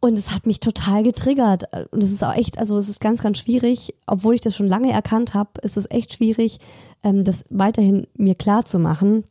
Und 0.00 0.16
es 0.16 0.30
hat 0.30 0.46
mich 0.46 0.60
total 0.60 1.02
getriggert. 1.02 1.64
Und 1.90 2.02
es 2.02 2.10
ist 2.10 2.24
auch 2.24 2.34
echt, 2.34 2.56
also 2.56 2.78
es 2.78 2.88
ist 2.88 3.02
ganz, 3.02 3.22
ganz 3.22 3.36
schwierig, 3.36 3.94
obwohl 4.06 4.36
ich 4.36 4.40
das 4.40 4.56
schon 4.56 4.66
lange 4.66 4.90
erkannt 4.90 5.34
habe, 5.34 5.60
ist 5.60 5.76
es 5.76 5.90
echt 5.90 6.14
schwierig, 6.14 6.58
ähm, 7.02 7.22
das 7.22 7.44
weiterhin 7.50 8.06
mir 8.16 8.34
klar 8.34 8.64
zu 8.64 8.78
machen, 8.78 9.24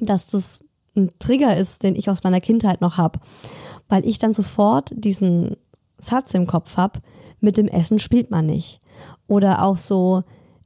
dass 0.00 0.26
das 0.26 0.64
ein 0.96 1.10
Trigger 1.20 1.56
ist, 1.56 1.84
den 1.84 1.94
ich 1.94 2.10
aus 2.10 2.24
meiner 2.24 2.40
Kindheit 2.40 2.80
noch 2.80 2.96
habe. 2.96 3.20
Weil 3.88 4.04
ich 4.04 4.18
dann 4.18 4.32
sofort 4.32 4.90
diesen 4.96 5.54
Satz 5.98 6.34
im 6.34 6.46
Kopf 6.46 6.76
habe, 6.76 7.00
mit 7.40 7.56
dem 7.56 7.68
Essen 7.68 7.98
spielt 7.98 8.30
man 8.30 8.46
nicht. 8.46 8.80
Oder 9.26 9.62
auch 9.62 9.76
so, 9.76 10.22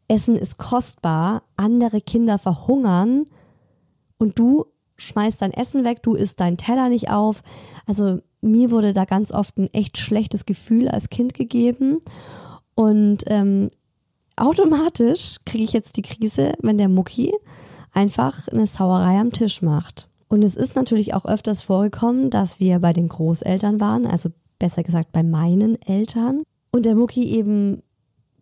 Essen 0.08 0.36
ist 0.36 0.58
kostbar, 0.58 1.42
andere 1.56 2.00
Kinder 2.00 2.38
verhungern 2.38 3.24
und 4.18 4.38
du 4.38 4.66
schmeißt 4.96 5.42
dein 5.42 5.52
Essen 5.52 5.84
weg, 5.84 6.02
du 6.02 6.14
isst 6.14 6.40
deinen 6.40 6.56
Teller 6.56 6.88
nicht 6.88 7.10
auf. 7.10 7.42
Also 7.86 8.20
mir 8.40 8.70
wurde 8.70 8.92
da 8.92 9.04
ganz 9.04 9.32
oft 9.32 9.58
ein 9.58 9.72
echt 9.72 9.98
schlechtes 9.98 10.46
Gefühl 10.46 10.88
als 10.88 11.10
Kind 11.10 11.34
gegeben. 11.34 12.00
Und 12.74 13.24
ähm, 13.26 13.68
automatisch 14.36 15.38
kriege 15.44 15.64
ich 15.64 15.72
jetzt 15.72 15.96
die 15.96 16.02
Krise, 16.02 16.52
wenn 16.60 16.78
der 16.78 16.88
Mucki 16.88 17.32
einfach 17.92 18.48
eine 18.48 18.66
Sauerei 18.66 19.18
am 19.18 19.32
Tisch 19.32 19.62
macht. 19.62 20.08
Und 20.28 20.42
es 20.42 20.56
ist 20.56 20.76
natürlich 20.76 21.14
auch 21.14 21.26
öfters 21.26 21.62
vorgekommen, 21.62 22.30
dass 22.30 22.58
wir 22.58 22.78
bei 22.78 22.92
den 22.92 23.08
Großeltern 23.08 23.80
waren, 23.80 24.06
also 24.06 24.30
besser 24.62 24.85
gesagt 24.85 25.11
bei 25.11 25.25
meinen 25.25 25.81
Eltern. 25.83 26.44
Und 26.70 26.87
der 26.87 26.94
Mucki 26.94 27.25
eben 27.35 27.83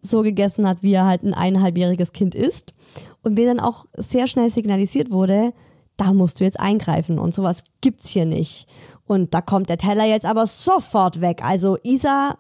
so 0.03 0.21
gegessen 0.21 0.69
hat, 0.69 0.83
wie 0.83 0.93
er 0.93 1.07
halt 1.07 1.23
ein 1.23 1.35
eineinhalbjähriges 1.35 2.13
Kind 2.13 2.35
ist. 2.35 2.75
Und 3.23 3.35
mir 3.35 3.47
dann 3.47 3.59
auch 3.59 3.87
sehr 3.97 4.27
schnell 4.27 4.51
signalisiert 4.51 5.11
wurde, 5.11 5.55
da 5.97 6.13
musst 6.13 6.41
du 6.41 6.45
jetzt 6.45 6.61
eingreifen 6.61 7.19
und 7.19 7.35
sowas 7.35 7.65
gibt's 7.81 8.11
hier 8.11 8.27
nicht. 8.27 8.69
Und 9.07 9.35
da 9.35 9.41
kommt 9.41 9.69
der 9.69 9.79
Teller 9.79 10.05
jetzt 10.05 10.27
aber 10.27 10.47
sofort 10.47 11.21
weg. 11.21 11.43
Also 11.43 11.79
Isa, 11.83 12.37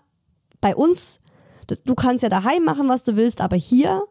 bei 0.61 0.77
uns, 0.77 1.21
du 1.85 1.95
kannst 1.95 2.23
ja 2.23 2.29
daheim 2.29 2.65
machen, 2.65 2.89
was 2.89 3.03
du 3.03 3.17
willst, 3.17 3.41
aber 3.41 3.57
hier 3.57 4.03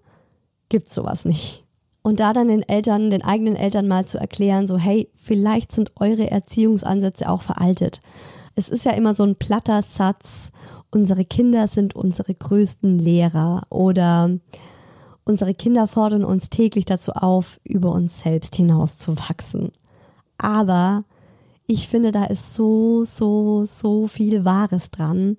gibt's 0.69 0.93
sowas 0.93 1.25
nicht. 1.25 1.65
Und 2.01 2.19
da 2.19 2.33
dann 2.33 2.47
den 2.47 2.67
Eltern, 2.67 3.09
den 3.09 3.23
eigenen 3.23 3.55
Eltern 3.55 3.87
mal 3.87 4.05
zu 4.05 4.17
erklären, 4.17 4.67
so 4.67 4.77
hey, 4.77 5.09
vielleicht 5.13 5.71
sind 5.71 5.91
eure 5.99 6.31
Erziehungsansätze 6.31 7.29
auch 7.29 7.41
veraltet. 7.41 8.01
Es 8.59 8.67
ist 8.69 8.83
ja 8.83 8.91
immer 8.91 9.13
so 9.13 9.23
ein 9.23 9.35
platter 9.35 9.81
Satz, 9.81 10.51
unsere 10.91 11.23
Kinder 11.23 11.67
sind 11.67 11.95
unsere 11.95 12.33
größten 12.33 12.99
Lehrer 12.99 13.61
oder 13.69 14.31
Unsere 15.29 15.53
Kinder 15.53 15.85
fordern 15.85 16.23
uns 16.23 16.49
täglich 16.49 16.85
dazu 16.85 17.11
auf, 17.11 17.59
über 17.63 17.91
uns 17.91 18.21
selbst 18.21 18.55
hinaus 18.55 18.97
zu 18.97 19.15
wachsen. 19.19 19.71
Aber 20.39 21.01
ich 21.67 21.87
finde, 21.87 22.11
da 22.11 22.23
ist 22.23 22.55
so, 22.55 23.03
so, 23.03 23.63
so 23.63 24.07
viel 24.07 24.43
Wahres 24.43 24.89
dran, 24.89 25.37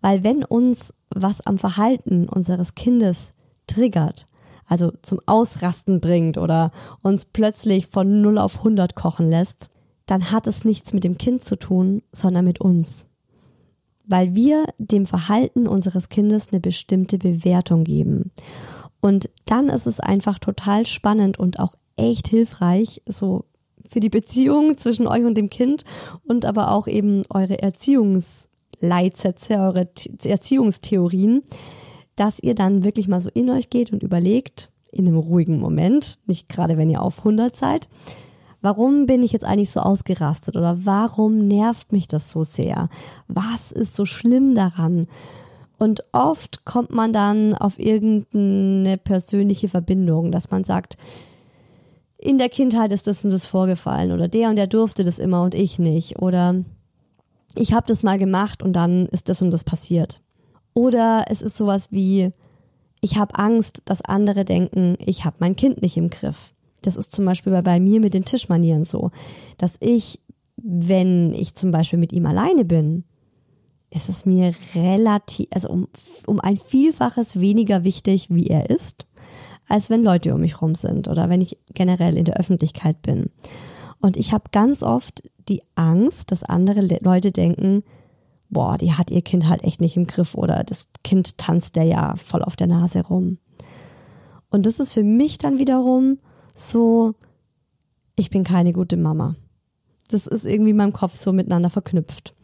weil 0.00 0.22
wenn 0.22 0.44
uns 0.44 0.94
was 1.12 1.44
am 1.44 1.58
Verhalten 1.58 2.28
unseres 2.28 2.76
Kindes 2.76 3.32
triggert, 3.66 4.28
also 4.68 4.92
zum 5.02 5.18
Ausrasten 5.26 6.00
bringt 6.00 6.38
oder 6.38 6.70
uns 7.02 7.24
plötzlich 7.24 7.88
von 7.88 8.22
0 8.22 8.38
auf 8.38 8.58
100 8.58 8.94
kochen 8.94 9.28
lässt, 9.28 9.70
dann 10.12 10.30
hat 10.30 10.46
es 10.46 10.66
nichts 10.66 10.92
mit 10.92 11.04
dem 11.04 11.16
Kind 11.16 11.42
zu 11.42 11.56
tun, 11.56 12.02
sondern 12.12 12.44
mit 12.44 12.60
uns. 12.60 13.06
Weil 14.04 14.34
wir 14.34 14.66
dem 14.76 15.06
Verhalten 15.06 15.66
unseres 15.66 16.10
Kindes 16.10 16.48
eine 16.50 16.60
bestimmte 16.60 17.16
Bewertung 17.16 17.82
geben. 17.82 18.30
Und 19.00 19.30
dann 19.46 19.70
ist 19.70 19.86
es 19.86 20.00
einfach 20.00 20.38
total 20.38 20.84
spannend 20.84 21.38
und 21.38 21.58
auch 21.58 21.76
echt 21.96 22.28
hilfreich, 22.28 23.00
so 23.06 23.46
für 23.88 24.00
die 24.00 24.10
Beziehung 24.10 24.76
zwischen 24.76 25.06
euch 25.06 25.24
und 25.24 25.34
dem 25.34 25.48
Kind 25.48 25.86
und 26.24 26.44
aber 26.44 26.72
auch 26.72 26.88
eben 26.88 27.22
eure 27.30 27.62
Erziehungsleitsätze, 27.62 29.54
eure 29.54 29.88
Erziehungstheorien, 30.26 31.42
dass 32.16 32.38
ihr 32.38 32.54
dann 32.54 32.84
wirklich 32.84 33.08
mal 33.08 33.20
so 33.20 33.30
in 33.32 33.48
euch 33.48 33.70
geht 33.70 33.94
und 33.94 34.02
überlegt, 34.02 34.68
in 34.90 35.08
einem 35.08 35.16
ruhigen 35.16 35.58
Moment, 35.58 36.18
nicht 36.26 36.50
gerade 36.50 36.76
wenn 36.76 36.90
ihr 36.90 37.00
auf 37.00 37.20
100 37.20 37.56
seid, 37.56 37.88
warum 38.62 39.06
bin 39.06 39.22
ich 39.22 39.32
jetzt 39.32 39.44
eigentlich 39.44 39.70
so 39.70 39.80
ausgerastet 39.80 40.56
oder 40.56 40.78
warum 40.84 41.46
nervt 41.46 41.92
mich 41.92 42.08
das 42.08 42.30
so 42.30 42.44
sehr? 42.44 42.88
Was 43.28 43.72
ist 43.72 43.94
so 43.94 44.06
schlimm 44.06 44.54
daran? 44.54 45.08
Und 45.78 46.04
oft 46.12 46.64
kommt 46.64 46.90
man 46.90 47.12
dann 47.12 47.54
auf 47.54 47.78
irgendeine 47.78 48.96
persönliche 48.96 49.68
Verbindung, 49.68 50.30
dass 50.30 50.50
man 50.50 50.64
sagt, 50.64 50.96
in 52.18 52.38
der 52.38 52.48
Kindheit 52.48 52.92
ist 52.92 53.08
das 53.08 53.24
und 53.24 53.30
das 53.30 53.46
vorgefallen 53.46 54.12
oder 54.12 54.28
der 54.28 54.48
und 54.48 54.56
der 54.56 54.68
durfte 54.68 55.02
das 55.02 55.18
immer 55.18 55.42
und 55.42 55.56
ich 55.56 55.80
nicht 55.80 56.20
oder 56.20 56.54
ich 57.56 57.72
habe 57.72 57.86
das 57.88 58.04
mal 58.04 58.16
gemacht 58.16 58.62
und 58.62 58.74
dann 58.74 59.06
ist 59.06 59.28
das 59.28 59.42
und 59.42 59.50
das 59.50 59.64
passiert. 59.64 60.20
Oder 60.72 61.24
es 61.28 61.42
ist 61.42 61.56
sowas 61.56 61.88
wie, 61.90 62.30
ich 63.00 63.18
habe 63.18 63.36
Angst, 63.36 63.82
dass 63.84 64.02
andere 64.02 64.44
denken, 64.44 64.96
ich 65.04 65.24
habe 65.24 65.36
mein 65.40 65.56
Kind 65.56 65.82
nicht 65.82 65.96
im 65.96 66.08
Griff. 66.08 66.54
Das 66.82 66.96
ist 66.96 67.12
zum 67.12 67.24
Beispiel 67.24 67.52
bei, 67.52 67.62
bei 67.62 67.80
mir 67.80 68.00
mit 68.00 68.14
den 68.14 68.24
Tischmanieren 68.24 68.84
so, 68.84 69.10
dass 69.58 69.76
ich, 69.80 70.20
wenn 70.56 71.32
ich 71.34 71.54
zum 71.54 71.70
Beispiel 71.70 71.98
mit 71.98 72.12
ihm 72.12 72.26
alleine 72.26 72.64
bin, 72.64 73.04
ist 73.90 74.08
es 74.08 74.24
mir 74.24 74.54
relativ, 74.74 75.46
also 75.50 75.68
um, 75.68 75.88
um 76.26 76.40
ein 76.40 76.56
Vielfaches 76.56 77.40
weniger 77.40 77.84
wichtig, 77.84 78.28
wie 78.30 78.46
er 78.46 78.70
ist, 78.70 79.06
als 79.68 79.90
wenn 79.90 80.02
Leute 80.02 80.34
um 80.34 80.40
mich 80.40 80.60
rum 80.62 80.74
sind 80.74 81.08
oder 81.08 81.28
wenn 81.28 81.40
ich 81.40 81.58
generell 81.74 82.16
in 82.16 82.24
der 82.24 82.36
Öffentlichkeit 82.36 83.02
bin. 83.02 83.30
Und 84.00 84.16
ich 84.16 84.32
habe 84.32 84.44
ganz 84.50 84.82
oft 84.82 85.22
die 85.48 85.62
Angst, 85.74 86.32
dass 86.32 86.42
andere 86.42 86.98
Leute 87.02 87.32
denken, 87.32 87.84
boah, 88.48 88.76
die 88.76 88.92
hat 88.92 89.10
ihr 89.10 89.22
Kind 89.22 89.48
halt 89.48 89.64
echt 89.64 89.80
nicht 89.80 89.96
im 89.96 90.06
Griff 90.06 90.34
oder 90.34 90.64
das 90.64 90.88
Kind 91.04 91.38
tanzt 91.38 91.76
der 91.76 91.84
ja 91.84 92.14
voll 92.16 92.42
auf 92.42 92.56
der 92.56 92.66
Nase 92.66 93.06
rum. 93.06 93.38
Und 94.50 94.66
das 94.66 94.80
ist 94.80 94.92
für 94.92 95.02
mich 95.02 95.38
dann 95.38 95.58
wiederum 95.58 96.18
so, 96.70 97.14
ich 98.16 98.30
bin 98.30 98.44
keine 98.44 98.72
gute 98.72 98.96
Mama. 98.96 99.36
Das 100.08 100.26
ist 100.26 100.44
irgendwie 100.44 100.70
in 100.70 100.76
meinem 100.76 100.92
Kopf 100.92 101.16
so 101.16 101.32
miteinander 101.32 101.70
verknüpft 101.70 102.34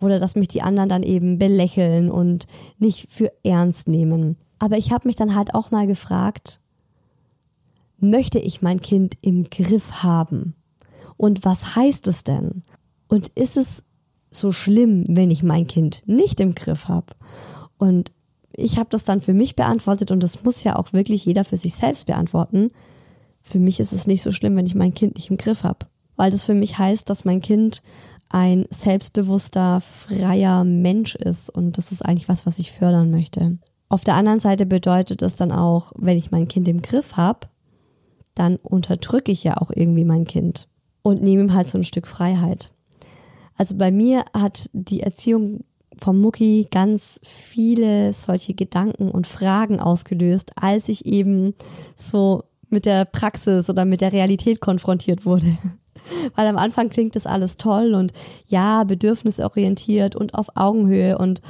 oder 0.00 0.18
dass 0.18 0.36
mich 0.36 0.48
die 0.48 0.62
anderen 0.62 0.88
dann 0.88 1.02
eben 1.02 1.38
belächeln 1.38 2.10
und 2.10 2.46
nicht 2.78 3.10
für 3.10 3.32
ernst 3.42 3.88
nehmen. 3.88 4.36
Aber 4.58 4.76
ich 4.76 4.92
habe 4.92 5.08
mich 5.08 5.16
dann 5.16 5.34
halt 5.34 5.54
auch 5.54 5.70
mal 5.70 5.86
gefragt, 5.86 6.60
möchte 7.98 8.38
ich 8.38 8.62
mein 8.62 8.80
Kind 8.80 9.16
im 9.22 9.44
Griff 9.44 10.02
haben? 10.02 10.54
Und 11.16 11.44
was 11.44 11.76
heißt 11.76 12.08
es 12.08 12.24
denn? 12.24 12.62
Und 13.08 13.28
ist 13.28 13.56
es 13.56 13.84
so 14.30 14.52
schlimm, 14.52 15.04
wenn 15.08 15.30
ich 15.30 15.42
mein 15.42 15.66
Kind 15.66 16.02
nicht 16.06 16.40
im 16.40 16.54
Griff 16.54 16.88
habe? 16.88 17.14
Und 17.78 18.12
ich 18.52 18.78
habe 18.78 18.88
das 18.90 19.04
dann 19.04 19.20
für 19.20 19.34
mich 19.34 19.56
beantwortet 19.56 20.10
und 20.10 20.22
das 20.22 20.44
muss 20.44 20.64
ja 20.64 20.76
auch 20.76 20.92
wirklich 20.92 21.24
jeder 21.24 21.44
für 21.44 21.56
sich 21.56 21.74
selbst 21.74 22.06
beantworten. 22.06 22.70
Für 23.48 23.60
mich 23.60 23.78
ist 23.78 23.92
es 23.92 24.08
nicht 24.08 24.24
so 24.24 24.32
schlimm, 24.32 24.56
wenn 24.56 24.66
ich 24.66 24.74
mein 24.74 24.92
Kind 24.92 25.14
nicht 25.14 25.30
im 25.30 25.36
Griff 25.36 25.62
habe, 25.62 25.86
weil 26.16 26.32
das 26.32 26.44
für 26.44 26.54
mich 26.54 26.78
heißt, 26.78 27.08
dass 27.08 27.24
mein 27.24 27.40
Kind 27.40 27.80
ein 28.28 28.66
selbstbewusster, 28.70 29.80
freier 29.80 30.64
Mensch 30.64 31.14
ist. 31.14 31.48
Und 31.48 31.78
das 31.78 31.92
ist 31.92 32.04
eigentlich 32.04 32.28
was, 32.28 32.44
was 32.44 32.58
ich 32.58 32.72
fördern 32.72 33.12
möchte. 33.12 33.58
Auf 33.88 34.02
der 34.02 34.16
anderen 34.16 34.40
Seite 34.40 34.66
bedeutet 34.66 35.22
es 35.22 35.36
dann 35.36 35.52
auch, 35.52 35.92
wenn 35.94 36.18
ich 36.18 36.32
mein 36.32 36.48
Kind 36.48 36.66
im 36.66 36.82
Griff 36.82 37.16
habe, 37.16 37.46
dann 38.34 38.56
unterdrücke 38.56 39.30
ich 39.30 39.44
ja 39.44 39.58
auch 39.58 39.70
irgendwie 39.72 40.04
mein 40.04 40.24
Kind 40.24 40.66
und 41.02 41.22
nehme 41.22 41.44
ihm 41.44 41.54
halt 41.54 41.68
so 41.68 41.78
ein 41.78 41.84
Stück 41.84 42.08
Freiheit. 42.08 42.72
Also 43.54 43.76
bei 43.76 43.92
mir 43.92 44.24
hat 44.34 44.68
die 44.72 45.04
Erziehung 45.04 45.60
vom 45.96 46.20
Mucki 46.20 46.66
ganz 46.68 47.20
viele 47.22 48.12
solche 48.12 48.54
Gedanken 48.54 49.08
und 49.08 49.28
Fragen 49.28 49.78
ausgelöst, 49.78 50.50
als 50.56 50.88
ich 50.88 51.06
eben 51.06 51.54
so 51.94 52.42
mit 52.68 52.86
der 52.86 53.04
Praxis 53.04 53.70
oder 53.70 53.84
mit 53.84 54.00
der 54.00 54.12
Realität 54.12 54.60
konfrontiert 54.60 55.24
wurde. 55.24 55.56
Weil 56.34 56.46
am 56.46 56.56
Anfang 56.56 56.88
klingt 56.88 57.16
das 57.16 57.26
alles 57.26 57.56
toll 57.56 57.94
und 57.94 58.12
ja, 58.46 58.84
bedürfnisorientiert 58.84 60.14
und 60.14 60.34
auf 60.34 60.48
Augenhöhe 60.54 61.18
und 61.18 61.40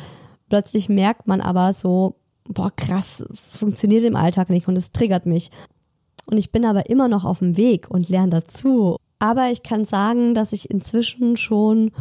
plötzlich 0.49 0.89
merkt 0.89 1.27
man 1.27 1.41
aber 1.41 1.73
so, 1.73 2.17
boah, 2.49 2.71
krass, 2.75 3.21
es 3.21 3.59
funktioniert 3.59 4.05
im 4.05 4.17
Alltag 4.17 4.51
nicht 4.51 4.69
und 4.69 4.77
es 4.77 4.93
triggert 4.93 5.27
mich. 5.27 5.51
Und 6.27 6.39
ich 6.39 6.51
bin 6.51 6.65
aber 6.65 6.89
immer 6.89 7.09
noch 7.09 7.25
auf 7.25 7.41
dem 7.41 7.57
Weg 7.57 7.89
und 7.91 8.09
lerne 8.09 8.31
dazu. 8.31 8.97
Aber 9.19 9.51
ich 9.51 9.63
kann 9.63 9.85
sagen, 9.85 10.35
dass 10.35 10.53
ich 10.53 10.71
inzwischen 10.71 11.37
schon 11.37 11.93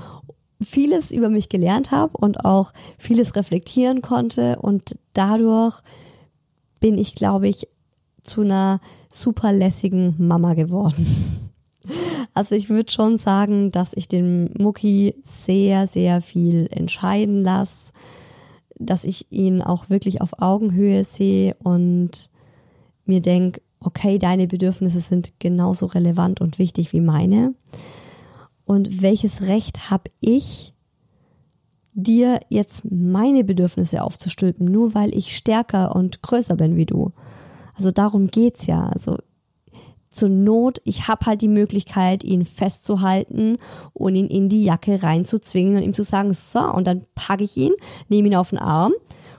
vieles 0.61 1.11
über 1.11 1.29
mich 1.29 1.49
gelernt 1.49 1.91
habe 1.91 2.17
und 2.17 2.45
auch 2.45 2.71
vieles 2.97 3.35
reflektieren 3.35 4.01
konnte 4.01 4.57
und 4.59 4.97
dadurch 5.13 5.81
bin 6.79 6.97
ich, 6.97 7.15
glaube 7.15 7.47
ich, 7.47 7.67
zu 8.21 8.41
einer 8.41 8.79
super 9.15 9.53
lässigen 9.53 10.15
Mama 10.17 10.53
geworden. 10.53 11.05
Also 12.33 12.55
ich 12.55 12.69
würde 12.69 12.91
schon 12.91 13.17
sagen, 13.17 13.71
dass 13.71 13.93
ich 13.93 14.07
den 14.07 14.49
Mucki 14.57 15.15
sehr, 15.21 15.87
sehr 15.87 16.19
viel 16.19 16.67
entscheiden 16.69 17.41
lasse, 17.41 17.93
dass 18.77 19.05
ich 19.05 19.31
ihn 19.31 19.61
auch 19.61 19.89
wirklich 19.89 20.21
auf 20.21 20.41
Augenhöhe 20.41 21.05
sehe 21.05 21.55
und 21.63 22.29
mir 23.05 23.21
denke, 23.21 23.61
okay, 23.79 24.19
deine 24.19 24.47
Bedürfnisse 24.47 24.99
sind 24.99 25.33
genauso 25.39 25.85
relevant 25.85 26.41
und 26.41 26.59
wichtig 26.59 26.91
wie 26.91 27.01
meine. 27.01 27.53
Und 28.65 29.01
welches 29.01 29.43
Recht 29.43 29.89
habe 29.89 30.11
ich, 30.19 30.73
dir 31.93 32.41
jetzt 32.49 32.91
meine 32.91 33.45
Bedürfnisse 33.45 34.03
aufzustülpen, 34.03 34.65
nur 34.65 34.93
weil 34.93 35.15
ich 35.15 35.37
stärker 35.37 35.95
und 35.95 36.21
größer 36.21 36.57
bin 36.57 36.75
wie 36.75 36.85
du? 36.85 37.13
Also 37.75 37.91
darum 37.91 38.27
geht's 38.27 38.67
ja. 38.67 38.87
Also 38.87 39.17
zur 40.09 40.29
Not, 40.29 40.81
ich 40.85 41.07
habe 41.07 41.25
halt 41.25 41.41
die 41.41 41.49
Möglichkeit, 41.49 42.23
ihn 42.23 42.45
festzuhalten 42.45 43.57
und 43.93 44.15
ihn 44.15 44.27
in 44.27 44.47
die 44.49 44.63
Jacke 44.63 45.03
reinzuzwingen 45.03 45.75
und 45.75 45.83
ihm 45.83 45.93
zu 45.93 46.03
sagen, 46.03 46.33
so, 46.33 46.59
und 46.59 46.87
dann 46.87 47.05
packe 47.15 47.43
ich 47.43 47.57
ihn, 47.57 47.73
nehme 48.07 48.29
ihn 48.29 48.35
auf 48.35 48.51
den 48.51 48.59
Arm 48.59 48.93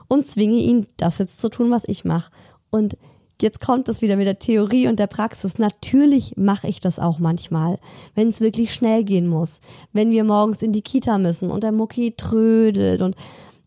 und 0.07 0.25
zwinge 0.25 0.57
ihn, 0.57 0.85
das 0.97 1.17
jetzt 1.17 1.39
zu 1.39 1.49
tun, 1.49 1.71
was 1.71 1.83
ich 1.87 2.05
mache. 2.05 2.31
Und 2.69 2.97
Jetzt 3.39 3.59
kommt 3.59 3.87
das 3.87 4.01
wieder 4.01 4.15
mit 4.15 4.25
der 4.25 4.39
Theorie 4.39 4.87
und 4.87 4.97
der 4.97 5.05
Praxis. 5.05 5.59
Natürlich 5.59 6.35
mache 6.37 6.67
ich 6.67 6.79
das 6.79 6.97
auch 6.97 7.19
manchmal, 7.19 7.77
wenn 8.15 8.29
es 8.29 8.41
wirklich 8.41 8.73
schnell 8.73 9.03
gehen 9.03 9.27
muss. 9.27 9.61
Wenn 9.93 10.09
wir 10.09 10.23
morgens 10.23 10.63
in 10.63 10.71
die 10.71 10.81
Kita 10.81 11.19
müssen 11.19 11.51
und 11.51 11.63
der 11.63 11.71
Mucki 11.71 12.15
trödelt 12.17 13.01
und 13.01 13.15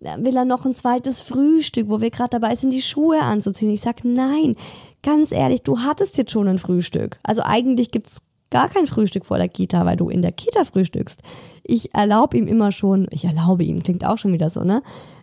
will 0.00 0.36
er 0.36 0.44
noch 0.44 0.64
ein 0.64 0.74
zweites 0.74 1.20
Frühstück, 1.20 1.88
wo 1.88 2.00
wir 2.00 2.10
gerade 2.10 2.30
dabei 2.30 2.54
sind, 2.54 2.72
die 2.72 2.82
Schuhe 2.82 3.20
anzuziehen. 3.20 3.70
Ich 3.70 3.82
sag 3.82 4.04
nein, 4.04 4.56
ganz 5.02 5.32
ehrlich, 5.32 5.62
du 5.62 5.78
hattest 5.80 6.16
jetzt 6.16 6.32
schon 6.32 6.48
ein 6.48 6.58
Frühstück. 6.58 7.18
Also 7.22 7.42
eigentlich 7.44 7.90
gibt's 7.90 8.22
gar 8.50 8.68
kein 8.68 8.86
Frühstück 8.86 9.24
vor 9.24 9.38
der 9.38 9.48
Kita, 9.48 9.86
weil 9.86 9.96
du 9.96 10.08
in 10.08 10.22
der 10.22 10.32
Kita 10.32 10.64
frühstückst. 10.64 11.20
Ich 11.62 11.94
erlaube 11.94 12.36
ihm 12.36 12.48
immer 12.48 12.72
schon, 12.72 13.06
ich 13.10 13.24
erlaube 13.24 13.64
ihm, 13.64 13.82
klingt 13.82 14.04
auch 14.04 14.18
schon 14.18 14.32
wieder 14.32 14.50
so, 14.50 14.64
ne? 14.64 14.82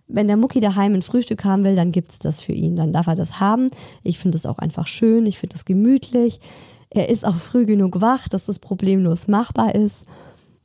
Wenn 0.09 0.27
der 0.27 0.37
Mucki 0.37 0.61
daheim 0.61 0.93
ein 0.93 1.01
Frühstück 1.01 1.43
haben 1.43 1.65
will, 1.65 1.75
dann 1.75 1.91
gibt's 1.91 2.17
das 2.17 2.39
für 2.41 2.53
ihn. 2.53 2.77
Dann 2.77 2.93
darf 2.93 3.07
er 3.07 3.15
das 3.15 3.41
haben. 3.41 3.67
Ich 4.03 4.19
finde 4.19 4.37
es 4.37 4.45
auch 4.45 4.57
einfach 4.57 4.87
schön. 4.87 5.25
Ich 5.25 5.37
finde 5.37 5.57
es 5.57 5.65
gemütlich. 5.65 6.39
Er 6.89 7.09
ist 7.09 7.25
auch 7.25 7.35
früh 7.35 7.65
genug 7.65 7.99
wach, 7.99 8.29
dass 8.29 8.45
das 8.45 8.59
problemlos 8.59 9.27
machbar 9.27 9.75
ist. 9.75 10.05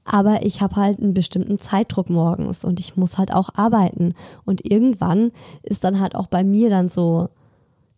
Aber 0.05 0.45
ich 0.45 0.61
habe 0.61 0.77
halt 0.77 1.01
einen 1.01 1.15
bestimmten 1.15 1.59
Zeitdruck 1.59 2.11
morgens 2.11 2.65
und 2.65 2.81
ich 2.81 2.97
muss 2.97 3.19
halt 3.19 3.33
auch 3.33 3.51
arbeiten. 3.55 4.15
Und 4.45 4.69
irgendwann 4.69 5.33
ist 5.63 5.85
dann 5.85 6.01
halt 6.01 6.15
auch 6.15 6.27
bei 6.27 6.43
mir 6.43 6.71
dann 6.71 6.89
so 6.89 7.29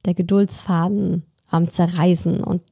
der 0.04 0.14
Geduldsfaden 0.14 1.24
am 1.48 1.68
Zerreißen 1.68 2.42
und 2.42 2.62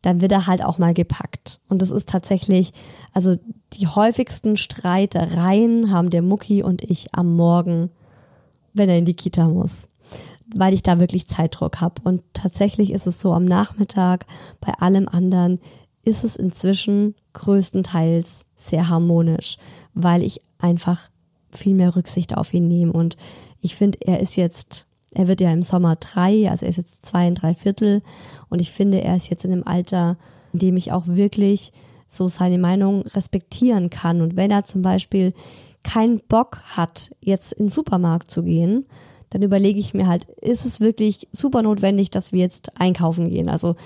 dann 0.00 0.20
wird 0.20 0.32
er 0.32 0.46
halt 0.46 0.64
auch 0.64 0.78
mal 0.78 0.94
gepackt. 0.94 1.60
Und 1.68 1.82
das 1.82 1.90
ist 1.90 2.08
tatsächlich, 2.08 2.72
also 3.12 3.36
die 3.74 3.86
häufigsten 3.86 4.56
Streitereien 4.56 5.90
haben 5.92 6.10
der 6.10 6.22
Mucki 6.22 6.62
und 6.62 6.82
ich 6.82 7.14
am 7.14 7.36
Morgen 7.36 7.90
wenn 8.74 8.88
er 8.88 8.98
in 8.98 9.04
die 9.04 9.14
Kita 9.14 9.48
muss, 9.48 9.88
weil 10.54 10.74
ich 10.74 10.82
da 10.82 10.98
wirklich 10.98 11.26
Zeitdruck 11.26 11.80
habe. 11.80 11.94
Und 12.04 12.22
tatsächlich 12.32 12.92
ist 12.92 13.06
es 13.06 13.20
so 13.20 13.32
am 13.32 13.44
Nachmittag, 13.44 14.26
bei 14.60 14.72
allem 14.74 15.08
anderen 15.08 15.60
ist 16.04 16.24
es 16.24 16.36
inzwischen 16.36 17.14
größtenteils 17.32 18.44
sehr 18.54 18.88
harmonisch, 18.88 19.56
weil 19.94 20.22
ich 20.22 20.40
einfach 20.58 21.10
viel 21.50 21.74
mehr 21.74 21.94
Rücksicht 21.96 22.36
auf 22.36 22.52
ihn 22.54 22.68
nehme. 22.68 22.92
Und 22.92 23.16
ich 23.60 23.76
finde, 23.76 23.98
er 24.02 24.20
ist 24.20 24.36
jetzt, 24.36 24.86
er 25.12 25.28
wird 25.28 25.40
ja 25.40 25.52
im 25.52 25.62
Sommer 25.62 25.96
drei, 25.96 26.50
also 26.50 26.64
er 26.64 26.70
ist 26.70 26.76
jetzt 26.76 27.04
zwei 27.04 27.28
und 27.28 27.42
drei 27.42 27.54
Viertel. 27.54 28.02
Und 28.48 28.60
ich 28.60 28.70
finde, 28.70 29.02
er 29.02 29.16
ist 29.16 29.28
jetzt 29.28 29.44
in 29.44 29.52
einem 29.52 29.64
Alter, 29.64 30.16
in 30.52 30.58
dem 30.60 30.76
ich 30.76 30.92
auch 30.92 31.06
wirklich 31.06 31.72
so 32.08 32.28
seine 32.28 32.58
Meinung 32.58 33.02
respektieren 33.02 33.90
kann. 33.90 34.20
Und 34.20 34.36
wenn 34.36 34.50
er 34.50 34.64
zum 34.64 34.82
Beispiel 34.82 35.32
keinen 35.82 36.20
Bock 36.20 36.62
hat, 36.76 37.14
jetzt 37.20 37.52
in 37.52 37.66
den 37.66 37.70
Supermarkt 37.70 38.30
zu 38.30 38.42
gehen, 38.42 38.86
dann 39.30 39.42
überlege 39.42 39.80
ich 39.80 39.94
mir 39.94 40.06
halt, 40.06 40.24
ist 40.40 40.66
es 40.66 40.80
wirklich 40.80 41.28
super 41.32 41.62
notwendig, 41.62 42.10
dass 42.10 42.32
wir 42.32 42.40
jetzt 42.40 42.78
einkaufen 42.80 43.30
gehen? 43.30 43.48
Also 43.48 43.76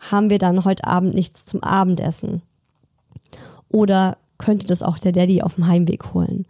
haben 0.00 0.30
wir 0.30 0.38
dann 0.38 0.64
heute 0.64 0.86
Abend 0.86 1.14
nichts 1.14 1.44
zum 1.44 1.62
Abendessen? 1.62 2.42
Oder 3.70 4.18
könnte 4.38 4.66
das 4.66 4.82
auch 4.82 4.98
der 4.98 5.12
Daddy 5.12 5.42
auf 5.42 5.56
dem 5.56 5.66
Heimweg 5.66 6.14
holen? 6.14 6.46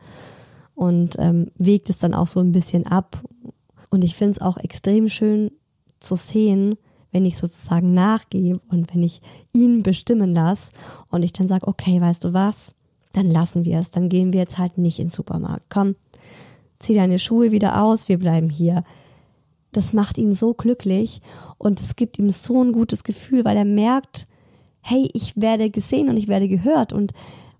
Und 0.75 1.17
ähm, 1.19 1.51
wägt 1.57 1.91
es 1.91 1.99
dann 1.99 2.15
auch 2.15 2.27
so 2.27 2.41
ein 2.41 2.53
bisschen 2.53 2.87
ab. 2.87 3.21
Und 3.91 4.05
ich 4.05 4.15
finde 4.15 4.33
es 4.33 4.41
auch 4.41 4.59
extrem 4.59 5.09
schön 5.09 5.51
zu 5.99 6.15
sehen, 6.15 6.77
wenn 7.11 7.25
ich 7.25 7.37
sozusagen 7.37 7.95
nachgebe 7.95 8.61
und 8.69 8.95
wenn 8.95 9.03
ich 9.03 9.23
ihn 9.53 9.83
bestimmen 9.83 10.33
lasse 10.33 10.73
und 11.11 11.23
ich 11.23 11.33
dann 11.33 11.49
sage, 11.49 11.67
okay, 11.67 12.01
weißt 12.01 12.25
du 12.25 12.35
was, 12.35 12.75
dann 13.13 13.31
lassen 13.31 13.65
wir 13.65 13.79
es. 13.79 13.91
Dann 13.91 14.09
gehen 14.09 14.33
wir 14.33 14.41
jetzt 14.41 14.59
halt 14.59 14.79
nicht 14.79 14.99
in 14.99 15.07
den 15.07 15.11
Supermarkt. 15.11 15.65
Komm, 15.71 15.97
zieh 16.79 16.95
deine 16.95 17.19
Schuhe 17.19 17.51
wieder 17.51 17.83
aus, 17.83 18.09
wir 18.09 18.19
bleiben 18.19 18.51
hier. 18.51 18.85
Das 19.73 19.93
macht 19.93 20.19
ihn 20.19 20.35
so 20.35 20.55
glücklich 20.55 21.21
und 21.57 21.81
es 21.81 21.97
gibt 21.97 22.19
ihm 22.19 22.31
so 22.31 22.63
ein 22.63 22.73
gutes 22.73 23.05
Gefühl, 23.05 23.45
weil 23.45 23.57
er 23.57 23.65
merkt, 23.65 24.27
hey, 24.89 25.09
ich 25.13 25.35
werde 25.37 25.71
gesehen 25.71 26.09
und 26.09 26.17
ich 26.17 26.29
werde 26.29 26.49
gehört 26.49 26.93
und 26.93 27.13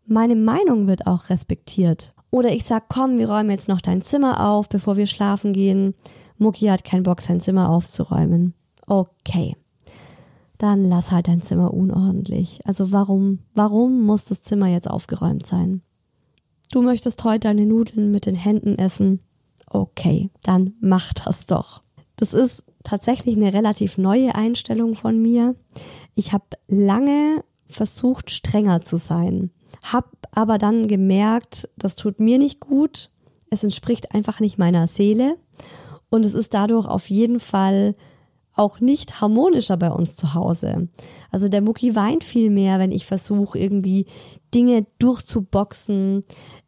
meine 0.07 0.37
Meinung 0.37 0.87
wird 0.87 1.07
auch 1.07 1.29
respektiert. 1.29 2.15
Oder 2.31 2.53
ich 2.53 2.65
sag, 2.65 2.89
komm, 2.89 3.19
wir 3.19 3.29
räumen 3.29 3.51
jetzt 3.51 3.69
noch 3.69 3.81
dein 3.81 4.03
Zimmer 4.03 4.49
auf, 4.49 4.69
bevor 4.69 4.97
wir 4.97 5.07
schlafen 5.07 5.53
gehen. 5.53 5.95
Mucki 6.37 6.67
hat 6.67 6.85
keinen 6.85 7.03
Bock, 7.03 7.21
sein 7.21 7.41
Zimmer 7.41 7.71
aufzuräumen. 7.71 8.55
Okay 8.87 9.55
dann 10.59 10.85
lass 10.85 11.13
halt 11.13 11.29
dein 11.29 11.41
Zimmer 11.41 11.73
unordentlich. 11.73 12.61
Also 12.65 12.93
warum, 12.93 13.39
warum 13.55 14.03
muss 14.03 14.27
das 14.27 14.43
Zimmer 14.43 14.67
jetzt 14.67 14.91
aufgeräumt 14.91 15.47
sein? 15.47 15.83
Du 16.73 16.83
möchtest 16.83 17.25
heute 17.25 17.49
deine 17.49 17.65
Nudeln 17.65 18.11
mit 18.11 18.27
den 18.27 18.35
Händen 18.35 18.77
essen? 18.77 19.21
Okay, 19.71 20.31
dann 20.43 20.75
mach 20.81 21.13
das 21.15 21.47
doch. 21.47 21.83
Das 22.17 22.35
ist 22.35 22.65
tatsächlich 22.83 23.37
eine 23.37 23.53
relativ 23.53 23.97
neue 23.97 24.35
Einstellung 24.35 24.95
von 24.95 25.23
mir. 25.23 25.55
Ich 26.19 26.33
habe 26.33 26.47
lange 26.67 27.45
versucht, 27.69 28.33
strenger 28.33 28.81
zu 28.81 28.97
sein, 28.97 29.53
habe 29.85 30.09
aber 30.33 30.59
dann 30.59 30.89
gemerkt, 30.89 31.69
das 31.77 31.95
tut 31.95 32.19
mir 32.19 32.39
nicht 32.39 32.59
gut. 32.59 33.11
Es 33.51 33.63
entspricht 33.63 34.13
einfach 34.17 34.41
nicht 34.41 34.59
meiner 34.59 34.89
Seele 34.89 35.37
und 36.11 36.27
es 36.27 36.35
ist 36.35 36.55
dadurch 36.55 36.89
auf 36.89 37.09
jeden 37.09 37.39
Fall 37.39 37.95
auch 38.57 38.81
nicht 38.81 39.21
harmonischer 39.21 39.77
bei 39.77 39.93
uns 39.93 40.17
zu 40.17 40.35
Hause. 40.35 40.89
Also 41.31 41.47
der 41.47 41.61
Mucki 41.61 41.95
weint 41.95 42.25
viel 42.25 42.51
mehr, 42.51 42.81
wenn 42.81 42.91
ich 42.91 43.07
versuche, 43.07 43.57
irgendwie 43.57 44.07
Dinge 44.53 44.87
durchzuboxen. 44.99 46.25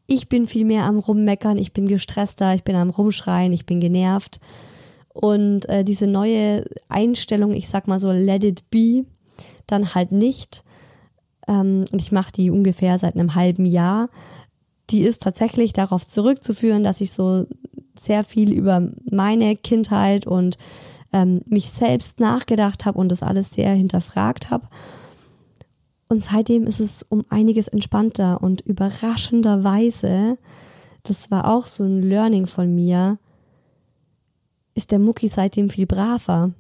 Ich 0.06 0.28
bin 0.28 0.46
viel 0.46 0.64
mehr 0.64 0.84
am 0.84 1.00
Rummeckern, 1.00 1.58
ich 1.58 1.72
bin 1.72 1.88
gestresster, 1.88 2.54
ich 2.54 2.62
bin 2.62 2.76
am 2.76 2.90
Rumschreien, 2.90 3.52
ich 3.52 3.66
bin 3.66 3.80
genervt. 3.80 4.38
Und 5.12 5.68
äh, 5.68 5.82
diese 5.82 6.06
neue 6.06 6.64
Einstellung, 6.88 7.52
ich 7.52 7.68
sag 7.68 7.88
mal 7.88 7.98
so, 7.98 8.12
let 8.12 8.44
it 8.44 8.70
be, 8.70 9.06
dann 9.66 9.94
halt 9.94 10.12
nicht. 10.12 10.64
Ähm, 11.48 11.85
und 11.90 12.00
ich 12.00 12.12
mache 12.12 12.33
die 12.33 12.50
ungefähr 12.50 12.98
seit 12.98 13.14
einem 13.14 13.35
halben 13.35 13.66
Jahr. 13.66 14.09
Die 14.90 15.03
ist 15.03 15.22
tatsächlich 15.22 15.72
darauf 15.72 16.07
zurückzuführen, 16.07 16.85
dass 16.85 17.00
ich 17.00 17.12
so 17.12 17.46
sehr 17.98 18.24
viel 18.24 18.53
über 18.53 18.88
meine 19.11 19.57
Kindheit 19.57 20.26
und 20.26 20.59
ähm, 21.12 21.42
mich 21.46 21.70
selbst 21.70 22.20
nachgedacht 22.20 22.87
habe 22.87 22.98
und 22.98 23.11
das 23.11 23.22
alles 23.22 23.50
sehr 23.50 23.72
hinterfragt 23.72 24.50
habe. 24.50 24.66
Und 26.09 26.24
seitdem 26.24 26.66
ist 26.66 26.81
es 26.81 27.05
um 27.05 27.22
einiges 27.31 27.68
entspannter 27.68 28.42
und 28.42 28.62
überraschenderweise, 28.62 30.38
das 31.05 31.31
war 31.31 31.48
auch 31.48 31.66
so 31.66 31.85
ein 31.85 32.03
Learning 32.03 32.46
von 32.46 32.74
mir, 32.74 33.18
ist 34.74 34.90
der 34.90 34.98
Mucki 34.98 35.29
seitdem 35.29 35.70
viel 35.70 35.87
braver. 35.87 36.53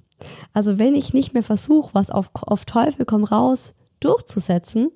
Also 0.52 0.78
wenn 0.78 0.94
ich 0.94 1.14
nicht 1.14 1.34
mehr 1.34 1.42
versuche, 1.42 1.94
was 1.94 2.10
auf, 2.10 2.30
auf 2.34 2.64
Teufel 2.64 3.04
komm 3.04 3.24
raus 3.24 3.74
durchzusetzen, 4.00 4.90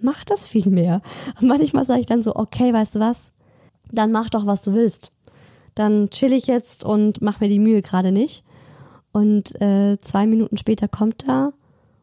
mach 0.00 0.24
das 0.24 0.46
viel 0.46 0.68
mehr. 0.68 1.00
Und 1.40 1.48
manchmal 1.48 1.84
sage 1.84 2.00
ich 2.00 2.06
dann 2.06 2.22
so, 2.22 2.36
okay, 2.36 2.72
weißt 2.72 2.96
du 2.96 3.00
was? 3.00 3.32
Dann 3.90 4.12
mach 4.12 4.30
doch, 4.30 4.46
was 4.46 4.62
du 4.62 4.74
willst. 4.74 5.12
Dann 5.74 6.10
chill 6.10 6.32
ich 6.32 6.46
jetzt 6.46 6.84
und 6.84 7.22
mach 7.22 7.40
mir 7.40 7.48
die 7.48 7.58
Mühe 7.58 7.82
gerade 7.82 8.12
nicht. 8.12 8.44
Und 9.12 9.60
äh, 9.60 10.00
zwei 10.00 10.26
Minuten 10.26 10.56
später 10.56 10.88
kommt 10.88 11.28
er 11.28 11.52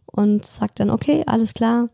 und 0.06 0.46
sagt 0.46 0.80
dann, 0.80 0.90
okay, 0.90 1.24
alles 1.26 1.54
klar. 1.54 1.90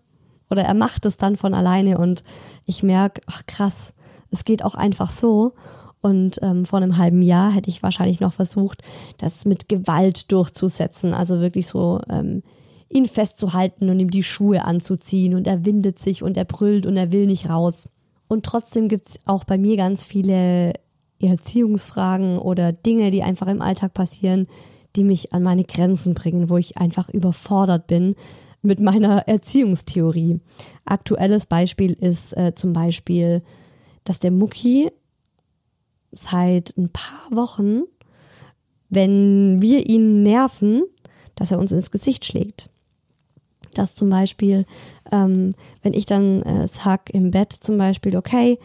Oder 0.49 0.63
er 0.63 0.73
macht 0.73 1.05
es 1.05 1.17
dann 1.17 1.37
von 1.37 1.53
alleine 1.53 1.97
und 1.97 2.23
ich 2.65 2.83
merke, 2.83 3.21
ach 3.27 3.45
krass, 3.45 3.93
es 4.31 4.43
geht 4.43 4.63
auch 4.63 4.75
einfach 4.75 5.09
so. 5.09 5.53
Und 6.05 6.37
ähm, 6.43 6.65
vor 6.65 6.77
einem 6.77 6.99
halben 6.99 7.23
Jahr 7.23 7.51
hätte 7.51 7.71
ich 7.71 7.81
wahrscheinlich 7.81 8.19
noch 8.19 8.31
versucht, 8.31 8.83
das 9.17 9.43
mit 9.45 9.67
Gewalt 9.69 10.31
durchzusetzen. 10.31 11.15
Also 11.15 11.39
wirklich 11.39 11.65
so 11.65 11.99
ähm, 12.07 12.43
ihn 12.89 13.07
festzuhalten 13.07 13.89
und 13.89 13.99
ihm 13.99 14.11
die 14.11 14.21
Schuhe 14.21 14.65
anzuziehen. 14.65 15.33
Und 15.33 15.47
er 15.47 15.65
windet 15.65 15.97
sich 15.97 16.21
und 16.21 16.37
er 16.37 16.45
brüllt 16.45 16.85
und 16.85 16.95
er 16.95 17.11
will 17.11 17.25
nicht 17.25 17.49
raus. 17.49 17.89
Und 18.27 18.45
trotzdem 18.45 18.87
gibt's 18.87 19.17
auch 19.25 19.45
bei 19.45 19.57
mir 19.57 19.77
ganz 19.77 20.05
viele 20.05 20.73
Erziehungsfragen 21.19 22.37
oder 22.37 22.71
Dinge, 22.71 23.09
die 23.09 23.23
einfach 23.23 23.47
im 23.47 23.63
Alltag 23.63 23.95
passieren, 23.95 24.45
die 24.95 25.03
mich 25.03 25.33
an 25.33 25.41
meine 25.41 25.63
Grenzen 25.63 26.13
bringen, 26.13 26.51
wo 26.51 26.57
ich 26.57 26.77
einfach 26.77 27.09
überfordert 27.09 27.87
bin 27.87 28.15
mit 28.61 28.79
meiner 28.79 29.27
Erziehungstheorie. 29.27 30.39
Aktuelles 30.85 31.47
Beispiel 31.47 31.93
ist 31.93 32.37
äh, 32.37 32.53
zum 32.53 32.73
Beispiel, 32.73 33.41
dass 34.03 34.19
der 34.19 34.29
Mucki 34.29 34.91
seit 36.15 36.75
ein 36.77 36.89
paar 36.89 37.29
Wochen, 37.31 37.83
wenn 38.89 39.61
wir 39.61 39.87
ihn 39.87 40.23
nerven, 40.23 40.83
dass 41.35 41.51
er 41.51 41.59
uns 41.59 41.71
ins 41.71 41.91
Gesicht 41.91 42.25
schlägt. 42.25 42.69
Dass 43.73 43.93
zum 43.93 44.09
Beispiel, 44.09 44.65
ähm, 45.11 45.53
wenn 45.81 45.93
ich 45.93 46.05
dann 46.05 46.41
äh, 46.43 46.67
sag 46.67 47.09
im 47.09 47.31
Bett 47.31 47.51
zum 47.51 47.77
Beispiel, 47.77 48.15
okay, 48.15 48.57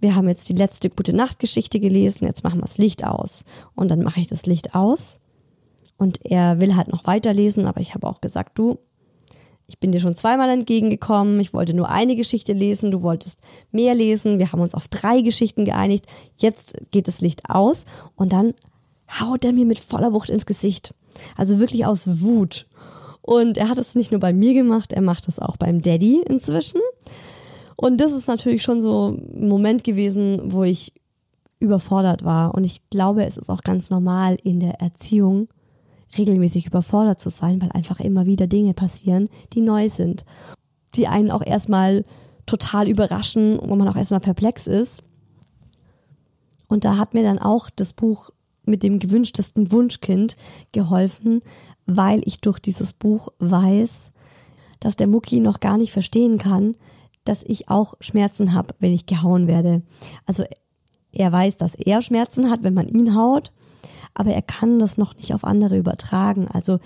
wir 0.00 0.14
haben 0.14 0.28
jetzt 0.28 0.48
die 0.48 0.54
letzte 0.54 0.90
gute 0.90 1.12
Nachtgeschichte 1.12 1.80
gelesen, 1.80 2.26
jetzt 2.26 2.44
machen 2.44 2.58
wir 2.58 2.62
das 2.62 2.78
Licht 2.78 3.04
aus. 3.04 3.44
Und 3.74 3.88
dann 3.88 4.02
mache 4.02 4.20
ich 4.20 4.26
das 4.26 4.46
Licht 4.46 4.74
aus. 4.74 5.18
Und 5.96 6.24
er 6.24 6.60
will 6.60 6.76
halt 6.76 6.88
noch 6.88 7.06
weiterlesen, 7.06 7.66
aber 7.66 7.80
ich 7.80 7.94
habe 7.94 8.08
auch 8.08 8.20
gesagt, 8.20 8.58
du, 8.58 8.78
ich 9.72 9.78
bin 9.78 9.90
dir 9.90 10.00
schon 10.00 10.14
zweimal 10.14 10.50
entgegengekommen, 10.50 11.40
ich 11.40 11.54
wollte 11.54 11.72
nur 11.72 11.88
eine 11.88 12.14
Geschichte 12.14 12.52
lesen, 12.52 12.90
du 12.90 13.00
wolltest 13.00 13.40
mehr 13.70 13.94
lesen, 13.94 14.38
wir 14.38 14.52
haben 14.52 14.60
uns 14.60 14.74
auf 14.74 14.86
drei 14.86 15.22
Geschichten 15.22 15.64
geeinigt, 15.64 16.04
jetzt 16.36 16.76
geht 16.90 17.08
das 17.08 17.22
Licht 17.22 17.48
aus 17.48 17.86
und 18.14 18.34
dann 18.34 18.52
haut 19.18 19.46
er 19.46 19.54
mir 19.54 19.64
mit 19.64 19.78
voller 19.78 20.12
Wucht 20.12 20.28
ins 20.28 20.44
Gesicht. 20.44 20.94
Also 21.38 21.58
wirklich 21.58 21.86
aus 21.86 22.20
Wut. 22.20 22.66
Und 23.22 23.56
er 23.56 23.70
hat 23.70 23.78
es 23.78 23.94
nicht 23.94 24.10
nur 24.10 24.20
bei 24.20 24.34
mir 24.34 24.52
gemacht, 24.52 24.92
er 24.92 25.00
macht 25.00 25.26
es 25.26 25.38
auch 25.38 25.56
beim 25.56 25.80
Daddy 25.80 26.20
inzwischen. 26.28 26.80
Und 27.76 27.98
das 27.98 28.12
ist 28.12 28.28
natürlich 28.28 28.62
schon 28.62 28.82
so 28.82 29.16
ein 29.16 29.48
Moment 29.48 29.84
gewesen, 29.84 30.52
wo 30.52 30.64
ich 30.64 30.92
überfordert 31.60 32.24
war. 32.24 32.54
Und 32.54 32.64
ich 32.64 32.90
glaube, 32.90 33.24
es 33.24 33.38
ist 33.38 33.48
auch 33.48 33.62
ganz 33.62 33.88
normal 33.88 34.36
in 34.42 34.60
der 34.60 34.82
Erziehung, 34.82 35.48
regelmäßig 36.16 36.66
überfordert 36.66 37.20
zu 37.20 37.30
sein, 37.30 37.60
weil 37.60 37.72
einfach 37.72 38.00
immer 38.00 38.26
wieder 38.26 38.46
Dinge 38.46 38.74
passieren, 38.74 39.28
die 39.52 39.60
neu 39.60 39.88
sind, 39.88 40.24
die 40.94 41.06
einen 41.06 41.30
auch 41.30 41.44
erstmal 41.44 42.04
total 42.46 42.88
überraschen, 42.88 43.58
wo 43.62 43.74
man 43.76 43.88
auch 43.88 43.96
erstmal 43.96 44.20
perplex 44.20 44.66
ist. 44.66 45.02
Und 46.68 46.84
da 46.84 46.96
hat 46.96 47.14
mir 47.14 47.22
dann 47.22 47.38
auch 47.38 47.70
das 47.70 47.92
Buch 47.92 48.30
mit 48.64 48.82
dem 48.82 48.98
gewünschtesten 48.98 49.72
Wunschkind 49.72 50.36
geholfen, 50.72 51.42
weil 51.86 52.22
ich 52.24 52.40
durch 52.40 52.58
dieses 52.58 52.92
Buch 52.92 53.28
weiß, 53.38 54.12
dass 54.80 54.96
der 54.96 55.06
Mucki 55.06 55.40
noch 55.40 55.60
gar 55.60 55.76
nicht 55.76 55.92
verstehen 55.92 56.38
kann, 56.38 56.76
dass 57.24 57.42
ich 57.42 57.68
auch 57.68 57.94
Schmerzen 58.00 58.52
habe, 58.52 58.74
wenn 58.80 58.92
ich 58.92 59.06
gehauen 59.06 59.46
werde. 59.46 59.82
Also 60.26 60.44
er 61.12 61.30
weiß, 61.30 61.56
dass 61.56 61.74
er 61.74 62.02
Schmerzen 62.02 62.50
hat, 62.50 62.64
wenn 62.64 62.74
man 62.74 62.88
ihn 62.88 63.14
haut 63.14 63.52
aber 64.14 64.32
er 64.32 64.42
kann 64.42 64.78
das 64.78 64.98
noch 64.98 65.16
nicht 65.16 65.34
auf 65.34 65.44
andere 65.44 65.78
übertragen. 65.78 66.48
Also 66.48 66.78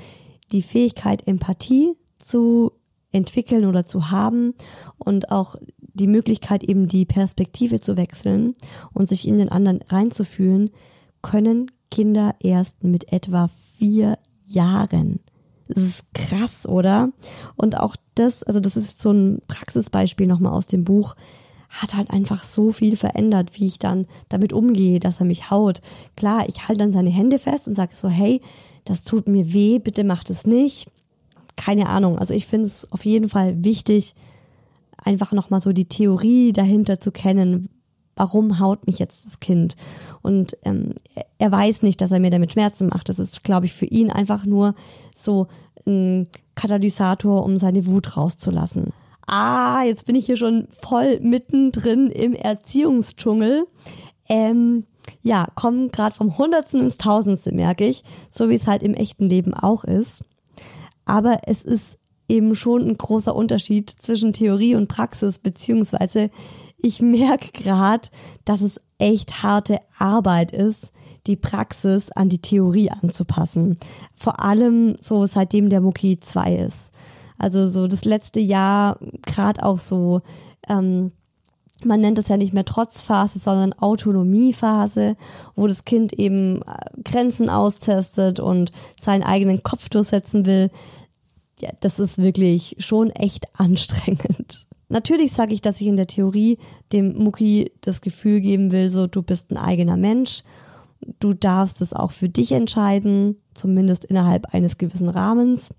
die 0.52 0.62
Fähigkeit, 0.62 1.26
Empathie 1.26 1.94
zu 2.18 2.72
entwickeln 3.12 3.64
oder 3.64 3.86
zu 3.86 4.10
haben 4.10 4.54
und 4.98 5.30
auch 5.30 5.56
die 5.78 6.06
Möglichkeit, 6.06 6.62
eben 6.62 6.88
die 6.88 7.06
Perspektive 7.06 7.80
zu 7.80 7.96
wechseln 7.96 8.54
und 8.92 9.08
sich 9.08 9.26
in 9.26 9.38
den 9.38 9.48
anderen 9.48 9.80
reinzufühlen, 9.82 10.70
können 11.22 11.70
Kinder 11.90 12.34
erst 12.40 12.84
mit 12.84 13.12
etwa 13.12 13.48
vier 13.48 14.18
Jahren. 14.46 15.20
Das 15.68 15.82
ist 15.82 16.04
krass, 16.14 16.66
oder? 16.66 17.10
Und 17.56 17.78
auch 17.78 17.96
das, 18.14 18.42
also 18.42 18.60
das 18.60 18.76
ist 18.76 19.00
so 19.00 19.10
ein 19.10 19.40
Praxisbeispiel 19.48 20.26
nochmal 20.26 20.52
aus 20.52 20.66
dem 20.66 20.84
Buch, 20.84 21.16
hat 21.82 21.94
halt 21.94 22.10
einfach 22.10 22.42
so 22.42 22.72
viel 22.72 22.96
verändert, 22.96 23.50
wie 23.54 23.66
ich 23.66 23.78
dann 23.78 24.06
damit 24.28 24.52
umgehe, 24.52 25.00
dass 25.00 25.20
er 25.20 25.26
mich 25.26 25.50
haut. 25.50 25.80
Klar, 26.16 26.48
ich 26.48 26.68
halte 26.68 26.80
dann 26.80 26.92
seine 26.92 27.10
Hände 27.10 27.38
fest 27.38 27.68
und 27.68 27.74
sage 27.74 27.94
so, 27.94 28.08
hey, 28.08 28.40
das 28.84 29.04
tut 29.04 29.28
mir 29.28 29.52
weh, 29.52 29.78
bitte 29.78 30.04
macht 30.04 30.30
es 30.30 30.46
nicht. 30.46 30.88
Keine 31.56 31.88
Ahnung. 31.88 32.18
Also 32.18 32.34
ich 32.34 32.46
finde 32.46 32.66
es 32.66 32.90
auf 32.92 33.04
jeden 33.04 33.28
Fall 33.28 33.64
wichtig, 33.64 34.14
einfach 34.96 35.32
nochmal 35.32 35.60
so 35.60 35.72
die 35.72 35.88
Theorie 35.88 36.52
dahinter 36.52 37.00
zu 37.00 37.12
kennen. 37.12 37.68
Warum 38.14 38.60
haut 38.60 38.86
mich 38.86 38.98
jetzt 38.98 39.26
das 39.26 39.40
Kind? 39.40 39.76
Und 40.22 40.56
ähm, 40.64 40.94
er 41.38 41.52
weiß 41.52 41.82
nicht, 41.82 42.00
dass 42.00 42.12
er 42.12 42.20
mir 42.20 42.30
damit 42.30 42.52
Schmerzen 42.52 42.88
macht. 42.88 43.08
Das 43.08 43.18
ist, 43.18 43.44
glaube 43.44 43.66
ich, 43.66 43.74
für 43.74 43.86
ihn 43.86 44.10
einfach 44.10 44.46
nur 44.46 44.74
so 45.14 45.48
ein 45.86 46.28
Katalysator, 46.54 47.44
um 47.44 47.58
seine 47.58 47.86
Wut 47.86 48.16
rauszulassen 48.16 48.92
ah, 49.26 49.82
jetzt 49.84 50.06
bin 50.06 50.16
ich 50.16 50.26
hier 50.26 50.36
schon 50.36 50.68
voll 50.70 51.20
mittendrin 51.20 52.10
im 52.10 52.34
Erziehungsdschungel. 52.34 53.66
Ähm, 54.28 54.84
ja, 55.22 55.48
kommen 55.54 55.90
gerade 55.90 56.14
vom 56.14 56.38
Hundertsten 56.38 56.80
ins 56.80 56.98
Tausendste, 56.98 57.52
merke 57.52 57.86
ich, 57.86 58.04
so 58.30 58.48
wie 58.48 58.54
es 58.54 58.66
halt 58.66 58.82
im 58.82 58.94
echten 58.94 59.28
Leben 59.28 59.54
auch 59.54 59.84
ist. 59.84 60.24
Aber 61.04 61.40
es 61.46 61.64
ist 61.64 61.98
eben 62.28 62.54
schon 62.54 62.82
ein 62.88 62.98
großer 62.98 63.34
Unterschied 63.34 63.90
zwischen 63.90 64.32
Theorie 64.32 64.74
und 64.74 64.88
Praxis, 64.88 65.38
beziehungsweise 65.38 66.30
ich 66.78 67.00
merke 67.00 67.50
gerade, 67.52 68.08
dass 68.44 68.60
es 68.60 68.80
echt 68.98 69.42
harte 69.42 69.78
Arbeit 69.98 70.52
ist, 70.52 70.92
die 71.26 71.36
Praxis 71.36 72.10
an 72.12 72.28
die 72.28 72.40
Theorie 72.40 72.90
anzupassen. 72.90 73.78
Vor 74.14 74.42
allem 74.42 74.96
so 75.00 75.26
seitdem 75.26 75.68
der 75.68 75.80
Mucki 75.80 76.20
2 76.20 76.56
ist. 76.56 76.92
Also 77.38 77.68
so 77.68 77.86
das 77.86 78.04
letzte 78.04 78.40
Jahr, 78.40 78.98
gerade 79.22 79.62
auch 79.62 79.78
so, 79.78 80.22
ähm, 80.68 81.12
man 81.84 82.00
nennt 82.00 82.18
es 82.18 82.28
ja 82.28 82.36
nicht 82.36 82.54
mehr 82.54 82.64
Trotzphase, 82.64 83.38
sondern 83.38 83.74
Autonomiephase, 83.74 85.16
wo 85.54 85.66
das 85.66 85.84
Kind 85.84 86.12
eben 86.14 86.62
äh, 86.62 87.02
Grenzen 87.04 87.50
austestet 87.50 88.40
und 88.40 88.72
seinen 88.98 89.22
eigenen 89.22 89.62
Kopf 89.62 89.88
durchsetzen 89.88 90.46
will. 90.46 90.70
Ja, 91.60 91.70
das 91.80 91.98
ist 91.98 92.18
wirklich 92.18 92.76
schon 92.78 93.10
echt 93.10 93.46
anstrengend. 93.58 94.66
Natürlich 94.88 95.32
sage 95.32 95.52
ich, 95.52 95.60
dass 95.60 95.80
ich 95.80 95.88
in 95.88 95.96
der 95.96 96.06
Theorie 96.06 96.58
dem 96.92 97.16
Mucki 97.18 97.72
das 97.80 98.00
Gefühl 98.00 98.40
geben 98.40 98.70
will, 98.70 98.88
so 98.88 99.06
du 99.06 99.20
bist 99.22 99.50
ein 99.50 99.56
eigener 99.56 99.96
Mensch, 99.96 100.44
du 101.18 101.32
darfst 101.32 101.82
es 101.82 101.92
auch 101.92 102.12
für 102.12 102.28
dich 102.28 102.52
entscheiden, 102.52 103.42
zumindest 103.54 104.04
innerhalb 104.04 104.54
eines 104.54 104.78
gewissen 104.78 105.08
Rahmens. 105.08 105.74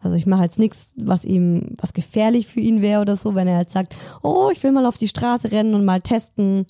Also 0.00 0.16
ich 0.16 0.26
mache 0.26 0.44
jetzt 0.44 0.58
nichts, 0.58 0.94
was 0.96 1.24
ihm, 1.24 1.74
was 1.78 1.92
gefährlich 1.92 2.46
für 2.46 2.60
ihn 2.60 2.80
wäre 2.80 3.02
oder 3.02 3.16
so, 3.16 3.34
wenn 3.34 3.46
er 3.46 3.60
jetzt 3.60 3.72
sagt, 3.72 3.94
oh, 4.22 4.50
ich 4.50 4.62
will 4.62 4.72
mal 4.72 4.86
auf 4.86 4.96
die 4.96 5.08
Straße 5.08 5.52
rennen 5.52 5.74
und 5.74 5.84
mal 5.84 6.00
testen, 6.00 6.66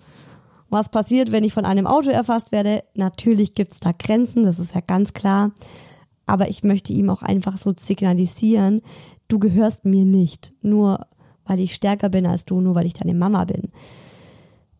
was 0.69 0.89
passiert, 0.89 1.33
wenn 1.33 1.45
ich 1.45 1.53
von 1.53 1.65
einem 1.65 1.87
Auto 1.87 2.11
erfasst 2.11 2.53
werde. 2.53 2.83
Natürlich 2.95 3.55
gibt's 3.55 3.81
da 3.81 3.93
Grenzen, 3.93 4.43
das 4.43 4.59
ist 4.59 4.75
ja 4.75 4.81
ganz 4.81 5.13
klar. 5.13 5.53
Aber 6.27 6.49
ich 6.49 6.63
möchte 6.63 6.93
ihm 6.93 7.11
auch 7.11 7.23
einfach 7.23 7.59
so 7.59 7.73
signalisieren, 7.77 8.83
du 9.29 9.39
gehörst 9.39 9.85
mir 9.85 10.05
nicht, 10.05 10.53
nur 10.63 11.07
weil 11.45 11.61
ich 11.61 11.75
stärker 11.75 12.09
bin 12.09 12.27
als 12.27 12.45
du, 12.45 12.61
nur 12.61 12.75
weil 12.75 12.87
ich 12.87 12.95
deine 12.95 13.15
Mama 13.15 13.45
bin. 13.45 13.71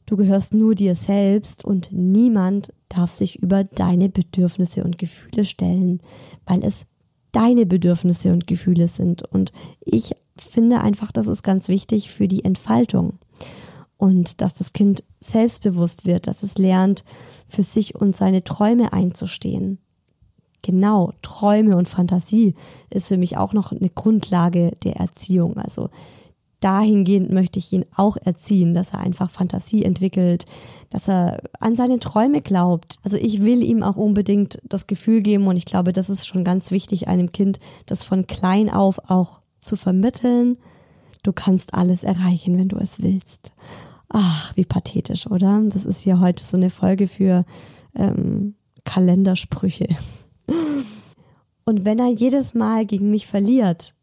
Du 0.07 0.17
gehörst 0.17 0.55
nur 0.55 0.75
dir 0.75 0.97
selbst 0.97 1.65
und 1.65 1.93
niemand 1.93 2.73
darf 2.89 3.13
sich 3.13 3.41
über 3.41 3.63
deine 3.63 4.09
Bedürfnisse 4.09 4.83
und 4.83 4.99
Gefühle 4.99 5.45
stellen, 5.45 6.01
weil 6.47 6.65
es 6.65 6.87
deine 7.33 7.67
Bedürfnisse 7.67 8.33
und 8.33 8.47
Gefühle 8.47 8.89
sind. 8.89 9.23
Und 9.23 9.53
ich 9.81 10.15
finde 10.37 10.81
einfach, 10.81 11.13
das 11.13 11.27
ist 11.27 11.43
ganz 11.43 11.69
wichtig 11.69 12.11
für 12.11 12.29
die 12.29 12.45
Entfaltung. 12.45 13.19
Und 13.97 14.41
dass 14.41 14.55
das 14.55 14.73
Kind 14.73 15.05
selbstbewusst 15.21 16.07
wird, 16.07 16.27
dass 16.27 16.43
es 16.43 16.57
lernt, 16.57 17.05
für 17.47 17.63
sich 17.63 17.95
und 17.95 18.17
seine 18.17 18.45
Träume 18.45 18.93
einzustehen. 18.93 19.79
Genau, 20.63 21.13
Träume 21.23 21.77
und 21.77 21.89
Fantasie 21.89 22.55
ist 22.91 23.09
für 23.09 23.17
mich 23.17 23.37
auch 23.37 23.53
noch 23.53 23.73
eine 23.73 23.91
Grundlage 23.91 24.73
der 24.83 24.97
Erziehung. 24.97 25.57
Also 25.57 25.89
dahingehend 26.61 27.31
möchte 27.33 27.59
ich 27.59 27.73
ihn 27.73 27.87
auch 27.97 28.17
erziehen, 28.17 28.75
dass 28.75 28.93
er 28.93 29.01
einfach 29.01 29.31
Fantasie 29.31 29.85
entwickelt, 29.85 30.45
dass 30.91 31.09
er 31.09 31.43
an 31.59 31.75
seine 31.75 31.99
Träume 31.99 32.43
glaubt. 32.43 32.99
Also 33.03 33.17
ich 33.17 33.43
will 33.43 33.63
ihm 33.63 33.83
auch 33.83 33.97
unbedingt 33.97 34.61
das 34.65 34.87
Gefühl 34.87 35.23
geben 35.23 35.47
und 35.47 35.57
ich 35.57 35.65
glaube, 35.65 35.93
das 35.93 36.11
ist 36.11 36.27
schon 36.27 36.45
ganz 36.45 36.71
wichtig, 36.71 37.09
einem 37.09 37.33
Kind 37.33 37.61
das 37.87 38.05
von 38.05 38.27
klein 38.27 38.71
auf 38.71 39.11
auch 39.11 39.41
zu 39.59 39.77
vermitteln. 39.77 40.59
Du 41.23 41.33
kannst 41.33 41.75
alles 41.75 42.05
erreichen, 42.05 42.57
wenn 42.59 42.69
du 42.69 42.77
es 42.77 43.03
willst. 43.03 43.53
Ach, 44.09 44.57
wie 44.57 44.65
pathetisch, 44.65 45.27
oder? 45.27 45.61
Das 45.67 45.87
ist 45.87 46.05
ja 46.05 46.21
heute 46.21 46.45
so 46.45 46.57
eine 46.57 46.71
Folge 46.71 47.09
für 47.09 47.45
ähm, 47.95 48.55
Kalendersprüche. 48.85 49.89
Und 51.65 51.85
wenn 51.85 51.99
er 52.01 52.09
jedes 52.09 52.55
Mal 52.55 52.87
gegen 52.87 53.11
mich 53.11 53.27
verliert 53.27 53.95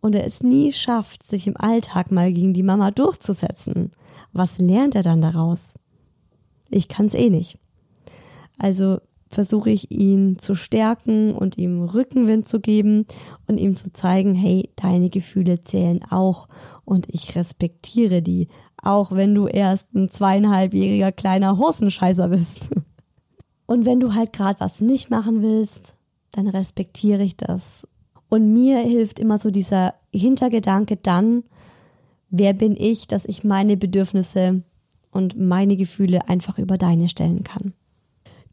und 0.00 0.14
er 0.14 0.24
es 0.24 0.42
nie 0.42 0.72
schafft, 0.72 1.22
sich 1.22 1.46
im 1.46 1.56
Alltag 1.56 2.10
mal 2.10 2.32
gegen 2.32 2.54
die 2.54 2.62
Mama 2.62 2.90
durchzusetzen, 2.90 3.92
was 4.32 4.58
lernt 4.58 4.94
er 4.94 5.02
dann 5.02 5.20
daraus? 5.20 5.74
Ich 6.68 6.88
kann's 6.88 7.14
eh 7.14 7.30
nicht. 7.30 7.58
Also 8.58 8.98
versuche 9.28 9.70
ich 9.70 9.90
ihn 9.92 10.38
zu 10.38 10.54
stärken 10.54 11.32
und 11.32 11.56
ihm 11.56 11.84
Rückenwind 11.84 12.48
zu 12.48 12.60
geben 12.60 13.06
und 13.46 13.58
ihm 13.58 13.76
zu 13.76 13.92
zeigen, 13.92 14.34
hey, 14.34 14.70
deine 14.76 15.08
Gefühle 15.08 15.62
zählen 15.62 16.02
auch 16.10 16.48
und 16.84 17.08
ich 17.08 17.36
respektiere 17.36 18.22
die, 18.22 18.48
auch 18.82 19.12
wenn 19.12 19.34
du 19.34 19.46
erst 19.46 19.94
ein 19.94 20.10
zweieinhalbjähriger 20.10 21.12
kleiner 21.12 21.58
Hosenscheißer 21.58 22.28
bist. 22.28 22.70
Und 23.66 23.84
wenn 23.86 24.00
du 24.00 24.14
halt 24.14 24.32
gerade 24.32 24.58
was 24.58 24.80
nicht 24.80 25.10
machen 25.10 25.42
willst, 25.42 25.94
dann 26.32 26.48
respektiere 26.48 27.22
ich 27.22 27.36
das. 27.36 27.86
Und 28.30 28.52
mir 28.52 28.78
hilft 28.78 29.18
immer 29.18 29.36
so 29.36 29.50
dieser 29.50 29.94
Hintergedanke 30.14 30.96
dann, 30.96 31.44
wer 32.30 32.54
bin 32.54 32.74
ich, 32.76 33.06
dass 33.06 33.26
ich 33.26 33.44
meine 33.44 33.76
Bedürfnisse 33.76 34.62
und 35.10 35.38
meine 35.38 35.76
Gefühle 35.76 36.28
einfach 36.28 36.58
über 36.58 36.78
deine 36.78 37.08
stellen 37.08 37.44
kann 37.44 37.74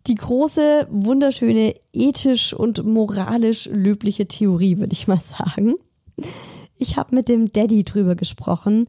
die 0.07 0.15
große, 0.15 0.87
wunderschöne, 0.89 1.73
ethisch 1.93 2.53
und 2.53 2.85
moralisch 2.85 3.69
löbliche 3.71 4.27
Theorie, 4.27 4.77
würde 4.77 4.93
ich 4.93 5.07
mal 5.07 5.19
sagen. 5.19 5.73
Ich 6.77 6.97
habe 6.97 7.15
mit 7.15 7.27
dem 7.27 7.51
Daddy 7.51 7.83
drüber 7.83 8.15
gesprochen, 8.15 8.87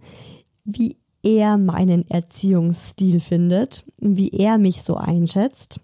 wie 0.64 0.96
er 1.22 1.58
meinen 1.58 2.08
Erziehungsstil 2.08 3.20
findet, 3.20 3.84
wie 3.98 4.30
er 4.30 4.58
mich 4.58 4.82
so 4.82 4.94
einschätzt. 4.96 5.80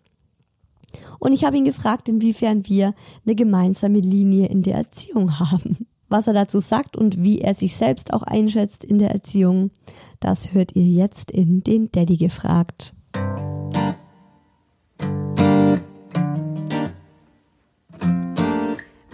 Und 1.18 1.32
ich 1.32 1.44
habe 1.44 1.56
ihn 1.56 1.64
gefragt, 1.64 2.08
inwiefern 2.08 2.66
wir 2.66 2.94
eine 3.24 3.34
gemeinsame 3.34 4.00
Linie 4.00 4.48
in 4.48 4.62
der 4.62 4.76
Erziehung 4.76 5.38
haben. 5.38 5.86
Was 6.08 6.26
er 6.26 6.34
dazu 6.34 6.60
sagt 6.60 6.96
und 6.96 7.22
wie 7.22 7.40
er 7.40 7.54
sich 7.54 7.76
selbst 7.76 8.12
auch 8.12 8.22
einschätzt 8.22 8.84
in 8.84 8.98
der 8.98 9.10
Erziehung, 9.10 9.70
das 10.20 10.52
hört 10.52 10.76
ihr 10.76 10.84
jetzt 10.84 11.30
in 11.30 11.64
den 11.64 11.90
Daddy 11.90 12.16
gefragt. 12.16 12.94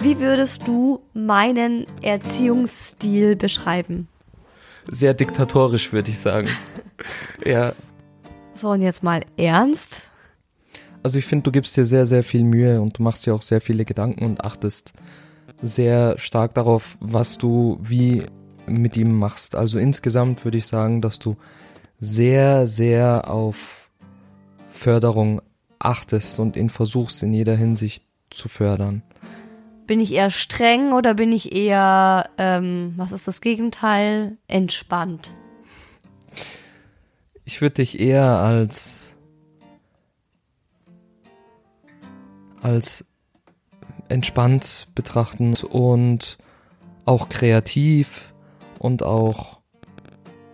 Wie 0.00 0.18
würdest 0.18 0.66
du 0.66 1.00
meinen 1.12 1.86
Erziehungsstil 2.02 3.36
beschreiben? 3.36 4.08
Sehr 4.88 5.14
diktatorisch, 5.14 5.92
würde 5.92 6.10
ich 6.10 6.18
sagen. 6.18 6.48
ja. 7.44 7.72
So, 8.54 8.70
und 8.70 8.82
jetzt 8.82 9.02
mal 9.02 9.24
ernst. 9.36 10.09
Also 11.03 11.18
ich 11.18 11.24
finde, 11.24 11.44
du 11.44 11.53
gibst 11.53 11.76
dir 11.76 11.84
sehr, 11.84 12.05
sehr 12.05 12.22
viel 12.22 12.44
Mühe 12.44 12.80
und 12.80 12.98
du 12.98 13.03
machst 13.03 13.24
dir 13.24 13.34
auch 13.34 13.42
sehr 13.42 13.61
viele 13.61 13.84
Gedanken 13.84 14.24
und 14.24 14.44
achtest 14.44 14.92
sehr 15.62 16.18
stark 16.18 16.55
darauf, 16.55 16.96
was 17.01 17.38
du 17.38 17.78
wie 17.82 18.22
mit 18.66 18.96
ihm 18.96 19.18
machst. 19.18 19.55
Also 19.55 19.78
insgesamt 19.78 20.44
würde 20.44 20.59
ich 20.59 20.66
sagen, 20.66 21.01
dass 21.01 21.18
du 21.18 21.36
sehr, 21.98 22.66
sehr 22.66 23.30
auf 23.30 23.90
Förderung 24.68 25.42
achtest 25.78 26.38
und 26.38 26.57
ihn 26.57 26.70
versuchst 26.70 27.22
in 27.22 27.32
jeder 27.32 27.57
Hinsicht 27.57 28.05
zu 28.30 28.48
fördern. 28.48 29.03
Bin 29.86 30.01
ich 30.01 30.12
eher 30.12 30.30
streng 30.30 30.92
oder 30.92 31.14
bin 31.14 31.32
ich 31.32 31.53
eher, 31.53 32.30
ähm, 32.38 32.92
was 32.96 33.12
ist 33.12 33.26
das 33.26 33.40
Gegenteil, 33.40 34.36
entspannt? 34.46 35.34
Ich 37.44 37.61
würde 37.61 37.76
dich 37.76 37.98
eher 37.98 38.38
als 38.38 38.99
als 42.62 43.04
entspannt 44.08 44.88
betrachten 44.94 45.54
und 45.54 46.38
auch 47.04 47.28
kreativ 47.28 48.32
und 48.78 49.02
auch 49.02 49.61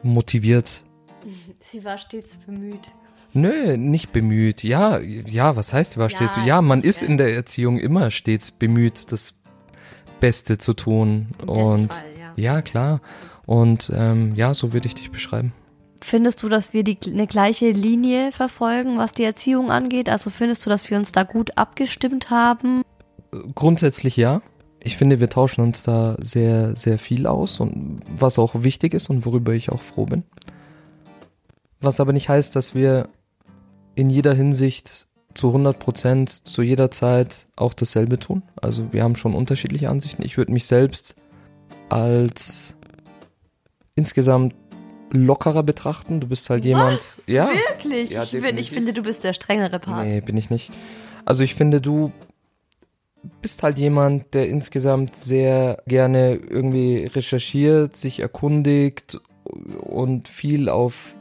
motiviert. 0.02 0.82
Sie 1.60 1.84
war 1.84 1.98
stets 1.98 2.36
bemüht. 2.36 2.92
Nö, 3.32 3.76
nicht 3.76 4.12
bemüht. 4.12 4.62
Ja, 4.62 4.98
ja, 4.98 5.56
was 5.56 5.72
heißt, 5.72 5.98
war 5.98 6.08
stets? 6.08 6.36
Ja, 6.36 6.44
ja 6.46 6.62
man 6.62 6.82
ist 6.82 7.02
in 7.02 7.18
der 7.18 7.34
Erziehung 7.34 7.78
immer 7.78 8.10
stets 8.10 8.50
bemüht, 8.50 9.12
das 9.12 9.34
Beste 10.20 10.56
zu 10.56 10.72
tun. 10.72 11.28
Im 11.42 11.48
und 11.48 11.92
Fall, 11.92 12.04
ja. 12.18 12.54
ja. 12.54 12.62
klar. 12.62 13.00
Und 13.44 13.92
ähm, 13.94 14.34
ja, 14.34 14.54
so 14.54 14.72
würde 14.72 14.86
ich 14.86 14.94
dich 14.94 15.10
beschreiben. 15.10 15.52
Findest 16.06 16.44
du, 16.44 16.48
dass 16.48 16.72
wir 16.72 16.84
die, 16.84 16.96
eine 17.08 17.26
gleiche 17.26 17.72
Linie 17.72 18.30
verfolgen, 18.30 18.96
was 18.96 19.10
die 19.10 19.24
Erziehung 19.24 19.72
angeht? 19.72 20.08
Also 20.08 20.30
findest 20.30 20.64
du, 20.64 20.70
dass 20.70 20.88
wir 20.88 20.96
uns 20.96 21.10
da 21.10 21.24
gut 21.24 21.58
abgestimmt 21.58 22.30
haben? 22.30 22.82
Grundsätzlich 23.56 24.16
ja. 24.16 24.40
Ich 24.80 24.96
finde, 24.96 25.18
wir 25.18 25.28
tauschen 25.28 25.62
uns 25.62 25.82
da 25.82 26.14
sehr, 26.20 26.76
sehr 26.76 27.00
viel 27.00 27.26
aus 27.26 27.58
und 27.58 28.02
was 28.08 28.38
auch 28.38 28.62
wichtig 28.62 28.94
ist 28.94 29.10
und 29.10 29.26
worüber 29.26 29.52
ich 29.52 29.72
auch 29.72 29.80
froh 29.80 30.06
bin. 30.06 30.22
Was 31.80 31.98
aber 31.98 32.12
nicht 32.12 32.28
heißt, 32.28 32.54
dass 32.54 32.72
wir 32.72 33.08
in 33.96 34.08
jeder 34.08 34.32
Hinsicht 34.32 35.08
zu 35.34 35.48
100 35.48 35.76
Prozent 35.76 36.30
zu 36.30 36.62
jeder 36.62 36.92
Zeit 36.92 37.48
auch 37.56 37.74
dasselbe 37.74 38.20
tun. 38.20 38.44
Also 38.62 38.92
wir 38.92 39.02
haben 39.02 39.16
schon 39.16 39.34
unterschiedliche 39.34 39.90
Ansichten. 39.90 40.24
Ich 40.24 40.36
würde 40.36 40.52
mich 40.52 40.66
selbst 40.66 41.16
als 41.88 42.76
insgesamt 43.96 44.54
lockerer 45.10 45.62
betrachten. 45.62 46.20
Du 46.20 46.28
bist 46.28 46.50
halt 46.50 46.64
jemand. 46.64 46.96
Was? 46.96 47.26
Ja. 47.26 47.48
Wirklich? 47.48 48.10
Ja, 48.10 48.24
ich, 48.24 48.30
find, 48.30 48.58
ich 48.58 48.70
finde, 48.70 48.92
du 48.92 49.02
bist 49.02 49.24
der 49.24 49.32
strengere 49.32 49.78
Part. 49.78 50.06
Nee, 50.06 50.20
bin 50.20 50.36
ich 50.36 50.50
nicht. 50.50 50.70
Also 51.24 51.42
ich 51.42 51.54
finde, 51.54 51.80
du 51.80 52.12
bist 53.42 53.62
halt 53.62 53.78
jemand, 53.78 54.34
der 54.34 54.48
insgesamt 54.48 55.16
sehr 55.16 55.82
gerne 55.86 56.34
irgendwie 56.34 57.06
recherchiert, 57.06 57.96
sich 57.96 58.20
erkundigt 58.20 59.20
und 59.80 60.28
viel 60.28 60.68
auf 60.68 61.14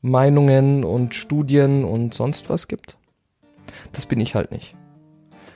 Meinungen 0.00 0.84
und 0.84 1.14
Studien 1.14 1.84
und 1.84 2.14
sonst 2.14 2.50
was 2.50 2.68
gibt. 2.68 2.96
Das 3.92 4.06
bin 4.06 4.20
ich 4.20 4.34
halt 4.34 4.50
nicht. 4.50 4.74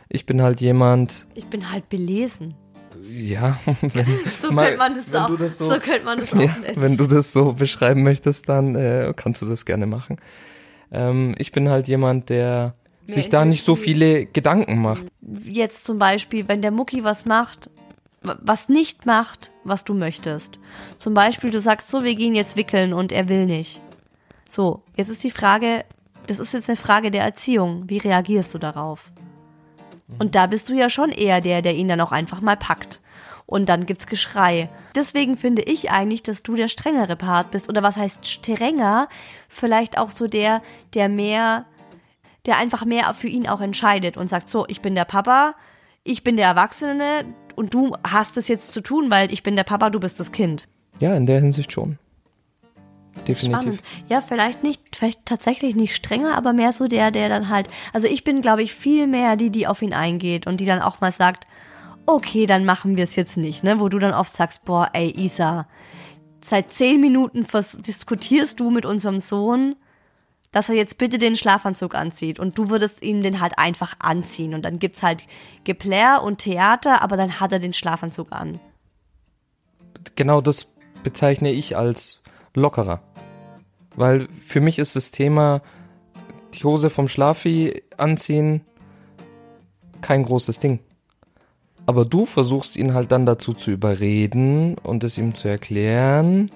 Ich 0.08 0.24
bin 0.24 0.42
halt 0.42 0.60
jemand. 0.60 1.26
Ich 1.34 1.46
bin 1.46 1.72
halt 1.72 1.88
belesen. 1.88 2.54
Ja, 3.08 3.58
wenn, 3.92 4.06
so, 4.40 4.50
mal, 4.50 4.66
könnte 4.66 4.78
man 4.78 4.94
das 4.94 5.14
auch, 5.14 5.36
das 5.36 5.58
so, 5.58 5.70
so 5.70 5.80
könnte 5.80 6.04
man 6.04 6.18
das 6.18 6.32
auch 6.32 6.40
ja, 6.40 6.56
Wenn 6.74 6.96
du 6.96 7.06
das 7.06 7.32
so 7.32 7.52
beschreiben 7.52 8.02
möchtest, 8.02 8.48
dann 8.48 8.74
äh, 8.74 9.12
kannst 9.14 9.42
du 9.42 9.46
das 9.46 9.64
gerne 9.64 9.86
machen. 9.86 10.16
Ähm, 10.90 11.34
ich 11.38 11.52
bin 11.52 11.68
halt 11.68 11.88
jemand, 11.88 12.28
der 12.28 12.74
Mehr 13.06 13.14
sich 13.14 13.28
da 13.28 13.44
nicht 13.44 13.64
so 13.64 13.76
viele 13.76 14.26
Gedanken 14.26 14.80
macht. 14.80 15.06
Jetzt 15.44 15.84
zum 15.84 15.98
Beispiel, 15.98 16.48
wenn 16.48 16.62
der 16.62 16.70
Mucki 16.70 17.04
was 17.04 17.24
macht, 17.26 17.70
was 18.22 18.68
nicht 18.68 19.06
macht, 19.06 19.52
was 19.64 19.84
du 19.84 19.94
möchtest. 19.94 20.58
Zum 20.96 21.14
Beispiel, 21.14 21.50
du 21.50 21.60
sagst 21.60 21.90
so, 21.90 22.02
wir 22.02 22.14
gehen 22.14 22.34
jetzt 22.34 22.56
wickeln 22.56 22.92
und 22.92 23.12
er 23.12 23.28
will 23.28 23.46
nicht. 23.46 23.80
So, 24.48 24.82
jetzt 24.96 25.08
ist 25.08 25.22
die 25.22 25.30
Frage, 25.30 25.84
das 26.26 26.40
ist 26.40 26.54
jetzt 26.54 26.68
eine 26.68 26.76
Frage 26.76 27.10
der 27.10 27.22
Erziehung. 27.22 27.84
Wie 27.86 27.98
reagierst 27.98 28.54
du 28.54 28.58
darauf? 28.58 29.12
Und 30.18 30.34
da 30.34 30.46
bist 30.46 30.68
du 30.68 30.74
ja 30.74 30.88
schon 30.88 31.10
eher 31.10 31.40
der, 31.40 31.62
der 31.62 31.74
ihn 31.74 31.88
dann 31.88 32.00
auch 32.00 32.12
einfach 32.12 32.40
mal 32.40 32.56
packt. 32.56 33.00
Und 33.44 33.68
dann 33.68 33.86
gibt's 33.86 34.06
Geschrei. 34.06 34.68
Deswegen 34.94 35.36
finde 35.36 35.62
ich 35.62 35.90
eigentlich, 35.90 36.22
dass 36.22 36.42
du 36.42 36.56
der 36.56 36.68
strengere 36.68 37.16
Part 37.16 37.50
bist. 37.50 37.68
Oder 37.68 37.82
was 37.82 37.96
heißt 37.96 38.26
strenger? 38.26 39.08
Vielleicht 39.48 39.98
auch 39.98 40.10
so 40.10 40.26
der, 40.26 40.62
der 40.94 41.08
mehr, 41.08 41.64
der 42.44 42.56
einfach 42.56 42.84
mehr 42.84 43.12
für 43.14 43.28
ihn 43.28 43.48
auch 43.48 43.60
entscheidet 43.60 44.16
und 44.16 44.28
sagt, 44.28 44.48
so, 44.48 44.66
ich 44.68 44.80
bin 44.80 44.94
der 44.94 45.04
Papa, 45.04 45.54
ich 46.02 46.24
bin 46.24 46.36
der 46.36 46.46
Erwachsene 46.46 47.24
und 47.54 47.72
du 47.74 47.96
hast 48.08 48.36
es 48.36 48.48
jetzt 48.48 48.72
zu 48.72 48.80
tun, 48.80 49.10
weil 49.10 49.32
ich 49.32 49.42
bin 49.42 49.56
der 49.56 49.64
Papa, 49.64 49.90
du 49.90 50.00
bist 50.00 50.18
das 50.18 50.32
Kind. 50.32 50.68
Ja, 50.98 51.14
in 51.14 51.26
der 51.26 51.40
Hinsicht 51.40 51.72
schon 51.72 51.98
definitiv. 53.26 53.78
Spannend. 53.78 53.82
Ja, 54.08 54.20
vielleicht 54.20 54.62
nicht, 54.62 54.80
vielleicht 54.94 55.24
tatsächlich 55.24 55.76
nicht 55.76 55.94
strenger, 55.94 56.36
aber 56.36 56.52
mehr 56.52 56.72
so 56.72 56.86
der, 56.86 57.10
der 57.10 57.28
dann 57.28 57.48
halt, 57.48 57.68
also 57.92 58.08
ich 58.08 58.24
bin, 58.24 58.42
glaube 58.42 58.62
ich, 58.62 58.74
viel 58.74 59.06
mehr 59.06 59.36
die, 59.36 59.50
die 59.50 59.66
auf 59.66 59.82
ihn 59.82 59.94
eingeht 59.94 60.46
und 60.46 60.58
die 60.58 60.66
dann 60.66 60.82
auch 60.82 61.00
mal 61.00 61.12
sagt, 61.12 61.46
okay, 62.06 62.46
dann 62.46 62.64
machen 62.64 62.96
wir 62.96 63.04
es 63.04 63.16
jetzt 63.16 63.36
nicht, 63.36 63.64
ne? 63.64 63.80
Wo 63.80 63.88
du 63.88 63.98
dann 63.98 64.14
oft 64.14 64.34
sagst, 64.34 64.64
boah, 64.64 64.88
ey, 64.92 65.10
Isa, 65.10 65.66
seit 66.40 66.72
zehn 66.72 67.00
Minuten 67.00 67.46
diskutierst 67.84 68.60
du 68.60 68.70
mit 68.70 68.86
unserem 68.86 69.20
Sohn, 69.20 69.76
dass 70.52 70.68
er 70.68 70.76
jetzt 70.76 70.98
bitte 70.98 71.18
den 71.18 71.36
Schlafanzug 71.36 71.94
anzieht 71.94 72.38
und 72.38 72.56
du 72.56 72.70
würdest 72.70 73.02
ihm 73.02 73.22
den 73.22 73.40
halt 73.40 73.58
einfach 73.58 73.96
anziehen 73.98 74.54
und 74.54 74.64
dann 74.64 74.78
gibt's 74.78 75.02
halt 75.02 75.24
Geplär 75.64 76.22
und 76.22 76.38
Theater, 76.38 77.02
aber 77.02 77.16
dann 77.16 77.40
hat 77.40 77.52
er 77.52 77.58
den 77.58 77.72
Schlafanzug 77.72 78.32
an. 78.32 78.60
Genau 80.14 80.40
das 80.40 80.72
bezeichne 81.02 81.50
ich 81.50 81.76
als 81.76 82.22
lockerer. 82.56 83.02
Weil 83.94 84.28
für 84.40 84.60
mich 84.60 84.78
ist 84.78 84.96
das 84.96 85.10
Thema 85.10 85.62
die 86.54 86.64
Hose 86.64 86.90
vom 86.90 87.08
Schlafi 87.08 87.82
anziehen 87.96 88.62
kein 90.02 90.24
großes 90.24 90.58
Ding. 90.58 90.80
Aber 91.86 92.04
du 92.04 92.26
versuchst 92.26 92.76
ihn 92.76 92.94
halt 92.94 93.12
dann 93.12 93.26
dazu 93.26 93.52
zu 93.52 93.70
überreden 93.70 94.76
und 94.82 95.04
es 95.04 95.18
ihm 95.18 95.34
zu 95.34 95.48
erklären 95.48 96.50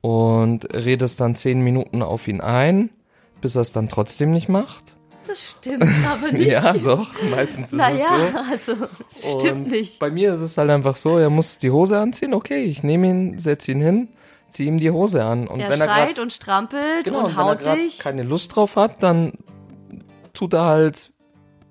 und 0.00 0.72
redest 0.74 1.20
dann 1.20 1.36
zehn 1.36 1.60
Minuten 1.60 2.02
auf 2.02 2.26
ihn 2.26 2.40
ein, 2.40 2.90
bis 3.40 3.54
er 3.54 3.62
es 3.62 3.72
dann 3.72 3.88
trotzdem 3.88 4.32
nicht 4.32 4.48
macht. 4.48 4.96
Das 5.28 5.56
stimmt 5.58 5.84
aber 6.04 6.32
nicht. 6.32 6.48
ja, 6.50 6.72
doch, 6.72 7.08
meistens 7.30 7.72
ist 7.72 7.78
naja, 7.78 8.08
es 8.52 8.66
so. 8.66 8.72
also 8.72 9.38
stimmt 9.38 9.66
Und 9.66 9.70
nicht. 9.70 10.00
Bei 10.00 10.10
mir 10.10 10.34
ist 10.34 10.40
es 10.40 10.58
halt 10.58 10.70
einfach 10.70 10.96
so, 10.96 11.18
er 11.18 11.30
muss 11.30 11.58
die 11.58 11.70
Hose 11.70 11.98
anziehen, 11.98 12.34
okay, 12.34 12.64
ich 12.64 12.82
nehme 12.82 13.08
ihn, 13.08 13.38
setze 13.38 13.70
ihn 13.70 13.80
hin, 13.80 14.08
ziehe 14.52 14.68
ihm 14.68 14.78
die 14.78 14.90
Hose 14.90 15.24
an. 15.24 15.48
Und 15.48 15.60
Er 15.60 15.70
wenn 15.70 15.80
er 15.80 15.86
schreit 15.88 16.14
grad, 16.14 16.18
und 16.18 16.32
strampelt 16.32 17.04
genau, 17.04 17.18
und 17.20 17.24
und 17.24 17.30
wenn 17.32 17.38
er 17.38 17.44
haut 17.44 17.76
dich. 17.76 17.98
keine 17.98 18.22
Lust 18.22 18.54
drauf 18.54 18.76
hat, 18.76 19.02
dann 19.02 19.32
tut 20.32 20.54
er 20.54 20.64
halt 20.64 21.12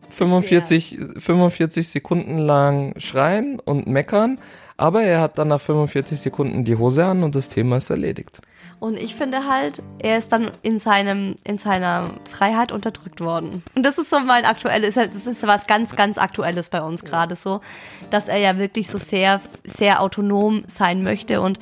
45, 0.09 0.99
45 1.17 1.89
Sekunden 1.89 2.37
lang 2.37 2.93
schreien 2.99 3.59
und 3.59 3.87
meckern, 3.87 4.39
aber 4.77 5.03
er 5.03 5.21
hat 5.21 5.37
dann 5.37 5.47
nach 5.47 5.61
45 5.61 6.19
Sekunden 6.19 6.63
die 6.65 6.75
Hose 6.75 7.05
an 7.05 7.23
und 7.23 7.35
das 7.35 7.47
Thema 7.47 7.77
ist 7.77 7.89
erledigt. 7.89 8.41
Und 8.79 8.97
ich 8.97 9.13
finde 9.13 9.47
halt, 9.47 9.83
er 9.99 10.17
ist 10.17 10.31
dann 10.31 10.49
in 10.63 10.79
seinem, 10.79 11.35
in 11.43 11.59
seiner 11.59 12.09
Freiheit 12.27 12.71
unterdrückt 12.71 13.21
worden. 13.21 13.61
Und 13.75 13.85
das 13.85 13.99
ist 13.99 14.09
so 14.09 14.19
mein 14.19 14.43
aktuelles, 14.43 14.95
das 14.95 15.27
ist 15.27 15.45
was 15.45 15.67
ganz, 15.67 15.95
ganz 15.95 16.17
Aktuelles 16.17 16.71
bei 16.71 16.81
uns 16.81 17.03
gerade 17.03 17.35
so, 17.35 17.61
dass 18.09 18.27
er 18.27 18.37
ja 18.37 18.57
wirklich 18.57 18.89
so 18.89 18.97
sehr, 18.97 19.39
sehr 19.65 20.01
autonom 20.01 20.63
sein 20.65 21.03
möchte 21.03 21.41
und 21.41 21.59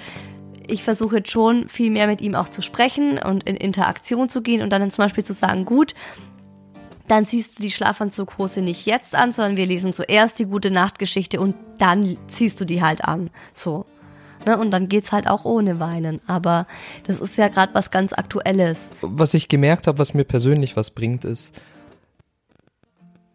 ich 0.70 0.84
versuche 0.84 1.18
jetzt 1.18 1.32
schon 1.32 1.68
viel 1.68 1.90
mehr 1.90 2.08
mit 2.08 2.22
ihm 2.22 2.36
auch 2.36 2.50
zu 2.50 2.62
sprechen 2.62 3.18
und 3.20 3.44
in 3.44 3.56
Interaktion 3.56 4.30
zu 4.30 4.42
gehen 4.42 4.62
und 4.62 4.70
dann 4.70 4.90
zum 4.92 5.04
Beispiel 5.04 5.24
zu 5.24 5.34
sagen, 5.34 5.66
gut, 5.66 5.96
dann 7.08 7.26
ziehst 7.26 7.58
du 7.58 7.64
die 7.64 7.72
Schlafanzughose 7.72 8.62
nicht 8.62 8.86
jetzt 8.86 9.16
an, 9.16 9.32
sondern 9.32 9.58
wir 9.58 9.66
lesen 9.66 9.94
zuerst 9.94 10.38
die 10.40 10.46
gute 10.46 10.72
Nachtgeschichte 10.72 11.40
und 11.40 11.56
dann 11.80 12.18
ziehst 12.28 12.62
du 12.62 12.66
die 12.66 12.82
halt 12.82 13.04
an. 13.04 13.32
So. 13.54 13.86
Ne? 14.46 14.58
Und 14.58 14.72
dann 14.72 14.90
geht's 14.90 15.12
halt 15.12 15.28
auch 15.28 15.44
ohne 15.44 15.80
Weinen. 15.80 16.22
Aber 16.28 16.68
das 17.06 17.20
ist 17.20 17.38
ja 17.38 17.48
gerade 17.48 17.74
was 17.74 17.90
ganz 17.92 18.14
Aktuelles. 18.14 18.92
Was 19.02 19.34
ich 19.34 19.50
gemerkt 19.50 19.88
habe, 19.88 19.98
was 19.98 20.14
mir 20.14 20.24
persönlich 20.24 20.76
was 20.76 20.92
bringt, 20.92 21.26
ist, 21.26 21.60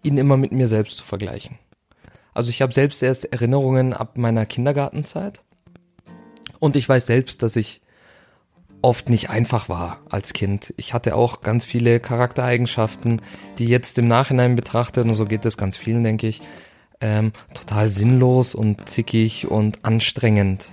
ihn 0.02 0.18
immer 0.18 0.36
mit 0.36 0.52
mir 0.52 0.68
selbst 0.68 0.98
zu 0.98 1.04
vergleichen. 1.04 1.58
Also 2.32 2.50
ich 2.50 2.62
habe 2.62 2.72
selbst 2.72 3.02
erst 3.02 3.32
Erinnerungen 3.32 3.92
ab 3.92 4.18
meiner 4.18 4.46
Kindergartenzeit 4.46 5.43
und 6.64 6.76
ich 6.76 6.88
weiß 6.88 7.04
selbst, 7.04 7.42
dass 7.42 7.56
ich 7.56 7.82
oft 8.80 9.10
nicht 9.10 9.28
einfach 9.28 9.68
war 9.68 9.98
als 10.08 10.32
Kind. 10.32 10.72
Ich 10.78 10.94
hatte 10.94 11.14
auch 11.14 11.42
ganz 11.42 11.66
viele 11.66 12.00
Charaktereigenschaften, 12.00 13.20
die 13.58 13.66
jetzt 13.66 13.98
im 13.98 14.08
Nachhinein 14.08 14.56
betrachtet, 14.56 15.06
und 15.06 15.14
so 15.14 15.26
geht 15.26 15.44
es 15.44 15.58
ganz 15.58 15.76
vielen, 15.76 16.04
denke 16.04 16.26
ich, 16.26 16.40
ähm, 17.02 17.32
total 17.52 17.90
sinnlos 17.90 18.54
und 18.54 18.88
zickig 18.88 19.46
und 19.46 19.84
anstrengend 19.84 20.72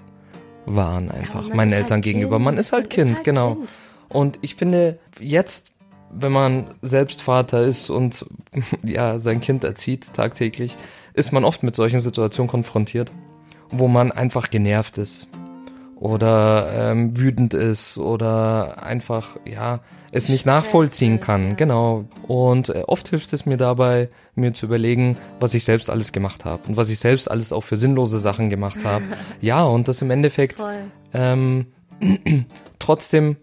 waren 0.66 1.12
einfach 1.12 1.54
meinen 1.54 1.72
ist 1.72 1.76
halt 1.76 1.84
Eltern 1.84 2.02
gegenüber. 2.02 2.38
Kind. 2.38 2.46
Man 2.46 2.58
ist 2.58 2.72
halt 2.72 2.84
Man 2.84 2.90
ist 2.90 2.96
Kind, 2.96 3.16
halt 3.18 3.26
genau. 3.26 3.56
Kind. 3.56 3.70
Und 4.08 4.40
ich 4.42 4.56
finde, 4.56 4.98
jetzt, 5.20 5.72
wenn 6.10 6.32
man 6.32 6.68
selbst 6.82 7.22
Vater 7.22 7.64
ist 7.64 7.90
und 7.90 8.26
ja, 8.84 9.20
sein 9.20 9.42
Kind 9.42 9.66
erzieht 9.66 10.14
tagtäglich, 10.14 10.78
ist 11.14 11.34
man 11.34 11.44
oft 11.44 11.64
mit 11.64 11.76
solchen 11.76 12.00
Situationen 12.00 12.50
konfrontiert, 12.50 13.12
wo 13.72 13.90
man 13.90 14.14
einfach 14.14 14.50
genervt 14.50 14.98
ist 14.98 15.28
oder 16.02 16.68
ähm, 16.74 17.16
wütend 17.16 17.54
ist 17.54 18.00
oder 18.00 18.82
einfach, 18.82 19.38
ja, 19.46 19.82
es 20.12 20.30
nicht 20.30 20.48
nachvollziehen 20.48 21.20
kann. 21.20 21.56
Genau. 21.58 22.06
Und 22.28 22.70
äh, 22.70 22.84
oft 22.88 23.08
hilft 23.10 23.32
es 23.34 23.46
mir 23.46 23.58
dabei, 23.58 24.10
mir 24.34 24.52
zu 24.52 24.66
überlegen, 24.66 25.16
was 25.40 25.54
ich 25.54 25.64
selbst 25.64 25.92
alles 25.92 26.12
gemacht 26.12 26.44
habe 26.44 26.64
und 26.68 26.76
was 26.76 26.90
ich 26.90 26.98
selbst 26.98 27.30
alles 27.30 27.54
auch 27.54 27.62
für 27.62 27.78
sinnlose 27.78 28.18
Sachen 28.18 28.50
gemacht 28.50 28.84
habe. 28.84 29.04
ja, 29.42 29.64
und 29.64 29.88
das 29.88 30.02
im 30.02 30.10
Endeffekt 30.10 30.64
ähm, 31.14 31.68
trotzdem 32.80 33.38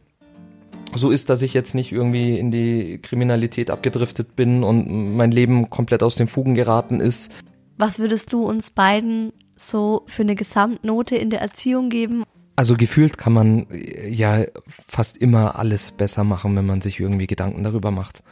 so 0.96 1.12
ist, 1.12 1.30
dass 1.30 1.42
ich 1.42 1.54
jetzt 1.54 1.76
nicht 1.76 1.92
irgendwie 1.92 2.40
in 2.40 2.50
die 2.50 2.98
Kriminalität 3.00 3.70
abgedriftet 3.70 4.34
bin 4.34 4.64
und 4.64 5.16
mein 5.16 5.30
Leben 5.30 5.70
komplett 5.70 6.02
aus 6.02 6.16
den 6.16 6.26
Fugen 6.26 6.56
geraten 6.56 7.00
ist. 7.00 7.30
Was 7.76 8.00
würdest 8.00 8.32
du 8.32 8.42
uns 8.42 8.72
beiden 8.72 9.32
so 9.54 10.02
für 10.06 10.22
eine 10.22 10.34
Gesamtnote 10.34 11.14
in 11.14 11.30
der 11.30 11.40
Erziehung 11.40 11.88
geben? 11.88 12.24
Also 12.58 12.76
gefühlt 12.76 13.18
kann 13.18 13.32
man 13.32 13.70
äh, 13.70 14.08
ja 14.08 14.44
fast 14.66 15.16
immer 15.16 15.60
alles 15.60 15.92
besser 15.92 16.24
machen, 16.24 16.56
wenn 16.56 16.66
man 16.66 16.80
sich 16.80 16.98
irgendwie 16.98 17.28
Gedanken 17.28 17.62
darüber 17.62 17.92
macht. 17.92 18.24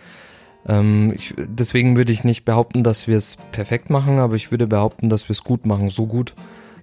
Ähm, 0.66 1.12
ich, 1.14 1.32
deswegen 1.36 1.96
würde 1.96 2.10
ich 2.10 2.24
nicht 2.24 2.44
behaupten, 2.44 2.82
dass 2.82 3.06
wir 3.06 3.16
es 3.16 3.36
perfekt 3.52 3.88
machen, 3.88 4.18
aber 4.18 4.34
ich 4.34 4.50
würde 4.50 4.66
behaupten, 4.66 5.10
dass 5.10 5.28
wir 5.28 5.30
es 5.30 5.44
gut 5.44 5.64
machen. 5.64 5.90
So 5.90 6.06
gut, 6.06 6.34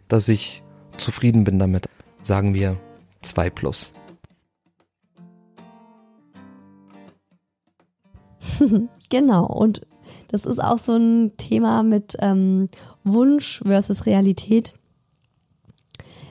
dass 0.07 0.29
ich 0.29 0.63
zufrieden 0.95 1.43
bin 1.43 1.59
damit. 1.59 1.89
Sagen 2.21 2.53
wir 2.53 2.77
zwei 3.21 3.49
plus. 3.49 3.91
Genau, 9.09 9.45
und 9.45 9.81
das 10.29 10.45
ist 10.45 10.63
auch 10.63 10.77
so 10.77 10.95
ein 10.95 11.33
Thema 11.35 11.83
mit 11.83 12.15
ähm, 12.19 12.69
Wunsch 13.03 13.61
versus 13.65 14.05
Realität. 14.05 14.75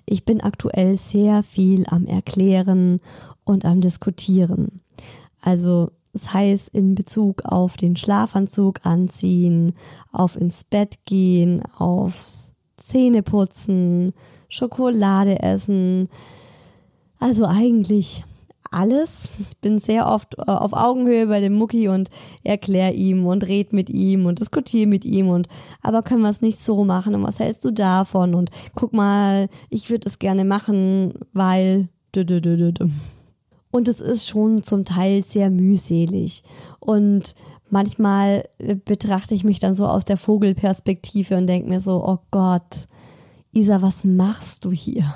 Ich 0.06 0.24
bin 0.24 0.40
aktuell 0.40 0.96
sehr 0.96 1.42
viel 1.42 1.86
am 1.88 2.06
Erklären 2.06 3.00
und 3.44 3.64
am 3.64 3.80
Diskutieren. 3.80 4.80
Also 5.40 5.90
das 6.12 6.34
heißt 6.34 6.68
in 6.74 6.94
Bezug 6.94 7.44
auf 7.44 7.76
den 7.76 7.96
Schlafanzug 7.96 8.84
anziehen, 8.84 9.74
auf 10.12 10.36
ins 10.36 10.64
Bett 10.64 10.98
gehen, 11.06 11.62
aufs 11.78 12.52
Zähneputzen, 12.76 14.12
Schokolade 14.48 15.40
essen. 15.40 16.08
Also 17.18 17.46
eigentlich 17.46 18.24
alles. 18.72 19.30
Ich 19.38 19.58
bin 19.58 19.78
sehr 19.78 20.08
oft 20.08 20.38
äh, 20.38 20.42
auf 20.42 20.72
Augenhöhe 20.72 21.26
bei 21.26 21.40
dem 21.40 21.54
Mucki 21.54 21.88
und 21.88 22.10
erkläre 22.42 22.92
ihm 22.92 23.26
und 23.26 23.46
red 23.46 23.72
mit 23.72 23.90
ihm 23.90 24.26
und 24.26 24.40
diskutiere 24.40 24.86
mit 24.86 25.04
ihm 25.04 25.28
und 25.28 25.48
aber 25.82 26.02
können 26.02 26.22
wir 26.22 26.30
es 26.30 26.42
nicht 26.42 26.62
so 26.62 26.84
machen 26.84 27.14
und 27.14 27.22
was 27.22 27.38
hältst 27.38 27.64
du 27.64 27.70
davon 27.70 28.34
und 28.34 28.50
guck 28.74 28.92
mal, 28.92 29.48
ich 29.70 29.90
würde 29.90 30.08
es 30.08 30.18
gerne 30.18 30.44
machen, 30.44 31.14
weil 31.32 31.88
und 33.70 33.88
es 33.88 34.00
ist 34.00 34.28
schon 34.28 34.62
zum 34.62 34.84
Teil 34.84 35.24
sehr 35.24 35.50
mühselig 35.50 36.42
und 36.78 37.34
manchmal 37.70 38.48
äh, 38.58 38.76
betrachte 38.76 39.34
ich 39.34 39.44
mich 39.44 39.58
dann 39.58 39.74
so 39.74 39.86
aus 39.86 40.04
der 40.04 40.16
Vogelperspektive 40.16 41.36
und 41.36 41.46
denke 41.46 41.68
mir 41.68 41.80
so, 41.80 42.04
oh 42.04 42.18
Gott, 42.30 42.86
Isa, 43.52 43.82
was 43.82 44.04
machst 44.04 44.64
du 44.64 44.70
hier? 44.70 45.14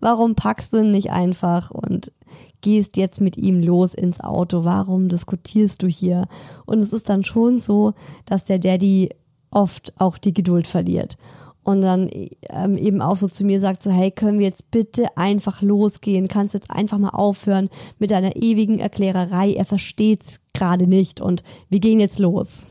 Warum 0.00 0.34
packst 0.34 0.72
du 0.72 0.84
nicht 0.84 1.10
einfach 1.10 1.70
und 1.70 2.12
gehst 2.60 2.96
jetzt 2.96 3.20
mit 3.20 3.36
ihm 3.36 3.62
los 3.62 3.94
ins 3.94 4.20
Auto? 4.20 4.64
Warum 4.64 5.08
diskutierst 5.08 5.82
du 5.82 5.86
hier? 5.86 6.26
Und 6.66 6.78
es 6.78 6.92
ist 6.92 7.08
dann 7.08 7.24
schon 7.24 7.58
so, 7.58 7.94
dass 8.26 8.44
der 8.44 8.58
Daddy 8.58 9.10
oft 9.50 9.92
auch 9.98 10.18
die 10.18 10.34
Geduld 10.34 10.66
verliert. 10.66 11.16
Und 11.62 11.82
dann 11.82 12.08
ähm, 12.48 12.78
eben 12.78 13.02
auch 13.02 13.16
so 13.16 13.28
zu 13.28 13.44
mir 13.44 13.60
sagt, 13.60 13.82
so, 13.82 13.90
hey, 13.90 14.10
können 14.10 14.38
wir 14.38 14.46
jetzt 14.46 14.70
bitte 14.70 15.16
einfach 15.16 15.60
losgehen? 15.60 16.28
Kannst 16.28 16.54
jetzt 16.54 16.70
einfach 16.70 16.98
mal 16.98 17.10
aufhören 17.10 17.68
mit 17.98 18.10
deiner 18.10 18.34
ewigen 18.36 18.78
Erklärerei? 18.78 19.52
Er 19.52 19.66
versteht's 19.66 20.40
gerade 20.54 20.86
nicht 20.86 21.20
und 21.20 21.42
wir 21.68 21.80
gehen 21.80 22.00
jetzt 22.00 22.18
los. 22.18 22.66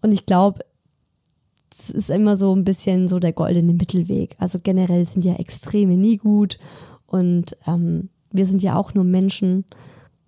Und 0.00 0.12
ich 0.12 0.24
glaube, 0.24 0.60
es 1.78 1.90
ist 1.90 2.10
immer 2.10 2.36
so 2.36 2.54
ein 2.54 2.64
bisschen 2.64 3.08
so 3.08 3.18
der 3.18 3.32
goldene 3.32 3.74
Mittelweg. 3.74 4.34
Also 4.38 4.58
generell 4.62 5.04
sind 5.06 5.24
ja 5.24 5.34
Extreme 5.34 5.96
nie 5.96 6.16
gut 6.16 6.58
und 7.06 7.56
ähm, 7.66 8.08
wir 8.32 8.46
sind 8.46 8.62
ja 8.62 8.76
auch 8.76 8.94
nur 8.94 9.04
Menschen. 9.04 9.64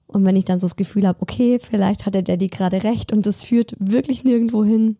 Und 0.06 0.26
wenn 0.26 0.36
ich 0.36 0.44
dann 0.44 0.58
so 0.58 0.66
das 0.66 0.76
Gefühl 0.76 1.06
habe, 1.06 1.20
okay, 1.22 1.58
vielleicht 1.58 2.04
hat 2.04 2.14
der 2.14 2.22
Daddy 2.22 2.48
gerade 2.48 2.84
recht 2.84 3.12
und 3.12 3.26
das 3.26 3.44
führt 3.44 3.74
wirklich 3.78 4.24
nirgendwo 4.24 4.64
hin, 4.64 4.96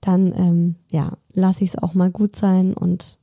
dann 0.00 0.32
ähm, 0.36 0.74
ja, 0.90 1.12
lasse 1.32 1.64
ich 1.64 1.70
es 1.70 1.78
auch 1.78 1.94
mal 1.94 2.10
gut 2.10 2.34
sein 2.34 2.74
und 2.74 3.18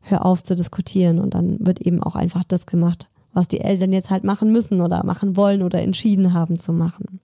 hör 0.00 0.24
auf 0.24 0.42
zu 0.42 0.56
diskutieren 0.56 1.18
und 1.18 1.34
dann 1.34 1.64
wird 1.64 1.80
eben 1.80 2.02
auch 2.02 2.16
einfach 2.16 2.44
das 2.44 2.66
gemacht, 2.66 3.08
was 3.32 3.48
die 3.48 3.60
Eltern 3.60 3.92
jetzt 3.92 4.10
halt 4.10 4.24
machen 4.24 4.50
müssen 4.52 4.80
oder 4.80 5.04
machen 5.04 5.36
wollen 5.36 5.62
oder 5.62 5.82
entschieden 5.82 6.32
haben 6.32 6.58
zu 6.58 6.72
machen. 6.72 7.20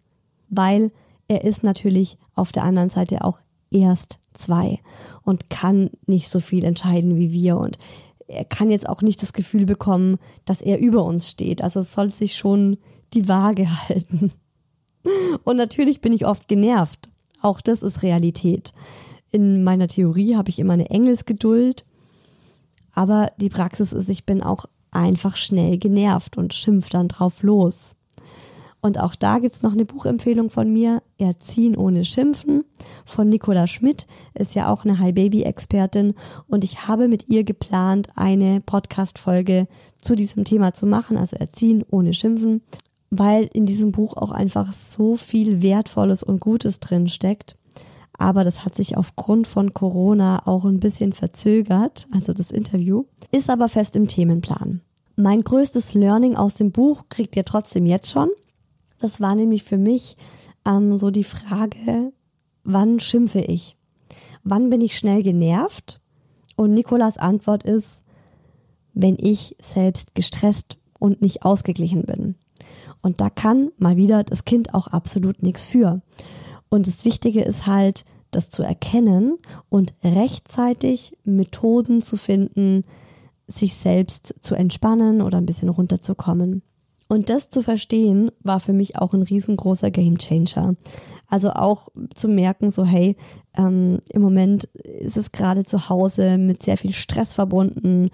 Weil 0.49 0.93
er 1.27 1.45
ist 1.45 1.63
natürlich 1.63 2.19
auf 2.35 2.53
der 2.53 2.65
anderen 2.65 2.91
Seite 2.91 3.25
auch 3.25 3.41
erst 3.71 4.19
zwei 4.35 4.81
und 5.23 5.51
kann 5.51 5.91
nicht 6.07 6.29
so 6.29 6.41
viel 6.41 6.65
entscheiden 6.65 7.17
wie 7.17 7.33
wir 7.33 7.57
und 7.57 7.79
er 8.35 8.45
kann 8.45 8.71
jetzt 8.71 8.89
auch 8.89 9.03
nicht 9.03 9.23
das 9.23 9.33
Gefühl 9.33 9.67
bekommen, 9.67 10.19
dass 10.45 10.63
er 10.63 10.79
über 10.79 11.05
uns 11.05 11.31
steht. 11.31 11.63
Also 11.63 11.81
es 11.81 11.93
soll 11.93 12.11
sich 12.11 12.37
schon 12.37 12.79
die 13.13 13.29
Waage 13.29 13.69
halten. 13.89 14.31
Und 15.45 15.57
natürlich 15.57 16.01
bin 16.01 16.13
ich 16.13 16.27
oft 16.27 16.49
genervt. 16.49 17.11
Auch 17.41 17.61
das 17.61 17.83
ist 17.83 18.03
Realität. 18.03 18.73
In 19.31 19.65
meiner 19.65 19.89
Theorie 19.89 20.37
habe 20.37 20.49
ich 20.49 20.59
immer 20.59 20.73
eine 20.75 20.91
Engelsgeduld, 20.91 21.85
aber 22.95 23.33
die 23.39 23.51
Praxis 23.51 23.93
ist, 23.93 24.09
ich 24.09 24.25
bin 24.25 24.43
auch 24.43 24.67
einfach 24.93 25.37
schnell 25.37 25.77
genervt 25.77 26.39
und 26.39 26.55
schimpf 26.55 26.89
dann 26.89 27.09
drauf 27.09 27.43
los. 27.43 27.97
Und 28.85 29.01
auch 29.01 29.15
da 29.15 29.39
gibt's 29.39 29.63
noch 29.63 29.73
eine 29.73 29.87
Buchempfehlung 29.87 30.51
von 30.51 30.71
mir, 30.71 31.03
Erziehen 31.17 31.75
ohne 31.75 32.05
Schimpfen, 32.05 32.65
von 33.07 33.31
Nicola 33.31 33.67
Schmidt, 33.67 34.07
ist 34.35 34.55
ja 34.55 34.71
auch 34.71 34.85
eine 34.85 34.99
High-Baby-Expertin 34.99 36.13
und 36.49 36.65
ich 36.65 36.87
habe 36.87 37.09
mit 37.09 37.31
ihr 37.31 37.45
geplant, 37.45 38.11
eine 38.15 38.61
Podcast-Folge 38.61 39.69
zu 40.03 40.15
diesem 40.15 40.45
Thema 40.45 40.75
zu 40.75 40.85
machen, 40.85 41.17
also 41.17 41.35
Erziehen 41.37 41.83
ohne 41.91 42.13
Schimpfen, 42.13 42.61
weil 43.09 43.49
in 43.55 43.65
diesem 43.65 43.91
Buch 43.91 44.19
auch 44.19 44.33
einfach 44.33 44.75
so 44.75 45.15
viel 45.15 45.63
Wertvolles 45.63 46.23
und 46.23 46.41
Gutes 46.41 46.79
drin 46.79 47.09
steckt. 47.09 47.57
Aber 48.19 48.45
das 48.45 48.67
hat 48.67 48.75
sich 48.75 48.99
aufgrund 48.99 49.47
von 49.47 49.73
Corona 49.73 50.47
auch 50.47 50.67
ein 50.67 50.81
bisschen 50.81 51.15
verzögert, 51.15 52.07
also 52.13 52.35
das 52.35 52.51
Interview, 52.51 53.05
ist 53.33 53.49
aber 53.49 53.71
fest 53.71 53.97
im 53.97 54.09
Themenplan. 54.09 54.83
Mein 55.17 55.41
größtes 55.41 55.95
Learning 55.95 56.37
aus 56.37 56.53
dem 56.53 56.71
Buch 56.71 57.05
kriegt 57.09 57.35
ihr 57.35 57.47
trotzdem 57.47 57.87
jetzt 57.87 58.11
schon. 58.11 58.29
Das 58.99 59.21
war 59.21 59.35
nämlich 59.35 59.65
für 59.65 59.79
mich 59.79 60.17
ähm, 60.65 60.97
so 60.97 61.11
die 61.11 61.25
Frage, 61.25 62.13
wann 62.65 63.01
schimpfe 63.01 63.41
ich? 63.41 63.77
Wann 64.43 64.71
bin 64.71 64.81
ich 64.81 64.97
schnell 64.97 65.23
genervt? 65.23 66.01
Und 66.57 66.75
Nikolas 66.75 67.19
Antwort 67.19 67.65
ist, 67.65 68.05
wenn 68.93 69.17
ich 69.19 69.57
selbst 69.61 70.15
gestresst 70.15 70.79
und 70.99 71.21
nicht 71.21 71.43
ausgeglichen 71.43 72.03
bin. 72.03 72.37
Und 73.03 73.21
da 73.21 73.29
kann 73.29 73.71
mal 73.77 73.97
wieder 73.97 74.25
das 74.25 74.45
Kind 74.45 74.73
auch 74.73 74.87
absolut 74.87 75.43
nichts 75.43 75.67
für. 75.67 76.01
Und 76.69 76.87
das 76.87 77.05
Wichtige 77.05 77.43
ist 77.43 77.67
halt, 77.67 78.05
das 78.31 78.51
zu 78.51 78.63
erkennen 78.63 79.39
und 79.69 79.95
rechtzeitig 80.03 81.17
Methoden 81.25 82.01
zu 82.01 82.17
finden, 82.17 82.85
sich 83.47 83.75
selbst 83.75 84.35
zu 84.41 84.55
entspannen 84.55 85.21
oder 85.21 85.39
ein 85.39 85.47
bisschen 85.47 85.69
runterzukommen. 85.69 86.63
Und 87.09 87.29
das 87.29 87.51
zu 87.51 87.63
verstehen, 87.63 88.31
war 88.41 88.61
für 88.61 88.73
mich 88.73 88.97
auch 88.97 89.13
ein 89.13 89.23
riesengroßer 89.23 89.91
Gamechanger. 89.91 90.75
Also 91.29 91.51
auch 91.51 91.89
zu 92.15 92.29
merken, 92.29 92.71
so 92.71 92.85
hey, 92.85 93.17
ähm, 93.57 94.01
im 94.11 94.23
Moment 94.23 94.65
ist 94.65 95.17
es 95.17 95.33
gerade 95.33 95.65
zu 95.65 95.89
Hause 95.89 96.39
mit 96.39 96.63
sehr 96.63 96.77
viel 96.77 96.93
Stress 96.93 97.35
verbunden. 97.35 98.11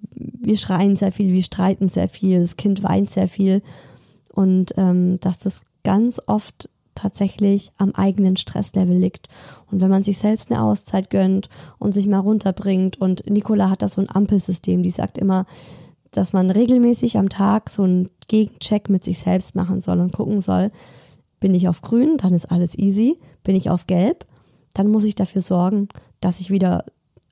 Wir 0.00 0.56
schreien 0.56 0.96
sehr 0.96 1.12
viel, 1.12 1.32
wir 1.32 1.42
streiten 1.42 1.88
sehr 1.88 2.08
viel, 2.08 2.40
das 2.40 2.56
Kind 2.56 2.82
weint 2.82 3.10
sehr 3.10 3.28
viel 3.28 3.62
und 4.32 4.74
ähm, 4.76 5.20
dass 5.20 5.38
das 5.38 5.62
ganz 5.84 6.20
oft 6.26 6.68
tatsächlich 6.94 7.72
am 7.78 7.92
eigenen 7.92 8.36
Stresslevel 8.36 8.96
liegt. 8.96 9.28
Und 9.70 9.80
wenn 9.80 9.90
man 9.90 10.02
sich 10.02 10.18
selbst 10.18 10.50
eine 10.50 10.62
Auszeit 10.62 11.10
gönnt 11.10 11.48
und 11.78 11.92
sich 11.92 12.06
mal 12.06 12.18
runterbringt 12.18 13.00
und 13.00 13.28
Nicola 13.30 13.70
hat 13.70 13.82
da 13.82 13.88
so 13.88 14.00
ein 14.00 14.14
Ampelsystem, 14.14 14.82
die 14.82 14.90
sagt 14.90 15.18
immer, 15.18 15.46
dass 16.12 16.32
man 16.32 16.50
regelmäßig 16.50 17.18
am 17.18 17.28
Tag 17.28 17.70
so 17.70 17.82
einen 17.82 18.08
Gegencheck 18.28 18.88
mit 18.88 19.02
sich 19.02 19.18
selbst 19.18 19.54
machen 19.54 19.80
soll 19.80 19.98
und 20.00 20.12
gucken 20.12 20.40
soll, 20.40 20.70
bin 21.40 21.54
ich 21.54 21.68
auf 21.68 21.82
grün, 21.82 22.18
dann 22.18 22.34
ist 22.34 22.50
alles 22.50 22.78
easy, 22.78 23.18
bin 23.42 23.56
ich 23.56 23.68
auf 23.68 23.86
gelb, 23.86 24.26
dann 24.74 24.88
muss 24.88 25.04
ich 25.04 25.14
dafür 25.14 25.42
sorgen, 25.42 25.88
dass 26.20 26.40
ich 26.40 26.50
wieder 26.50 26.84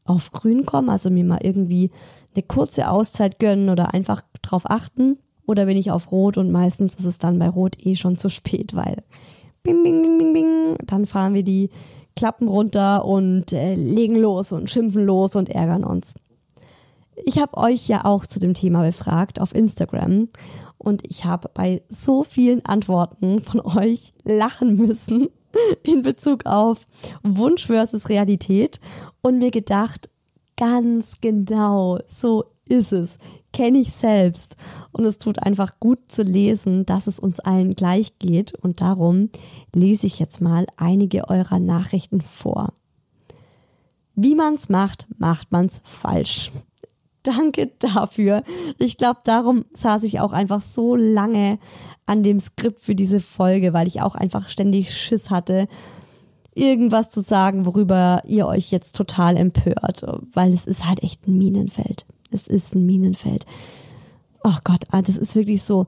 auf 0.05 0.33
grün 0.33 0.67
komme, 0.67 0.91
also 0.91 1.11
mir 1.11 1.25
mal 1.25 1.41
irgendwie 1.43 1.91
eine 2.35 2.43
kurze 2.43 2.89
Auszeit 2.89 3.39
gönnen 3.39 3.69
oder 3.69 3.95
einfach 3.95 4.23
drauf 4.43 4.69
achten, 4.69 5.19
oder 5.47 5.67
bin 5.67 5.77
ich 5.77 5.91
auf 5.91 6.13
Rot 6.13 6.39
und 6.39 6.53
meistens 6.53 6.95
ist 6.95 7.05
es 7.05 7.19
dann 7.19 7.39
bei 7.39 7.49
Rot 7.49 7.77
eh 7.85 7.97
schon 7.97 8.17
zu 8.17 8.29
spät, 8.29 8.75
weil 8.75 9.03
bing, 9.63 9.83
bing, 9.83 10.01
bing, 10.01 10.19
bing, 10.19 10.33
bing, 10.33 10.77
dann 10.87 11.07
fahren 11.07 11.35
wir 11.35 11.43
die 11.43 11.71
Klappen 12.15 12.49
runter 12.49 13.05
und 13.05 13.53
äh, 13.53 13.75
legen 13.75 14.17
los 14.17 14.53
und 14.53 14.71
schimpfen 14.71 15.05
los 15.05 15.37
und 15.37 15.49
ärgern 15.49 15.85
uns. 15.85 16.15
Ich 17.25 17.39
habe 17.39 17.57
euch 17.57 17.89
ja 17.89 18.05
auch 18.05 18.27
zu 18.27 18.39
dem 18.39 18.55
Thema 18.55 18.83
befragt 18.83 19.41
auf 19.41 19.55
Instagram 19.55 20.29
und 20.79 21.03
ich 21.09 21.25
habe 21.25 21.51
bei 21.53 21.83
so 21.89 22.23
vielen 22.23 22.65
Antworten 22.65 23.41
von 23.41 23.61
euch 23.77 24.13
lachen 24.25 24.77
müssen 24.77 25.29
in 25.83 26.03
Bezug 26.03 26.47
auf 26.47 26.87
Wunsch 27.23 27.67
versus 27.67 28.09
Realität 28.09 28.81
und 29.23 29.39
mir 29.39 29.51
gedacht, 29.51 30.11
ganz 30.57 31.21
genau, 31.21 31.99
so 32.07 32.45
ist 32.67 32.93
es 32.93 33.19
kenne 33.53 33.79
ich 33.79 33.93
selbst. 33.93 34.57
Und 34.93 35.05
es 35.05 35.19
tut 35.19 35.43
einfach 35.43 35.79
gut 35.81 36.11
zu 36.11 36.23
lesen, 36.23 36.87
dass 36.87 37.07
es 37.07 37.19
uns 37.19 37.41
allen 37.41 37.75
gleich 37.75 38.19
geht. 38.19 38.55
Und 38.55 38.81
darum 38.81 39.31
lese 39.75 40.07
ich 40.07 40.19
jetzt 40.19 40.41
mal 40.41 40.67
einige 40.77 41.29
eurer 41.29 41.59
Nachrichten 41.59 42.21
vor. 42.21 42.73
Wie 44.15 44.35
man's 44.35 44.69
macht, 44.69 45.07
macht 45.19 45.53
man's 45.53 45.81
falsch. 45.85 46.53
Danke 47.23 47.71
dafür. 47.79 48.43
Ich 48.79 48.97
glaube, 48.97 49.21
darum 49.25 49.65
saß 49.73 50.05
ich 50.05 50.21
auch 50.21 50.33
einfach 50.33 50.61
so 50.61 50.97
lange 50.97 51.59
an 52.07 52.23
dem 52.23 52.41
Skript 52.41 52.81
für 52.81 52.95
diese 52.95 53.21
Folge, 53.21 53.73
weil 53.73 53.87
ich 53.87 54.01
auch 54.01 54.15
einfach 54.15 54.49
ständig 54.49 54.93
Schiss 54.95 55.31
hatte, 55.31 55.69
irgendwas 56.55 57.11
zu 57.11 57.21
sagen, 57.21 57.67
worüber 57.67 58.23
ihr 58.27 58.47
euch 58.47 58.71
jetzt 58.71 58.97
total 58.97 59.37
empört, 59.37 60.05
weil 60.33 60.53
es 60.53 60.67
ist 60.67 60.89
halt 60.89 61.03
echt 61.03 61.27
ein 61.29 61.39
Minenfeld. 61.39 62.07
Es 62.31 62.49
ist 62.49 62.75
ein 62.75 62.87
Minenfeld. 62.87 63.45
Ach 64.43 64.59
oh 64.59 64.61
Gott, 64.65 64.85
ah, 64.91 65.03
das 65.03 65.17
ist 65.17 65.37
wirklich 65.37 65.63
so. 65.63 65.87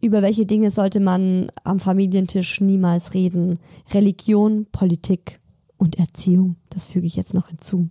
Über 0.00 0.20
welche 0.20 0.46
Dinge 0.46 0.72
sollte 0.72 0.98
man 0.98 1.52
am 1.62 1.78
Familientisch 1.78 2.60
niemals 2.60 3.14
reden? 3.14 3.60
Religion, 3.94 4.66
Politik 4.72 5.40
und 5.76 5.98
Erziehung. 5.98 6.56
Das 6.70 6.84
füge 6.84 7.06
ich 7.06 7.14
jetzt 7.14 7.34
noch 7.34 7.48
hinzu. 7.48 7.88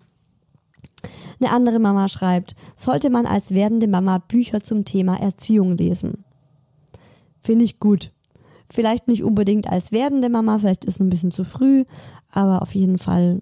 Eine 1.40 1.52
andere 1.52 1.80
Mama 1.80 2.08
schreibt, 2.08 2.56
sollte 2.76 3.10
man 3.10 3.26
als 3.26 3.54
werdende 3.54 3.88
Mama 3.88 4.20
Bücher 4.20 4.64
zum 4.64 4.86
Thema 4.86 5.20
Erziehung 5.20 5.78
lesen? 5.78 6.24
Finde 7.40 7.66
ich 7.66 7.80
gut. 7.80 8.12
Vielleicht 8.72 9.08
nicht 9.08 9.24
unbedingt 9.24 9.68
als 9.68 9.92
werdende 9.92 10.30
Mama, 10.30 10.60
vielleicht 10.60 10.86
ist 10.86 10.96
es 10.96 11.00
ein 11.00 11.10
bisschen 11.10 11.32
zu 11.32 11.44
früh, 11.44 11.84
aber 12.30 12.62
auf 12.62 12.74
jeden 12.74 12.98
Fall 12.98 13.42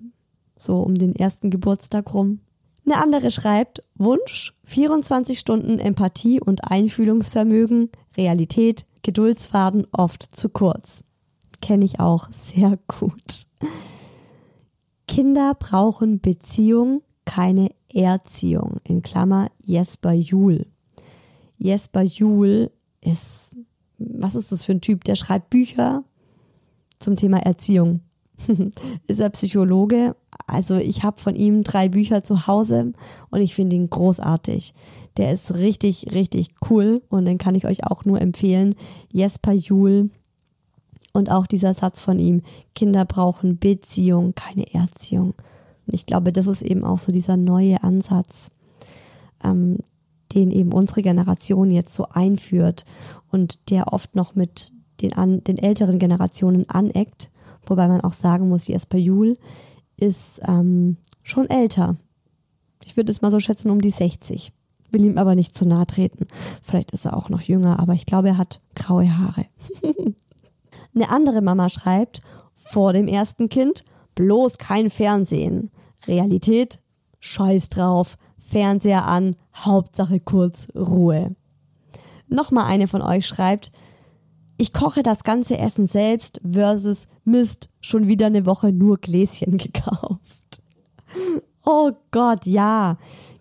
so 0.57 0.82
um 0.82 0.95
den 0.95 1.16
ersten 1.16 1.49
Geburtstag 1.49 2.14
rum. 2.14 2.39
Eine 2.86 3.01
andere 3.01 3.30
schreibt, 3.30 3.84
Wunsch, 3.95 4.53
24 4.64 5.38
Stunden 5.38 5.78
Empathie 5.78 6.41
und 6.41 6.64
Einfühlungsvermögen, 6.64 7.89
Realität, 8.18 8.86
Geduldsfaden 9.03 9.86
oft 9.91 10.36
zu 10.36 10.49
kurz. 10.49 11.03
Kenne 11.62 11.86
ich 11.86 11.99
auch 11.99 12.30
sehr 12.32 12.80
gut. 12.88 13.45
Kinder 15.07 15.53
brauchen 15.55 16.20
Beziehung, 16.20 17.01
keine 17.30 17.70
Erziehung. 17.94 18.78
In 18.84 19.04
Klammer 19.04 19.52
Jesper 19.64 20.14
Juhl. 20.14 20.66
Jesper 21.60 22.02
Juhl 22.02 22.72
ist, 23.02 23.56
was 24.00 24.34
ist 24.34 24.52
das 24.52 24.66
für 24.66 24.72
ein 24.72 24.82
Typ? 24.82 25.04
Der 25.04 25.14
schreibt 25.14 25.52
Bücher 25.52 26.04
zum 26.98 27.16
Thema 27.16 27.38
Erziehung. 27.38 28.00
ist 29.08 29.20
er 29.20 29.30
Psychologe. 29.30 30.16
Also 30.48 30.78
ich 30.78 31.04
habe 31.04 31.22
von 31.22 31.36
ihm 31.36 31.62
drei 31.64 31.88
Bücher 31.88 32.24
zu 32.24 32.48
Hause 32.48 32.94
und 33.30 33.42
ich 33.42 33.54
finde 33.54 33.76
ihn 33.76 33.92
großartig. 33.92 34.74
Der 35.18 35.32
ist 35.32 35.54
richtig, 35.54 36.12
richtig 36.12 36.56
cool 36.72 37.04
und 37.10 37.26
den 37.26 37.38
kann 37.38 37.54
ich 37.54 37.68
euch 37.68 37.84
auch 37.84 38.06
nur 38.06 38.20
empfehlen. 38.20 38.74
Jesper 39.12 39.54
Juhl 39.54 40.10
und 41.14 41.30
auch 41.30 41.46
dieser 41.46 41.76
Satz 41.76 42.00
von 42.00 42.18
ihm, 42.18 42.42
Kinder 42.74 43.06
brauchen 43.06 43.60
Beziehung, 43.60 44.34
keine 44.34 44.74
Erziehung. 44.74 45.36
Und 45.90 45.96
ich 45.96 46.06
glaube, 46.06 46.32
das 46.32 46.48
ist 46.48 46.62
eben 46.62 46.84
auch 46.84 47.00
so 47.00 47.12
dieser 47.12 47.38
neue 47.38 47.84
Ansatz, 47.84 48.52
ähm, 49.44 49.80
den 50.34 50.52
eben 50.52 50.72
unsere 50.72 51.02
Generation 51.02 51.72
jetzt 51.72 51.96
so 51.96 52.08
einführt 52.10 52.86
und 53.32 53.72
der 53.72 53.92
oft 53.92 54.16
noch 54.16 54.36
mit 54.36 54.72
den, 55.02 55.14
an, 55.14 55.44
den 55.44 55.58
älteren 55.58 55.98
Generationen 55.98 56.70
aneckt 56.70 57.32
Wobei 57.70 57.88
man 57.88 58.02
auch 58.02 58.14
sagen 58.14 58.50
muss, 58.50 58.66
die 58.66 58.74
Espayul 58.74 59.38
ist 59.98 60.42
ähm, 60.48 60.98
schon 61.24 61.50
älter. 61.50 61.98
Ich 62.86 62.98
würde 62.98 63.12
es 63.12 63.22
mal 63.22 63.32
so 63.32 63.40
schätzen 63.40 63.70
um 63.70 63.82
die 63.82 63.92
60. 63.92 64.52
Will 64.92 65.06
ihm 65.06 65.18
aber 65.18 65.36
nicht 65.36 65.56
zu 65.56 65.68
nahe 65.68 65.86
treten. 65.86 66.26
Vielleicht 66.64 66.92
ist 66.92 67.06
er 67.06 67.16
auch 67.16 67.30
noch 67.30 67.42
jünger, 67.42 67.80
aber 67.80 67.94
ich 67.94 68.06
glaube, 68.06 68.30
er 68.30 68.38
hat 68.38 68.62
graue 68.76 69.18
Haare. 69.18 69.46
Eine 70.96 71.10
andere 71.10 71.42
Mama 71.42 71.70
schreibt, 71.70 72.22
vor 72.56 72.94
dem 72.94 73.08
ersten 73.08 73.50
Kind 73.50 73.86
bloß 74.16 74.58
kein 74.58 74.90
Fernsehen. 74.90 75.70
Realität, 76.08 76.82
scheiß 77.20 77.70
drauf, 77.70 78.18
Fernseher 78.38 79.06
an, 79.06 79.36
Hauptsache 79.56 80.20
kurz 80.20 80.68
Ruhe. 80.76 81.36
Nochmal 82.28 82.66
eine 82.66 82.88
von 82.88 83.02
euch 83.02 83.26
schreibt, 83.26 83.72
ich 84.58 84.74
koche 84.74 85.04
das 85.04 85.24
ganze 85.24 85.58
Essen 85.58 85.88
selbst 85.88 86.41
versus 86.50 87.08
Mist, 87.24 87.70
schon 87.80 88.08
wieder 88.08 88.26
eine 88.26 88.45
Woche 88.45 88.74
nur 88.74 88.97
Gläschen 88.97 89.58
gekauft. 89.58 90.62
Oh 91.66 91.91
Gott, 92.12 92.45
ja, 92.45 92.97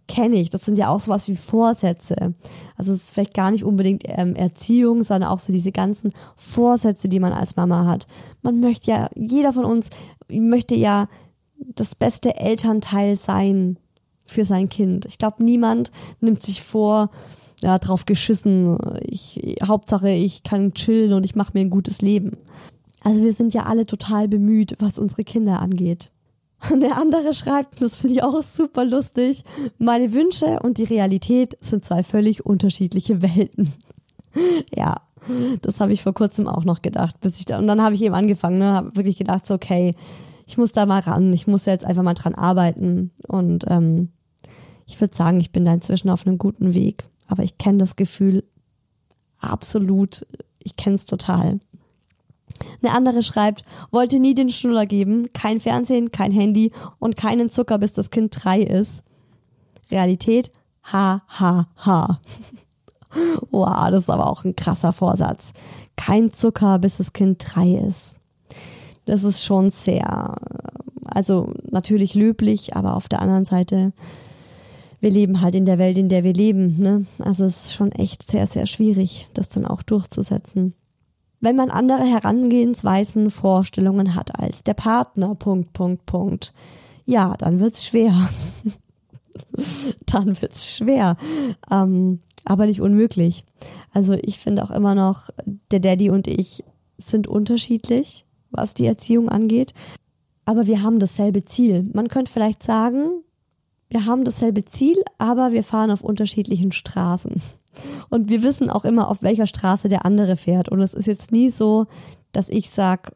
kenne 0.06 0.36
ich. 0.36 0.50
Das 0.50 0.64
sind 0.64 0.78
ja 0.78 0.88
auch 0.88 1.00
sowas 1.00 1.28
wie 1.28 1.36
Vorsätze. 1.36 2.34
Also 2.76 2.92
es 2.92 3.04
ist 3.04 3.10
vielleicht 3.10 3.34
gar 3.34 3.50
nicht 3.50 3.64
unbedingt 3.64 4.02
ähm, 4.06 4.34
Erziehung, 4.34 5.02
sondern 5.02 5.30
auch 5.30 5.38
so 5.38 5.52
diese 5.52 5.72
ganzen 5.72 6.12
Vorsätze, 6.36 7.08
die 7.08 7.20
man 7.20 7.32
als 7.32 7.56
Mama 7.56 7.84
hat. 7.86 8.06
Man 8.42 8.60
möchte 8.60 8.90
ja, 8.90 9.10
jeder 9.14 9.52
von 9.52 9.64
uns 9.64 9.90
möchte 10.28 10.74
ja 10.74 11.08
das 11.58 11.94
beste 11.94 12.36
Elternteil 12.36 13.16
sein 13.16 13.78
für 14.24 14.44
sein 14.44 14.68
Kind. 14.68 15.06
Ich 15.06 15.18
glaube, 15.18 15.42
niemand 15.42 15.90
nimmt 16.20 16.42
sich 16.42 16.62
vor, 16.62 17.10
ja, 17.62 17.78
drauf 17.78 18.06
geschissen. 18.06 18.78
Ich, 19.02 19.56
Hauptsache, 19.62 20.10
ich 20.10 20.42
kann 20.42 20.74
chillen 20.74 21.12
und 21.12 21.24
ich 21.24 21.34
mache 21.34 21.52
mir 21.54 21.60
ein 21.60 21.70
gutes 21.70 22.02
Leben. 22.02 22.36
Also 23.02 23.22
wir 23.22 23.32
sind 23.32 23.54
ja 23.54 23.64
alle 23.64 23.86
total 23.86 24.28
bemüht, 24.28 24.76
was 24.80 24.98
unsere 24.98 25.24
Kinder 25.24 25.60
angeht. 25.60 26.10
Und 26.70 26.80
der 26.82 26.98
andere 26.98 27.32
schreibt, 27.32 27.80
das 27.80 27.96
finde 27.96 28.14
ich 28.14 28.22
auch 28.22 28.42
super 28.42 28.84
lustig, 28.84 29.44
meine 29.78 30.12
Wünsche 30.12 30.60
und 30.60 30.78
die 30.78 30.84
Realität 30.84 31.56
sind 31.60 31.84
zwei 31.84 32.02
völlig 32.02 32.44
unterschiedliche 32.44 33.22
Welten. 33.22 33.72
Ja, 34.72 35.00
Das 35.62 35.80
habe 35.80 35.92
ich 35.92 36.02
vor 36.02 36.14
kurzem 36.14 36.46
auch 36.46 36.64
noch 36.64 36.82
gedacht, 36.82 37.18
bis 37.20 37.38
ich 37.38 37.46
da, 37.46 37.58
und 37.58 37.66
dann 37.66 37.82
habe 37.82 37.94
ich 37.94 38.02
eben 38.02 38.14
angefangen, 38.14 38.58
ne, 38.58 38.72
habe 38.72 38.96
wirklich 38.96 39.16
gedacht, 39.16 39.46
so, 39.46 39.54
okay, 39.54 39.94
ich 40.48 40.56
muss 40.56 40.72
da 40.72 40.86
mal 40.86 41.00
ran, 41.00 41.30
ich 41.34 41.46
muss 41.46 41.66
jetzt 41.66 41.84
einfach 41.84 42.02
mal 42.02 42.14
dran 42.14 42.34
arbeiten. 42.34 43.10
Und 43.26 43.66
ähm, 43.68 44.12
ich 44.86 44.98
würde 44.98 45.14
sagen, 45.14 45.40
ich 45.40 45.52
bin 45.52 45.66
da 45.66 45.74
inzwischen 45.74 46.08
auf 46.08 46.26
einem 46.26 46.38
guten 46.38 46.72
Weg. 46.72 47.04
Aber 47.26 47.42
ich 47.42 47.58
kenne 47.58 47.76
das 47.76 47.96
Gefühl 47.96 48.44
absolut, 49.40 50.26
ich 50.64 50.74
kenne 50.76 50.96
es 50.96 51.04
total. 51.04 51.60
Eine 52.82 52.94
andere 52.94 53.22
schreibt, 53.22 53.62
wollte 53.90 54.18
nie 54.18 54.34
den 54.34 54.48
Schnuller 54.48 54.86
geben, 54.86 55.28
kein 55.34 55.60
Fernsehen, 55.60 56.12
kein 56.12 56.32
Handy 56.32 56.72
und 56.98 57.16
keinen 57.16 57.50
Zucker, 57.50 57.76
bis 57.76 57.92
das 57.92 58.10
Kind 58.10 58.34
drei 58.42 58.62
ist. 58.62 59.02
Realität, 59.90 60.50
ha, 60.90 61.24
ha, 61.28 61.68
ha. 61.76 62.20
wow, 63.50 63.90
das 63.90 64.04
ist 64.04 64.10
aber 64.10 64.28
auch 64.28 64.44
ein 64.44 64.56
krasser 64.56 64.94
Vorsatz. 64.94 65.52
Kein 65.96 66.32
Zucker, 66.32 66.78
bis 66.78 66.96
das 66.96 67.12
Kind 67.12 67.44
drei 67.46 67.72
ist. 67.72 68.18
Das 69.08 69.24
ist 69.24 69.44
schon 69.44 69.70
sehr, 69.70 70.36
also 71.06 71.52
natürlich 71.70 72.14
löblich, 72.14 72.76
aber 72.76 72.94
auf 72.94 73.08
der 73.08 73.22
anderen 73.22 73.44
Seite, 73.44 73.92
wir 75.00 75.10
leben 75.10 75.40
halt 75.40 75.54
in 75.54 75.64
der 75.64 75.78
Welt, 75.78 75.96
in 75.96 76.08
der 76.08 76.24
wir 76.24 76.34
leben. 76.34 76.78
Ne? 76.78 77.06
Also 77.18 77.44
es 77.44 77.66
ist 77.66 77.74
schon 77.74 77.92
echt 77.92 78.30
sehr, 78.30 78.46
sehr 78.46 78.66
schwierig, 78.66 79.28
das 79.32 79.48
dann 79.48 79.66
auch 79.66 79.82
durchzusetzen 79.82 80.74
wenn 81.40 81.56
man 81.56 81.70
andere 81.70 82.04
Herangehensweisen, 82.04 83.30
Vorstellungen 83.30 84.14
hat 84.14 84.38
als 84.38 84.64
der 84.64 84.74
Partner, 84.74 85.34
Punkt, 85.34 85.72
Punkt, 85.72 86.06
Punkt. 86.06 86.52
Ja, 87.04 87.34
dann 87.36 87.60
wird's 87.60 87.86
schwer. 87.86 88.28
dann 90.06 90.40
wird's 90.42 90.74
schwer. 90.74 91.16
Ähm, 91.70 92.20
aber 92.44 92.66
nicht 92.66 92.80
unmöglich. 92.80 93.44
Also 93.92 94.14
ich 94.14 94.38
finde 94.38 94.64
auch 94.64 94.70
immer 94.70 94.94
noch, 94.94 95.30
der 95.70 95.80
Daddy 95.80 96.10
und 96.10 96.26
ich 96.26 96.64
sind 96.96 97.28
unterschiedlich, 97.28 98.24
was 98.50 98.74
die 98.74 98.86
Erziehung 98.86 99.28
angeht. 99.28 99.74
Aber 100.44 100.66
wir 100.66 100.82
haben 100.82 100.98
dasselbe 100.98 101.44
Ziel. 101.44 101.88
Man 101.92 102.08
könnte 102.08 102.32
vielleicht 102.32 102.62
sagen, 102.62 103.22
wir 103.90 104.06
haben 104.06 104.24
dasselbe 104.24 104.64
Ziel, 104.64 104.96
aber 105.18 105.52
wir 105.52 105.64
fahren 105.64 105.90
auf 105.90 106.02
unterschiedlichen 106.02 106.72
Straßen. 106.72 107.40
Und 108.08 108.30
wir 108.30 108.42
wissen 108.42 108.70
auch 108.70 108.84
immer, 108.84 109.08
auf 109.08 109.22
welcher 109.22 109.46
Straße 109.46 109.88
der 109.88 110.04
andere 110.04 110.36
fährt. 110.36 110.68
Und 110.68 110.80
es 110.80 110.94
ist 110.94 111.06
jetzt 111.06 111.32
nie 111.32 111.50
so, 111.50 111.86
dass 112.32 112.48
ich 112.48 112.70
sage, 112.70 113.12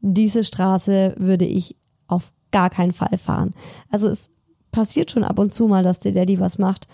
diese 0.00 0.44
Straße 0.44 1.14
würde 1.18 1.44
ich 1.44 1.76
auf 2.06 2.32
gar 2.52 2.70
keinen 2.70 2.92
Fall 2.92 3.18
fahren. 3.18 3.54
Also 3.90 4.08
es 4.08 4.30
passiert 4.72 5.10
schon 5.10 5.24
ab 5.24 5.38
und 5.38 5.52
zu 5.52 5.66
mal, 5.66 5.82
dass 5.82 6.00
der 6.00 6.12
Daddy 6.12 6.40
was 6.40 6.58
macht, 6.58 6.86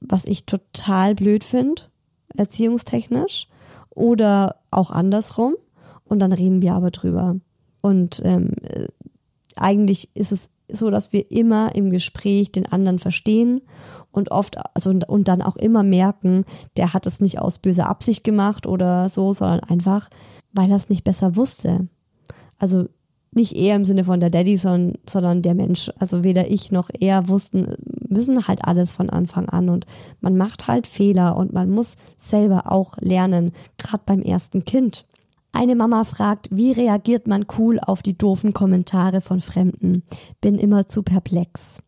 was 0.00 0.24
ich 0.24 0.44
total 0.44 1.14
blöd 1.14 1.44
finde, 1.44 1.82
erziehungstechnisch 2.36 3.48
oder 3.90 4.56
auch 4.70 4.90
andersrum. 4.90 5.54
Und 6.04 6.20
dann 6.20 6.32
reden 6.32 6.62
wir 6.62 6.74
aber 6.74 6.90
drüber. 6.90 7.36
Und 7.80 8.22
ähm, 8.24 8.52
eigentlich 9.56 10.10
ist 10.14 10.32
es 10.32 10.50
so, 10.70 10.90
dass 10.90 11.12
wir 11.12 11.30
immer 11.30 11.74
im 11.74 11.90
Gespräch 11.90 12.50
den 12.50 12.66
anderen 12.66 12.98
verstehen 12.98 13.60
und 14.10 14.30
oft, 14.30 14.56
also 14.74 14.90
und 14.90 15.28
dann 15.28 15.42
auch 15.42 15.56
immer 15.56 15.82
merken, 15.82 16.44
der 16.76 16.94
hat 16.94 17.06
es 17.06 17.20
nicht 17.20 17.38
aus 17.38 17.58
böser 17.58 17.88
Absicht 17.88 18.24
gemacht 18.24 18.66
oder 18.66 19.08
so, 19.08 19.32
sondern 19.32 19.60
einfach, 19.60 20.08
weil 20.52 20.70
er 20.70 20.76
es 20.76 20.88
nicht 20.88 21.04
besser 21.04 21.36
wusste. 21.36 21.88
Also 22.58 22.86
nicht 23.32 23.56
eher 23.56 23.76
im 23.76 23.84
Sinne 23.84 24.04
von 24.04 24.20
der 24.20 24.30
Daddy, 24.30 24.56
sondern, 24.56 24.96
sondern 25.08 25.42
der 25.42 25.54
Mensch. 25.54 25.90
Also 25.98 26.22
weder 26.22 26.50
ich 26.50 26.70
noch 26.70 26.88
er 26.98 27.28
wussten, 27.28 27.74
wissen 28.08 28.46
halt 28.46 28.64
alles 28.64 28.92
von 28.92 29.10
Anfang 29.10 29.48
an 29.48 29.68
und 29.68 29.86
man 30.20 30.36
macht 30.36 30.68
halt 30.68 30.86
Fehler 30.86 31.36
und 31.36 31.52
man 31.52 31.68
muss 31.68 31.96
selber 32.16 32.70
auch 32.70 32.96
lernen, 33.00 33.52
gerade 33.76 34.04
beim 34.06 34.22
ersten 34.22 34.64
Kind. 34.64 35.04
Eine 35.54 35.76
Mama 35.76 36.02
fragt, 36.02 36.48
wie 36.50 36.72
reagiert 36.72 37.28
man 37.28 37.46
cool 37.56 37.78
auf 37.78 38.02
die 38.02 38.18
doofen 38.18 38.52
Kommentare 38.52 39.20
von 39.20 39.40
Fremden? 39.40 40.02
Bin 40.40 40.58
immer 40.58 40.88
zu 40.88 41.04
perplex. 41.04 41.78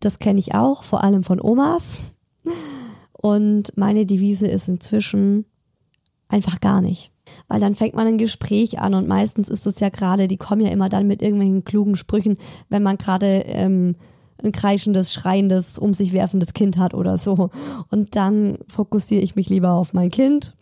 Das 0.00 0.18
kenne 0.18 0.40
ich 0.40 0.52
auch, 0.52 0.82
vor 0.82 1.04
allem 1.04 1.22
von 1.22 1.40
Omas. 1.40 2.00
Und 3.12 3.76
meine 3.76 4.04
Devise 4.04 4.48
ist 4.48 4.66
inzwischen 4.66 5.44
einfach 6.26 6.58
gar 6.58 6.80
nicht. 6.80 7.12
Weil 7.46 7.60
dann 7.60 7.76
fängt 7.76 7.94
man 7.94 8.08
ein 8.08 8.18
Gespräch 8.18 8.80
an 8.80 8.94
und 8.94 9.06
meistens 9.06 9.48
ist 9.48 9.68
es 9.68 9.78
ja 9.78 9.88
gerade, 9.88 10.26
die 10.26 10.36
kommen 10.36 10.62
ja 10.62 10.70
immer 10.70 10.88
dann 10.88 11.06
mit 11.06 11.22
irgendwelchen 11.22 11.62
klugen 11.62 11.94
Sprüchen, 11.94 12.36
wenn 12.68 12.82
man 12.82 12.98
gerade 12.98 13.44
ähm, 13.46 13.94
ein 14.42 14.50
kreischendes, 14.50 15.12
schreiendes, 15.12 15.78
um 15.78 15.94
sich 15.94 16.12
werfendes 16.12 16.52
Kind 16.52 16.78
hat 16.78 16.94
oder 16.94 17.16
so. 17.16 17.50
Und 17.90 18.16
dann 18.16 18.58
fokussiere 18.66 19.22
ich 19.22 19.36
mich 19.36 19.48
lieber 19.48 19.70
auf 19.74 19.92
mein 19.92 20.10
Kind 20.10 20.56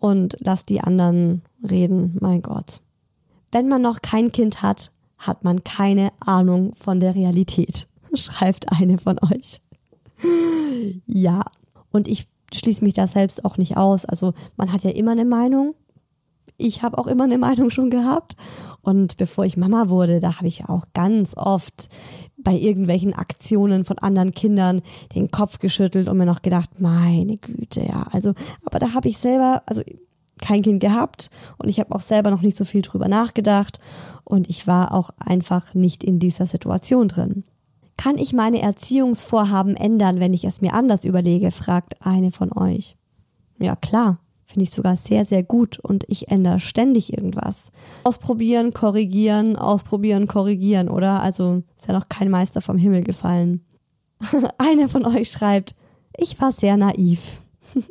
und 0.00 0.36
lass 0.40 0.64
die 0.64 0.80
anderen 0.80 1.42
reden, 1.68 2.16
mein 2.20 2.42
Gott. 2.42 2.80
Wenn 3.52 3.68
man 3.68 3.82
noch 3.82 4.02
kein 4.02 4.32
Kind 4.32 4.62
hat, 4.62 4.92
hat 5.18 5.44
man 5.44 5.64
keine 5.64 6.12
Ahnung 6.20 6.74
von 6.74 7.00
der 7.00 7.14
Realität, 7.14 7.86
schreibt 8.14 8.72
eine 8.72 8.98
von 8.98 9.18
euch. 9.18 9.60
ja, 11.06 11.44
und 11.90 12.08
ich 12.08 12.26
schließe 12.52 12.84
mich 12.84 12.94
da 12.94 13.06
selbst 13.06 13.44
auch 13.44 13.56
nicht 13.56 13.76
aus. 13.76 14.04
Also 14.04 14.34
man 14.56 14.72
hat 14.72 14.84
ja 14.84 14.90
immer 14.90 15.12
eine 15.12 15.24
Meinung. 15.24 15.74
Ich 16.56 16.82
habe 16.82 16.98
auch 16.98 17.06
immer 17.06 17.24
eine 17.24 17.38
Meinung 17.38 17.70
schon 17.70 17.90
gehabt. 17.90 18.36
Und 18.82 19.16
bevor 19.16 19.44
ich 19.44 19.56
Mama 19.56 19.88
wurde, 19.88 20.20
da 20.20 20.36
habe 20.36 20.46
ich 20.46 20.68
auch 20.68 20.86
ganz 20.92 21.36
oft 21.36 21.88
bei 22.36 22.54
irgendwelchen 22.54 23.14
Aktionen 23.14 23.84
von 23.84 23.98
anderen 23.98 24.32
Kindern 24.32 24.82
den 25.14 25.30
Kopf 25.30 25.58
geschüttelt 25.58 26.06
und 26.06 26.18
mir 26.18 26.26
noch 26.26 26.42
gedacht, 26.42 26.80
meine 26.80 27.38
Güte, 27.38 27.80
ja. 27.80 28.06
Also, 28.12 28.34
aber 28.64 28.78
da 28.78 28.92
habe 28.92 29.08
ich 29.08 29.16
selber, 29.16 29.62
also 29.66 29.82
kein 30.40 30.62
Kind 30.62 30.80
gehabt 30.80 31.30
und 31.56 31.68
ich 31.70 31.80
habe 31.80 31.94
auch 31.94 32.02
selber 32.02 32.30
noch 32.30 32.42
nicht 32.42 32.56
so 32.56 32.64
viel 32.64 32.82
drüber 32.82 33.08
nachgedacht 33.08 33.80
und 34.24 34.50
ich 34.50 34.66
war 34.66 34.92
auch 34.92 35.10
einfach 35.18 35.74
nicht 35.74 36.04
in 36.04 36.18
dieser 36.18 36.46
Situation 36.46 37.08
drin. 37.08 37.44
Kann 37.96 38.18
ich 38.18 38.32
meine 38.32 38.60
Erziehungsvorhaben 38.60 39.76
ändern, 39.76 40.20
wenn 40.20 40.34
ich 40.34 40.44
es 40.44 40.60
mir 40.60 40.74
anders 40.74 41.04
überlege? 41.04 41.50
fragt 41.50 42.04
eine 42.04 42.32
von 42.32 42.52
euch. 42.52 42.96
Ja, 43.58 43.76
klar. 43.76 44.18
Finde 44.54 44.62
ich 44.62 44.70
sogar 44.70 44.96
sehr, 44.96 45.24
sehr 45.24 45.42
gut 45.42 45.80
und 45.80 46.04
ich 46.06 46.30
ändere 46.30 46.60
ständig 46.60 47.12
irgendwas. 47.12 47.72
Ausprobieren, 48.04 48.72
korrigieren, 48.72 49.56
ausprobieren, 49.56 50.28
korrigieren, 50.28 50.88
oder? 50.88 51.20
Also 51.20 51.64
ist 51.74 51.88
ja 51.88 51.92
noch 51.92 52.08
kein 52.08 52.30
Meister 52.30 52.60
vom 52.60 52.78
Himmel 52.78 53.02
gefallen. 53.02 53.64
Eine 54.58 54.88
von 54.88 55.04
euch 55.06 55.28
schreibt, 55.28 55.74
ich 56.16 56.40
war 56.40 56.52
sehr 56.52 56.76
naiv. 56.76 57.40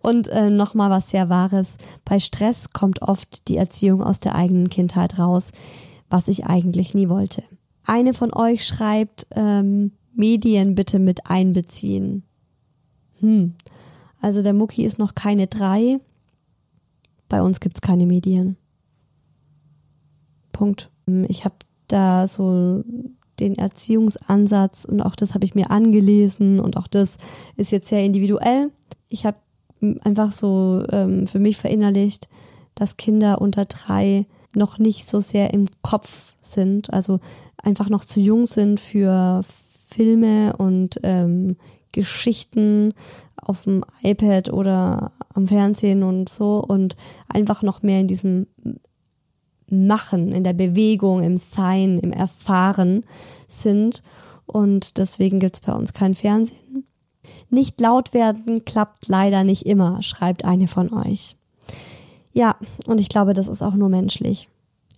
und 0.00 0.28
äh, 0.28 0.48
nochmal 0.48 0.90
was 0.90 1.10
sehr 1.10 1.28
Wahres. 1.28 1.76
Bei 2.04 2.20
Stress 2.20 2.70
kommt 2.70 3.02
oft 3.02 3.48
die 3.48 3.56
Erziehung 3.56 4.04
aus 4.04 4.20
der 4.20 4.36
eigenen 4.36 4.70
Kindheit 4.70 5.18
raus, 5.18 5.50
was 6.08 6.28
ich 6.28 6.46
eigentlich 6.46 6.94
nie 6.94 7.08
wollte. 7.08 7.42
Eine 7.84 8.14
von 8.14 8.32
euch 8.32 8.64
schreibt, 8.64 9.26
ähm, 9.32 9.90
Medien 10.14 10.76
bitte 10.76 11.00
mit 11.00 11.26
einbeziehen. 11.26 12.22
Hm, 13.18 13.54
also 14.20 14.42
der 14.42 14.52
Mucki 14.52 14.84
ist 14.84 14.98
noch 14.98 15.14
keine 15.14 15.46
drei. 15.46 15.98
Bei 17.28 17.42
uns 17.42 17.60
gibt's 17.60 17.80
keine 17.80 18.06
Medien. 18.06 18.56
Punkt. 20.52 20.90
Ich 21.28 21.44
habe 21.44 21.56
da 21.88 22.26
so 22.26 22.82
den 23.38 23.56
Erziehungsansatz 23.56 24.84
und 24.84 25.00
auch 25.02 25.14
das 25.14 25.34
habe 25.34 25.44
ich 25.44 25.54
mir 25.54 25.70
angelesen 25.70 26.58
und 26.60 26.76
auch 26.76 26.86
das 26.86 27.18
ist 27.56 27.72
jetzt 27.72 27.88
sehr 27.88 28.02
individuell. 28.04 28.70
Ich 29.08 29.26
habe 29.26 29.38
einfach 30.00 30.32
so 30.32 30.82
ähm, 30.90 31.26
für 31.26 31.38
mich 31.38 31.58
verinnerlicht, 31.58 32.28
dass 32.74 32.96
Kinder 32.96 33.40
unter 33.40 33.66
drei 33.66 34.26
noch 34.54 34.78
nicht 34.78 35.06
so 35.06 35.20
sehr 35.20 35.52
im 35.52 35.66
Kopf 35.82 36.34
sind, 36.40 36.92
also 36.92 37.20
einfach 37.62 37.90
noch 37.90 38.04
zu 38.04 38.20
jung 38.20 38.46
sind 38.46 38.80
für 38.80 39.42
Filme 39.90 40.56
und 40.56 40.98
ähm, 41.02 41.56
Geschichten 41.92 42.94
auf 43.48 43.62
dem 43.64 43.84
iPad 44.02 44.52
oder 44.52 45.12
am 45.34 45.46
Fernsehen 45.46 46.02
und 46.02 46.28
so 46.28 46.62
und 46.62 46.96
einfach 47.28 47.62
noch 47.62 47.82
mehr 47.82 48.00
in 48.00 48.08
diesem 48.08 48.46
Machen, 49.68 50.32
in 50.32 50.44
der 50.44 50.52
Bewegung, 50.52 51.22
im 51.22 51.36
Sein, 51.36 51.98
im 51.98 52.12
Erfahren 52.12 53.04
sind. 53.48 54.02
Und 54.46 54.98
deswegen 54.98 55.40
gibt's 55.40 55.60
bei 55.60 55.72
uns 55.72 55.92
kein 55.92 56.14
Fernsehen. 56.14 56.86
Nicht 57.50 57.80
laut 57.80 58.14
werden 58.14 58.64
klappt 58.64 59.08
leider 59.08 59.44
nicht 59.44 59.66
immer, 59.66 60.02
schreibt 60.02 60.44
eine 60.44 60.68
von 60.68 60.92
euch. 60.92 61.36
Ja, 62.32 62.56
und 62.86 63.00
ich 63.00 63.08
glaube, 63.08 63.32
das 63.34 63.48
ist 63.48 63.62
auch 63.62 63.74
nur 63.74 63.88
menschlich. 63.88 64.48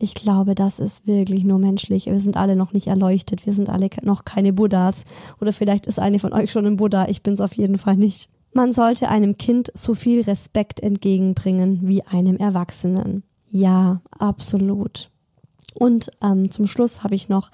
Ich 0.00 0.14
glaube, 0.14 0.54
das 0.54 0.78
ist 0.78 1.06
wirklich 1.06 1.44
nur 1.44 1.58
menschlich. 1.58 2.06
Wir 2.06 2.18
sind 2.20 2.36
alle 2.36 2.54
noch 2.54 2.72
nicht 2.72 2.86
erleuchtet. 2.86 3.46
Wir 3.46 3.52
sind 3.52 3.68
alle 3.68 3.88
noch 4.02 4.24
keine 4.24 4.52
Buddhas. 4.52 5.04
Oder 5.40 5.52
vielleicht 5.52 5.86
ist 5.86 5.98
eine 5.98 6.18
von 6.18 6.32
euch 6.32 6.52
schon 6.52 6.66
ein 6.66 6.76
Buddha. 6.76 7.08
Ich 7.08 7.22
bin's 7.22 7.40
auf 7.40 7.54
jeden 7.54 7.78
Fall 7.78 7.96
nicht. 7.96 8.28
Man 8.52 8.72
sollte 8.72 9.08
einem 9.08 9.36
Kind 9.38 9.70
so 9.74 9.94
viel 9.94 10.22
Respekt 10.22 10.80
entgegenbringen 10.80 11.80
wie 11.82 12.02
einem 12.02 12.36
Erwachsenen. 12.36 13.22
Ja, 13.50 14.00
absolut. 14.10 15.10
Und 15.74 16.10
ähm, 16.22 16.50
zum 16.50 16.66
Schluss 16.66 17.04
habe 17.04 17.14
ich 17.14 17.28
noch 17.28 17.50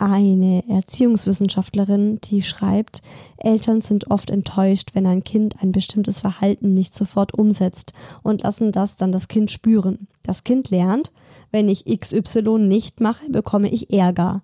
eine 0.00 0.64
Erziehungswissenschaftlerin, 0.68 2.20
die 2.22 2.42
schreibt, 2.42 3.02
Eltern 3.36 3.80
sind 3.80 4.10
oft 4.10 4.30
enttäuscht, 4.30 4.90
wenn 4.94 5.06
ein 5.06 5.24
Kind 5.24 5.60
ein 5.60 5.72
bestimmtes 5.72 6.20
Verhalten 6.20 6.72
nicht 6.74 6.94
sofort 6.94 7.34
umsetzt 7.34 7.92
und 8.22 8.42
lassen 8.42 8.72
das 8.72 8.96
dann 8.96 9.12
das 9.12 9.28
Kind 9.28 9.50
spüren. 9.50 10.06
Das 10.22 10.44
Kind 10.44 10.70
lernt, 10.70 11.12
wenn 11.50 11.68
ich 11.68 11.84
XY 11.84 12.58
nicht 12.60 13.00
mache, 13.00 13.28
bekomme 13.30 13.70
ich 13.70 13.92
Ärger. 13.92 14.42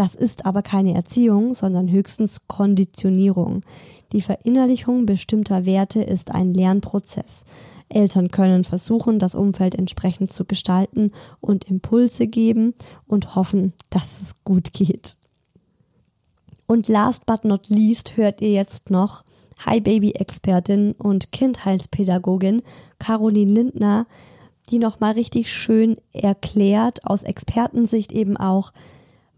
Das 0.00 0.14
ist 0.14 0.46
aber 0.46 0.62
keine 0.62 0.94
Erziehung, 0.94 1.52
sondern 1.52 1.90
höchstens 1.90 2.48
Konditionierung. 2.48 3.64
Die 4.12 4.22
Verinnerlichung 4.22 5.04
bestimmter 5.04 5.66
Werte 5.66 6.02
ist 6.02 6.30
ein 6.30 6.54
Lernprozess. 6.54 7.44
Eltern 7.90 8.30
können 8.30 8.64
versuchen, 8.64 9.18
das 9.18 9.34
Umfeld 9.34 9.74
entsprechend 9.74 10.32
zu 10.32 10.46
gestalten 10.46 11.12
und 11.42 11.64
Impulse 11.64 12.28
geben 12.28 12.72
und 13.06 13.34
hoffen, 13.34 13.74
dass 13.90 14.22
es 14.22 14.42
gut 14.42 14.72
geht. 14.72 15.16
Und 16.66 16.88
last 16.88 17.26
but 17.26 17.44
not 17.44 17.68
least 17.68 18.16
hört 18.16 18.40
ihr 18.40 18.52
jetzt 18.52 18.88
noch 18.88 19.22
Hi 19.66 19.82
Baby 19.82 20.12
Expertin 20.12 20.92
und 20.92 21.30
Kindheitspädagogin 21.30 22.62
Caroline 22.98 23.52
Lindner, 23.52 24.06
die 24.70 24.78
nochmal 24.78 25.12
richtig 25.12 25.52
schön 25.52 25.98
erklärt, 26.14 27.04
aus 27.04 27.22
Expertensicht 27.22 28.12
eben 28.12 28.38
auch, 28.38 28.72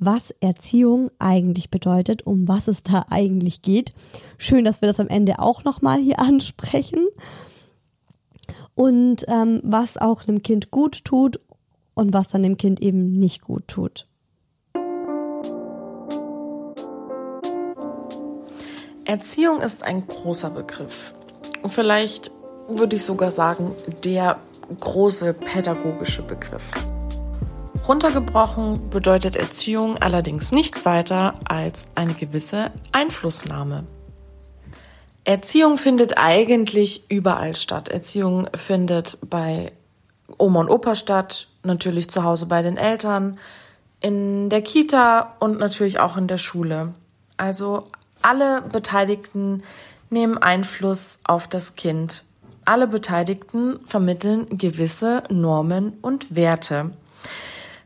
was 0.05 0.35
Erziehung 0.41 1.11
eigentlich 1.19 1.71
bedeutet, 1.71 2.27
um 2.27 2.49
was 2.49 2.67
es 2.67 2.83
da 2.83 3.07
eigentlich 3.11 3.63
geht. 3.63 3.93
Schön, 4.37 4.65
dass 4.65 4.81
wir 4.81 4.89
das 4.89 5.01
am 5.01 5.09
Ende 5.09 5.39
auch 5.39 5.65
nochmal 5.65 5.99
hier 5.99 6.19
ansprechen 6.19 7.07
und 8.75 9.25
ähm, 9.29 9.61
was 9.63 9.97
auch 9.99 10.27
einem 10.27 10.43
Kind 10.43 10.71
gut 10.71 11.05
tut 11.05 11.39
und 11.95 12.13
was 12.13 12.31
dann 12.31 12.43
dem 12.43 12.57
Kind 12.57 12.81
eben 12.81 13.13
nicht 13.13 13.43
gut 13.43 13.69
tut. 13.69 14.09
Erziehung 19.05 19.61
ist 19.61 19.83
ein 19.83 20.07
großer 20.07 20.51
Begriff. 20.51 21.15
Vielleicht 21.67 22.31
würde 22.69 22.97
ich 22.97 23.05
sogar 23.05 23.31
sagen, 23.31 23.73
der 24.05 24.39
große 24.81 25.35
pädagogische 25.35 26.23
Begriff. 26.23 26.71
Runtergebrochen 27.87 28.91
bedeutet 28.91 29.35
Erziehung 29.35 29.99
allerdings 29.99 30.53
nichts 30.53 30.85
weiter 30.85 31.35
als 31.45 31.89
eine 31.97 32.15
gewisse 32.15 32.71
Einflussnahme. 32.93 33.85
Erziehung 35.25 35.79
findet 35.79 36.17
eigentlich 36.17 37.11
überall 37.11 37.57
statt. 37.57 37.89
Erziehung 37.89 38.49
findet 38.55 39.19
bei 39.29 39.73
Oma 40.39 40.61
und 40.61 40.69
Opa 40.69 40.95
statt, 40.95 41.49
natürlich 41.65 42.09
zu 42.09 42.23
Hause 42.23 42.47
bei 42.47 42.63
den 42.63 42.77
Eltern, 42.77 43.39
in 44.01 44.49
der 44.49 44.63
Kita 44.63 45.37
und 45.41 45.59
natürlich 45.59 45.99
auch 45.99 46.17
in 46.17 46.29
der 46.29 46.39
Schule. 46.39 46.95
Also 47.37 47.89
alle 48.21 48.63
Beteiligten 48.63 49.65
nehmen 50.09 50.39
Einfluss 50.39 51.21
auf 51.25 51.49
das 51.49 51.75
Kind. 51.75 52.25
Alle 52.65 52.87
Beteiligten 52.87 53.81
vermitteln 53.87 54.47
gewisse 54.57 55.25
Normen 55.31 55.95
und 56.01 56.37
Werte, 56.37 56.93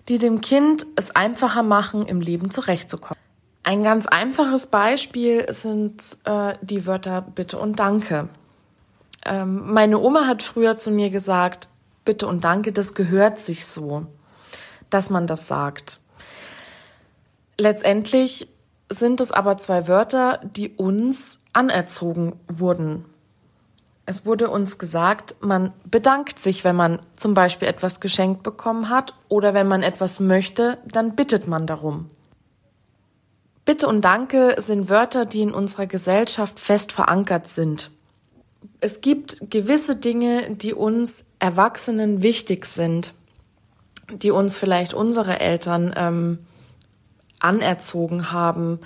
die 0.08 0.18
dem 0.18 0.40
Kind 0.40 0.86
es 0.96 1.10
einfacher 1.10 1.62
machen, 1.62 2.06
im 2.06 2.20
Leben 2.20 2.50
zurechtzukommen. 2.50 3.18
Ein 3.62 3.82
ganz 3.82 4.06
einfaches 4.06 4.68
Beispiel 4.68 5.52
sind 5.52 6.02
äh, 6.24 6.54
die 6.62 6.86
Wörter 6.86 7.20
Bitte 7.20 7.58
und 7.58 7.80
Danke. 7.80 8.28
Ähm, 9.24 9.72
meine 9.72 9.98
Oma 9.98 10.26
hat 10.26 10.42
früher 10.42 10.76
zu 10.76 10.92
mir 10.92 11.10
gesagt, 11.10 11.68
Bitte 12.04 12.28
und 12.28 12.44
Danke, 12.44 12.70
das 12.72 12.94
gehört 12.94 13.40
sich 13.40 13.66
so, 13.66 14.06
dass 14.88 15.10
man 15.10 15.26
das 15.26 15.48
sagt. 15.48 15.98
Letztendlich 17.58 18.48
sind 18.88 19.20
es 19.20 19.32
aber 19.32 19.58
zwei 19.58 19.88
Wörter, 19.88 20.40
die 20.44 20.70
uns 20.70 21.40
anerzogen 21.52 22.38
wurden. 22.46 23.04
Es 24.08 24.24
wurde 24.24 24.48
uns 24.50 24.78
gesagt, 24.78 25.34
man 25.40 25.72
bedankt 25.84 26.38
sich, 26.38 26.62
wenn 26.62 26.76
man 26.76 27.00
zum 27.16 27.34
Beispiel 27.34 27.66
etwas 27.66 27.98
geschenkt 28.00 28.44
bekommen 28.44 28.88
hat 28.88 29.14
oder 29.28 29.52
wenn 29.52 29.66
man 29.66 29.82
etwas 29.82 30.20
möchte, 30.20 30.78
dann 30.86 31.16
bittet 31.16 31.48
man 31.48 31.66
darum. 31.66 32.08
Bitte 33.64 33.88
und 33.88 34.02
Danke 34.02 34.54
sind 34.58 34.88
Wörter, 34.88 35.26
die 35.26 35.42
in 35.42 35.52
unserer 35.52 35.86
Gesellschaft 35.86 36.60
fest 36.60 36.92
verankert 36.92 37.48
sind. 37.48 37.90
Es 38.78 39.00
gibt 39.00 39.50
gewisse 39.50 39.96
Dinge, 39.96 40.54
die 40.54 40.72
uns 40.72 41.24
Erwachsenen 41.40 42.22
wichtig 42.22 42.64
sind, 42.66 43.12
die 44.12 44.30
uns 44.30 44.56
vielleicht 44.56 44.94
unsere 44.94 45.40
Eltern 45.40 45.92
ähm, 45.96 46.38
anerzogen 47.40 48.30
haben, 48.30 48.78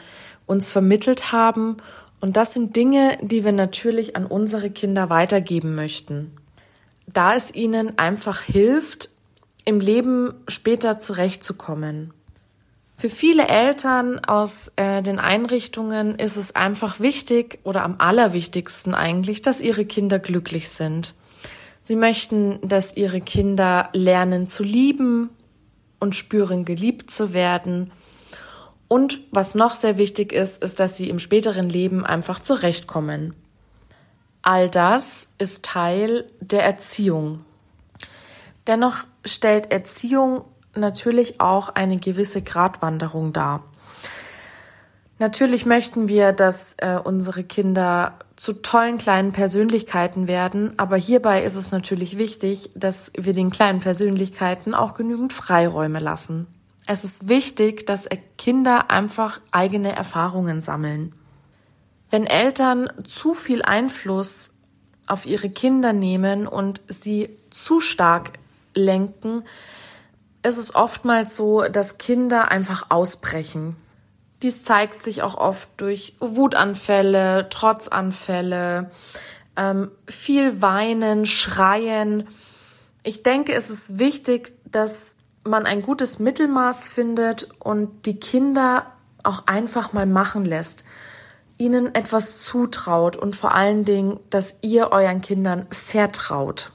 uns 0.46 0.70
vermittelt 0.70 1.30
haben. 1.30 1.76
Und 2.20 2.36
das 2.36 2.52
sind 2.52 2.76
Dinge, 2.76 3.18
die 3.22 3.44
wir 3.44 3.52
natürlich 3.52 4.14
an 4.16 4.26
unsere 4.26 4.70
Kinder 4.70 5.08
weitergeben 5.08 5.74
möchten. 5.74 6.36
Da 7.06 7.34
es 7.34 7.54
ihnen 7.54 7.98
einfach 7.98 8.42
hilft, 8.42 9.10
im 9.64 9.80
Leben 9.80 10.34
später 10.48 10.98
zurechtzukommen. 10.98 12.12
Für 12.96 13.08
viele 13.08 13.48
Eltern 13.48 14.18
aus 14.18 14.72
äh, 14.76 15.02
den 15.02 15.18
Einrichtungen 15.18 16.16
ist 16.16 16.36
es 16.36 16.54
einfach 16.54 17.00
wichtig 17.00 17.58
oder 17.64 17.82
am 17.82 17.94
allerwichtigsten 17.96 18.94
eigentlich, 18.94 19.40
dass 19.40 19.62
ihre 19.62 19.86
Kinder 19.86 20.18
glücklich 20.18 20.68
sind. 20.68 21.14
Sie 21.80 21.96
möchten, 21.96 22.58
dass 22.62 22.94
ihre 22.94 23.22
Kinder 23.22 23.88
lernen 23.94 24.46
zu 24.46 24.62
lieben 24.62 25.30
und 25.98 26.14
spüren 26.14 26.66
geliebt 26.66 27.10
zu 27.10 27.32
werden. 27.32 27.90
Und 28.92 29.22
was 29.30 29.54
noch 29.54 29.76
sehr 29.76 29.98
wichtig 29.98 30.32
ist, 30.32 30.64
ist, 30.64 30.80
dass 30.80 30.96
sie 30.96 31.10
im 31.10 31.20
späteren 31.20 31.70
Leben 31.70 32.04
einfach 32.04 32.40
zurechtkommen. 32.40 33.34
All 34.42 34.68
das 34.68 35.28
ist 35.38 35.64
Teil 35.64 36.28
der 36.40 36.64
Erziehung. 36.64 37.44
Dennoch 38.66 39.04
stellt 39.24 39.70
Erziehung 39.70 40.44
natürlich 40.74 41.40
auch 41.40 41.68
eine 41.68 41.98
gewisse 41.98 42.42
Gratwanderung 42.42 43.32
dar. 43.32 43.62
Natürlich 45.20 45.66
möchten 45.66 46.08
wir, 46.08 46.32
dass 46.32 46.74
äh, 46.78 46.98
unsere 47.04 47.44
Kinder 47.44 48.18
zu 48.34 48.54
tollen 48.54 48.98
kleinen 48.98 49.30
Persönlichkeiten 49.30 50.26
werden, 50.26 50.72
aber 50.78 50.96
hierbei 50.96 51.44
ist 51.44 51.54
es 51.54 51.70
natürlich 51.70 52.18
wichtig, 52.18 52.70
dass 52.74 53.12
wir 53.16 53.34
den 53.34 53.50
kleinen 53.50 53.78
Persönlichkeiten 53.78 54.74
auch 54.74 54.94
genügend 54.94 55.32
Freiräume 55.32 56.00
lassen. 56.00 56.48
Es 56.86 57.04
ist 57.04 57.28
wichtig, 57.28 57.86
dass 57.86 58.08
Kinder 58.36 58.90
einfach 58.90 59.40
eigene 59.50 59.94
Erfahrungen 59.94 60.60
sammeln. 60.60 61.14
Wenn 62.10 62.26
Eltern 62.26 62.90
zu 63.06 63.34
viel 63.34 63.62
Einfluss 63.62 64.50
auf 65.06 65.26
ihre 65.26 65.50
Kinder 65.50 65.92
nehmen 65.92 66.46
und 66.46 66.80
sie 66.88 67.36
zu 67.50 67.80
stark 67.80 68.32
lenken, 68.74 69.44
ist 70.42 70.56
es 70.56 70.74
oftmals 70.74 71.36
so, 71.36 71.62
dass 71.68 71.98
Kinder 71.98 72.50
einfach 72.50 72.90
ausbrechen. 72.90 73.76
Dies 74.42 74.64
zeigt 74.64 75.02
sich 75.02 75.22
auch 75.22 75.36
oft 75.36 75.68
durch 75.76 76.14
Wutanfälle, 76.18 77.48
Trotzanfälle, 77.50 78.90
ähm, 79.56 79.90
viel 80.06 80.62
Weinen, 80.62 81.26
Schreien. 81.26 82.26
Ich 83.02 83.22
denke, 83.22 83.52
es 83.52 83.68
ist 83.68 83.98
wichtig, 83.98 84.54
dass 84.64 85.16
man 85.50 85.66
ein 85.66 85.82
gutes 85.82 86.18
Mittelmaß 86.18 86.88
findet 86.88 87.48
und 87.58 88.06
die 88.06 88.18
Kinder 88.18 88.86
auch 89.22 89.46
einfach 89.46 89.92
mal 89.92 90.06
machen 90.06 90.44
lässt, 90.46 90.84
ihnen 91.58 91.94
etwas 91.94 92.40
zutraut 92.40 93.16
und 93.16 93.36
vor 93.36 93.54
allen 93.54 93.84
Dingen, 93.84 94.18
dass 94.30 94.58
ihr 94.62 94.92
euren 94.92 95.20
Kindern 95.20 95.66
vertraut. 95.70 96.70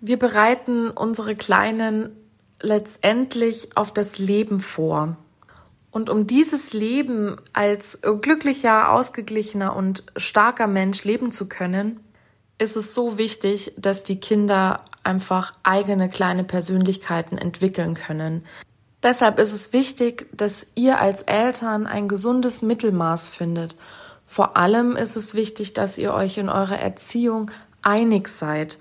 Wir 0.00 0.18
bereiten 0.18 0.90
unsere 0.90 1.36
Kleinen 1.36 2.10
letztendlich 2.60 3.76
auf 3.76 3.92
das 3.92 4.18
Leben 4.18 4.60
vor. 4.60 5.16
Und 5.90 6.10
um 6.10 6.26
dieses 6.26 6.72
Leben 6.72 7.36
als 7.52 8.00
glücklicher, 8.20 8.90
ausgeglichener 8.92 9.76
und 9.76 10.02
starker 10.16 10.66
Mensch 10.66 11.04
leben 11.04 11.30
zu 11.30 11.48
können, 11.48 12.00
ist 12.58 12.76
es 12.76 12.94
so 12.94 13.16
wichtig, 13.16 13.74
dass 13.76 14.02
die 14.02 14.18
Kinder 14.18 14.84
einfach 15.04 15.52
eigene 15.62 16.08
kleine 16.08 16.44
Persönlichkeiten 16.44 17.38
entwickeln 17.38 17.94
können. 17.94 18.44
Deshalb 19.02 19.38
ist 19.38 19.52
es 19.52 19.72
wichtig, 19.72 20.26
dass 20.34 20.68
ihr 20.74 21.00
als 21.00 21.22
Eltern 21.22 21.86
ein 21.86 22.08
gesundes 22.08 22.62
Mittelmaß 22.62 23.28
findet. 23.28 23.76
Vor 24.24 24.56
allem 24.56 24.96
ist 24.96 25.16
es 25.16 25.34
wichtig, 25.34 25.74
dass 25.74 25.98
ihr 25.98 26.14
euch 26.14 26.38
in 26.38 26.48
eurer 26.48 26.78
Erziehung 26.78 27.50
einig 27.82 28.28
seid 28.28 28.78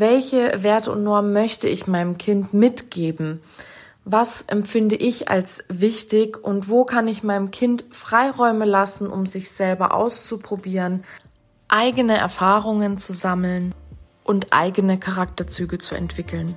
welche 0.00 0.62
Werte 0.62 0.92
und 0.92 1.02
Normen 1.04 1.34
möchte 1.34 1.68
ich 1.68 1.86
meinem 1.86 2.16
Kind 2.16 2.54
mitgeben? 2.54 3.42
Was 4.06 4.40
empfinde 4.40 4.96
ich 4.96 5.28
als 5.28 5.62
wichtig 5.68 6.42
und 6.42 6.70
wo 6.70 6.86
kann 6.86 7.06
ich 7.06 7.22
meinem 7.22 7.50
Kind 7.50 7.84
Freiräume 7.90 8.64
lassen, 8.64 9.08
um 9.08 9.26
sich 9.26 9.50
selber 9.50 9.92
auszuprobieren, 9.92 11.04
eigene 11.68 12.16
Erfahrungen 12.16 12.96
zu 12.96 13.12
sammeln 13.12 13.74
und 14.30 14.52
eigene 14.52 14.96
Charakterzüge 14.96 15.78
zu 15.78 15.96
entwickeln? 15.96 16.54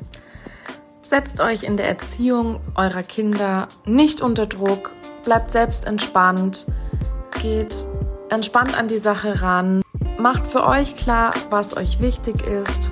Setzt 1.02 1.42
euch 1.42 1.64
in 1.64 1.76
der 1.76 1.88
Erziehung 1.88 2.62
eurer 2.76 3.02
Kinder 3.02 3.68
nicht 3.84 4.22
unter 4.22 4.46
Druck, 4.46 4.94
bleibt 5.26 5.52
selbst 5.52 5.86
entspannt, 5.86 6.68
geht 7.42 7.74
entspannt 8.30 8.78
an 8.78 8.88
die 8.88 9.00
Sache 9.00 9.42
ran, 9.42 9.82
macht 10.20 10.46
für 10.46 10.64
euch 10.66 10.96
klar, 10.96 11.34
was 11.50 11.76
euch 11.76 12.00
wichtig 12.00 12.46
ist 12.46 12.92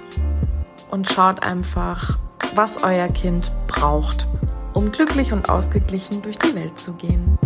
und 0.89 1.07
schaut 1.07 1.43
einfach, 1.43 2.17
was 2.55 2.83
euer 2.83 3.07
Kind 3.07 3.51
braucht, 3.67 4.27
um 4.73 4.91
glücklich 4.91 5.31
und 5.31 5.49
ausgeglichen 5.49 6.23
durch 6.23 6.39
die 6.39 6.55
Welt 6.55 6.79
zu 6.79 6.93
gehen. 6.93 7.37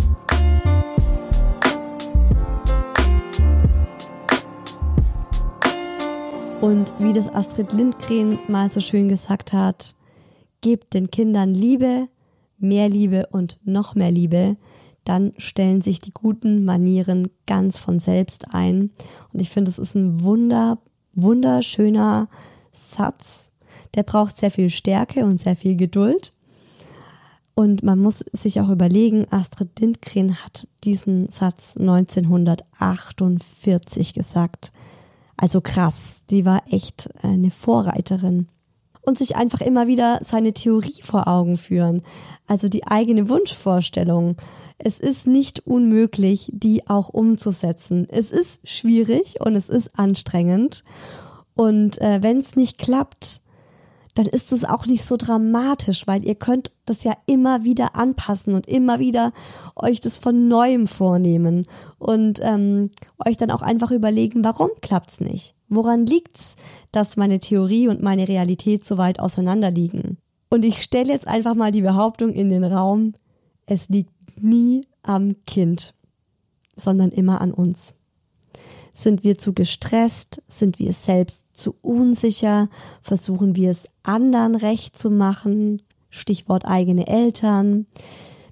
Und 6.60 6.92
wie 6.98 7.12
das 7.12 7.28
Astrid 7.28 7.72
Lindgren 7.72 8.38
mal 8.48 8.68
so 8.70 8.80
schön 8.80 9.08
gesagt 9.08 9.52
hat, 9.52 9.94
gebt 10.62 10.94
den 10.94 11.10
Kindern 11.10 11.52
Liebe, 11.52 12.08
mehr 12.58 12.88
Liebe 12.88 13.26
und 13.30 13.58
noch 13.64 13.94
mehr 13.94 14.10
Liebe, 14.10 14.56
dann 15.04 15.34
stellen 15.38 15.82
sich 15.82 16.00
die 16.00 16.12
guten 16.12 16.64
Manieren 16.64 17.28
ganz 17.46 17.78
von 17.78 18.00
selbst 18.00 18.54
ein. 18.54 18.90
Und 19.32 19.40
ich 19.40 19.50
finde, 19.50 19.70
es 19.70 19.78
ist 19.78 19.94
ein 19.94 20.22
wunder, 20.22 20.78
wunderschöner 21.14 22.28
Satz. 22.72 23.52
Der 23.94 24.02
braucht 24.02 24.36
sehr 24.36 24.50
viel 24.50 24.70
Stärke 24.70 25.24
und 25.24 25.38
sehr 25.38 25.54
viel 25.56 25.76
Geduld. 25.76 26.32
Und 27.54 27.82
man 27.82 27.98
muss 27.98 28.24
sich 28.32 28.60
auch 28.60 28.70
überlegen, 28.70 29.26
Astrid 29.30 29.78
Lindgren 29.78 30.42
hat 30.42 30.68
diesen 30.84 31.28
Satz 31.30 31.76
1948 31.76 34.14
gesagt. 34.14 34.72
Also 35.36 35.60
krass, 35.60 36.24
die 36.30 36.44
war 36.44 36.62
echt 36.70 37.10
eine 37.22 37.50
Vorreiterin. 37.50 38.48
Und 39.02 39.18
sich 39.18 39.36
einfach 39.36 39.60
immer 39.60 39.86
wieder 39.86 40.18
seine 40.22 40.52
Theorie 40.52 41.00
vor 41.00 41.28
Augen 41.28 41.56
führen, 41.56 42.02
also 42.48 42.68
die 42.68 42.88
eigene 42.88 43.28
Wunschvorstellung. 43.28 44.36
Es 44.78 44.98
ist 44.98 45.28
nicht 45.28 45.60
unmöglich, 45.60 46.50
die 46.52 46.88
auch 46.88 47.10
umzusetzen. 47.10 48.08
Es 48.10 48.32
ist 48.32 48.68
schwierig 48.68 49.36
und 49.40 49.54
es 49.54 49.68
ist 49.68 49.96
anstrengend. 49.96 50.82
Und 51.54 52.00
äh, 52.00 52.18
wenn 52.22 52.38
es 52.38 52.56
nicht 52.56 52.78
klappt, 52.78 53.42
dann 54.16 54.26
ist 54.26 54.50
es 54.50 54.64
auch 54.64 54.86
nicht 54.86 55.04
so 55.04 55.18
dramatisch, 55.18 56.06
weil 56.06 56.24
ihr 56.24 56.36
könnt 56.36 56.72
das 56.86 57.04
ja 57.04 57.14
immer 57.26 57.64
wieder 57.64 57.96
anpassen 57.96 58.54
und 58.54 58.66
immer 58.66 58.98
wieder 58.98 59.32
euch 59.76 60.00
das 60.00 60.16
von 60.16 60.48
neuem 60.48 60.86
vornehmen 60.86 61.66
und 61.98 62.40
ähm, 62.42 62.90
euch 63.24 63.36
dann 63.36 63.50
auch 63.50 63.60
einfach 63.60 63.90
überlegen, 63.90 64.42
warum 64.42 64.70
klappt's 64.80 65.20
nicht? 65.20 65.54
Woran 65.68 66.06
liegt's, 66.06 66.56
dass 66.92 67.18
meine 67.18 67.40
Theorie 67.40 67.88
und 67.88 68.02
meine 68.02 68.26
Realität 68.26 68.86
so 68.86 68.96
weit 68.96 69.20
auseinander 69.20 69.70
liegen? 69.70 70.16
Und 70.48 70.64
ich 70.64 70.80
stelle 70.80 71.12
jetzt 71.12 71.28
einfach 71.28 71.54
mal 71.54 71.70
die 71.70 71.82
Behauptung 71.82 72.32
in 72.32 72.48
den 72.48 72.64
Raum, 72.64 73.12
es 73.66 73.90
liegt 73.90 74.14
nie 74.40 74.86
am 75.02 75.36
Kind, 75.44 75.92
sondern 76.74 77.10
immer 77.10 77.42
an 77.42 77.52
uns. 77.52 77.94
Sind 78.96 79.24
wir 79.24 79.36
zu 79.36 79.52
gestresst? 79.52 80.42
Sind 80.48 80.78
wir 80.78 80.90
selbst 80.94 81.44
zu 81.52 81.74
unsicher? 81.82 82.70
Versuchen 83.02 83.54
wir 83.54 83.70
es 83.70 83.90
anderen 84.02 84.54
recht 84.54 84.98
zu 84.98 85.10
machen? 85.10 85.82
Stichwort 86.08 86.64
eigene 86.64 87.06
Eltern, 87.06 87.84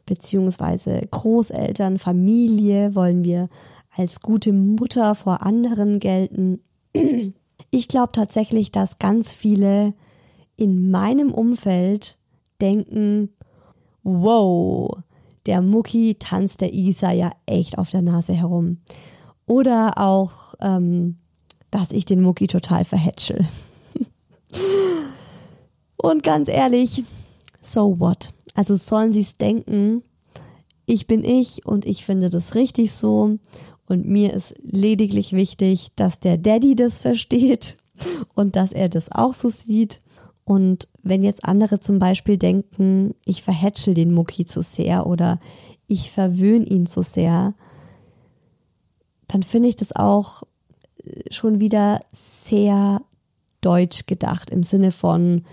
beziehungsweise 0.04 1.00
Großeltern, 1.10 1.96
Familie. 1.96 2.94
Wollen 2.94 3.24
wir 3.24 3.48
als 3.96 4.20
gute 4.20 4.52
Mutter 4.52 5.14
vor 5.14 5.40
anderen 5.40 5.98
gelten? 5.98 6.60
Ich 7.70 7.88
glaube 7.88 8.12
tatsächlich, 8.12 8.70
dass 8.70 8.98
ganz 8.98 9.32
viele 9.32 9.94
in 10.56 10.90
meinem 10.90 11.32
Umfeld 11.32 12.18
denken, 12.60 13.30
wow, 14.02 14.94
der 15.46 15.62
Mucki 15.62 16.16
tanzt 16.18 16.60
der 16.60 16.74
Isa 16.74 17.12
ja 17.12 17.30
echt 17.46 17.78
auf 17.78 17.88
der 17.88 18.02
Nase 18.02 18.34
herum. 18.34 18.82
Oder 19.46 19.98
auch, 19.98 20.54
ähm, 20.60 21.18
dass 21.70 21.92
ich 21.92 22.04
den 22.04 22.22
Mucki 22.22 22.46
total 22.46 22.84
verhätschel. 22.84 23.44
Und 25.96 26.22
ganz 26.22 26.48
ehrlich, 26.48 27.04
so 27.60 27.98
what? 27.98 28.32
Also 28.54 28.76
sollen 28.76 29.12
sie 29.12 29.20
es 29.20 29.36
denken, 29.36 30.02
ich 30.86 31.06
bin 31.06 31.24
ich 31.24 31.64
und 31.66 31.86
ich 31.86 32.04
finde 32.04 32.30
das 32.30 32.54
richtig 32.54 32.92
so. 32.92 33.38
Und 33.86 34.06
mir 34.06 34.32
ist 34.32 34.54
lediglich 34.62 35.32
wichtig, 35.32 35.88
dass 35.96 36.20
der 36.20 36.38
Daddy 36.38 36.76
das 36.76 37.00
versteht 37.00 37.78
und 38.34 38.56
dass 38.56 38.72
er 38.72 38.88
das 38.88 39.10
auch 39.10 39.34
so 39.34 39.48
sieht. 39.48 40.00
Und 40.44 40.88
wenn 41.02 41.22
jetzt 41.22 41.44
andere 41.44 41.80
zum 41.80 41.98
Beispiel 41.98 42.36
denken, 42.36 43.14
ich 43.24 43.42
verhätschel 43.42 43.94
den 43.94 44.12
Mucki 44.12 44.44
zu 44.44 44.62
sehr 44.62 45.06
oder 45.06 45.40
ich 45.86 46.10
verwöhne 46.10 46.66
ihn 46.66 46.86
zu 46.86 47.02
sehr, 47.02 47.54
dann 49.28 49.42
finde 49.42 49.68
ich 49.68 49.76
das 49.76 49.94
auch 49.94 50.42
äh, 51.02 51.32
schon 51.32 51.60
wieder 51.60 52.00
sehr 52.12 53.02
deutsch 53.60 54.06
gedacht 54.06 54.50
im 54.50 54.62
Sinne 54.62 54.90
von 54.90 55.44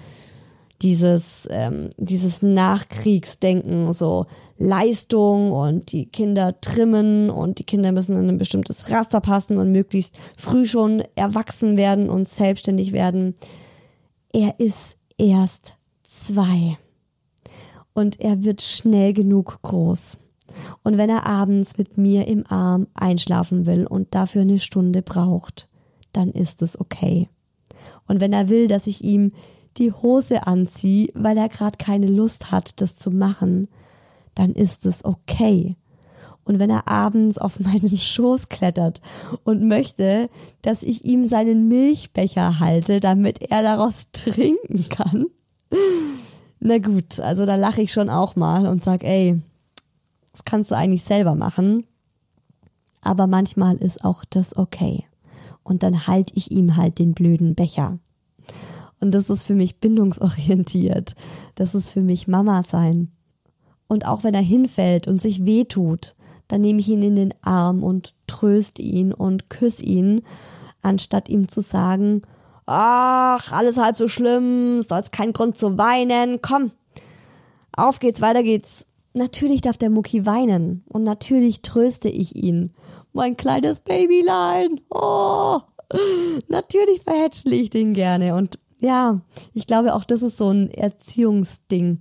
dieses, 0.81 1.47
ähm, 1.51 1.89
dieses 1.97 2.41
Nachkriegsdenken, 2.41 3.93
so 3.93 4.25
Leistung 4.57 5.51
und 5.51 5.91
die 5.91 6.07
Kinder 6.07 6.59
trimmen 6.59 7.29
und 7.29 7.59
die 7.59 7.63
Kinder 7.63 7.91
müssen 7.91 8.17
in 8.17 8.27
ein 8.27 8.37
bestimmtes 8.37 8.89
Raster 8.89 9.21
passen 9.21 9.57
und 9.57 9.71
möglichst 9.71 10.17
früh 10.37 10.65
schon 10.65 11.03
erwachsen 11.15 11.77
werden 11.77 12.09
und 12.09 12.27
selbstständig 12.27 12.93
werden. 12.93 13.35
Er 14.33 14.59
ist 14.59 14.97
erst 15.17 15.77
zwei 16.03 16.77
und 17.93 18.19
er 18.19 18.43
wird 18.43 18.61
schnell 18.61 19.13
genug 19.13 19.59
groß. 19.61 20.17
Und 20.83 20.97
wenn 20.97 21.09
er 21.09 21.25
abends 21.25 21.77
mit 21.77 21.97
mir 21.97 22.27
im 22.27 22.45
Arm 22.47 22.87
einschlafen 22.93 23.65
will 23.65 23.85
und 23.85 24.13
dafür 24.13 24.41
eine 24.41 24.59
Stunde 24.59 25.01
braucht, 25.01 25.67
dann 26.13 26.31
ist 26.31 26.61
es 26.61 26.79
okay. 26.79 27.29
Und 28.07 28.19
wenn 28.21 28.33
er 28.33 28.49
will, 28.49 28.67
dass 28.67 28.87
ich 28.87 29.03
ihm 29.03 29.31
die 29.77 29.91
Hose 29.91 30.47
anziehe, 30.47 31.09
weil 31.13 31.37
er 31.37 31.49
gerade 31.49 31.77
keine 31.77 32.07
Lust 32.07 32.51
hat, 32.51 32.81
das 32.81 32.95
zu 32.95 33.11
machen, 33.11 33.67
dann 34.35 34.51
ist 34.53 34.85
es 34.85 35.05
okay. 35.05 35.75
Und 36.43 36.59
wenn 36.59 36.69
er 36.69 36.87
abends 36.87 37.37
auf 37.37 37.59
meinen 37.61 37.97
Schoß 37.97 38.49
klettert 38.49 39.01
und 39.43 39.67
möchte, 39.67 40.29
dass 40.61 40.83
ich 40.83 41.05
ihm 41.05 41.23
seinen 41.23 41.67
Milchbecher 41.67 42.59
halte, 42.59 42.99
damit 42.99 43.41
er 43.41 43.63
daraus 43.63 44.09
trinken 44.13 44.89
kann, 44.89 45.27
na 46.59 46.77
gut, 46.77 47.19
also 47.19 47.45
da 47.45 47.55
lache 47.55 47.81
ich 47.81 47.91
schon 47.91 48.09
auch 48.09 48.35
mal 48.35 48.67
und 48.67 48.83
sag, 48.83 49.03
ey, 49.03 49.41
das 50.31 50.45
kannst 50.45 50.71
du 50.71 50.75
eigentlich 50.75 51.03
selber 51.03 51.35
machen. 51.35 51.85
Aber 53.01 53.27
manchmal 53.27 53.77
ist 53.77 54.03
auch 54.05 54.23
das 54.29 54.55
okay. 54.55 55.05
Und 55.63 55.83
dann 55.83 56.07
halte 56.07 56.33
ich 56.35 56.51
ihm 56.51 56.75
halt 56.77 56.99
den 56.99 57.13
blöden 57.13 57.55
Becher. 57.55 57.99
Und 58.99 59.11
das 59.11 59.29
ist 59.29 59.43
für 59.43 59.55
mich 59.55 59.79
bindungsorientiert. 59.79 61.15
Das 61.55 61.75
ist 61.75 61.91
für 61.91 62.01
mich 62.01 62.27
Mama 62.27 62.63
sein. 62.63 63.11
Und 63.87 64.05
auch 64.05 64.23
wenn 64.23 64.33
er 64.33 64.41
hinfällt 64.41 65.07
und 65.07 65.19
sich 65.19 65.45
wehtut, 65.45 66.15
dann 66.47 66.61
nehme 66.61 66.79
ich 66.79 66.89
ihn 66.89 67.01
in 67.01 67.15
den 67.15 67.33
Arm 67.41 67.83
und 67.83 68.13
tröste 68.27 68.81
ihn 68.81 69.13
und 69.13 69.49
küsse 69.49 69.83
ihn, 69.83 70.21
anstatt 70.81 71.29
ihm 71.29 71.47
zu 71.47 71.61
sagen, 71.61 72.21
ach, 72.65 73.51
alles 73.51 73.77
halb 73.77 73.95
so 73.97 74.07
schlimm, 74.07 74.81
soll's 74.81 75.11
kein 75.11 75.33
Grund 75.33 75.57
zu 75.57 75.77
weinen, 75.77 76.41
komm, 76.41 76.71
auf 77.75 77.99
geht's, 77.99 78.21
weiter 78.21 78.43
geht's. 78.43 78.85
Natürlich 79.13 79.61
darf 79.61 79.77
der 79.77 79.89
Mucki 79.89 80.25
weinen 80.25 80.83
und 80.87 81.03
natürlich 81.03 81.61
tröste 81.61 82.07
ich 82.07 82.35
ihn. 82.35 82.73
Mein 83.11 83.35
kleines 83.35 83.81
Babylein. 83.81 84.79
Oh, 84.89 85.59
natürlich 86.47 87.01
verhätschle 87.01 87.55
ich 87.55 87.69
den 87.69 87.93
gerne. 87.93 88.35
Und 88.35 88.57
ja, 88.79 89.19
ich 89.53 89.67
glaube 89.67 89.95
auch 89.95 90.05
das 90.05 90.21
ist 90.21 90.37
so 90.37 90.49
ein 90.49 90.69
Erziehungsding. 90.71 91.99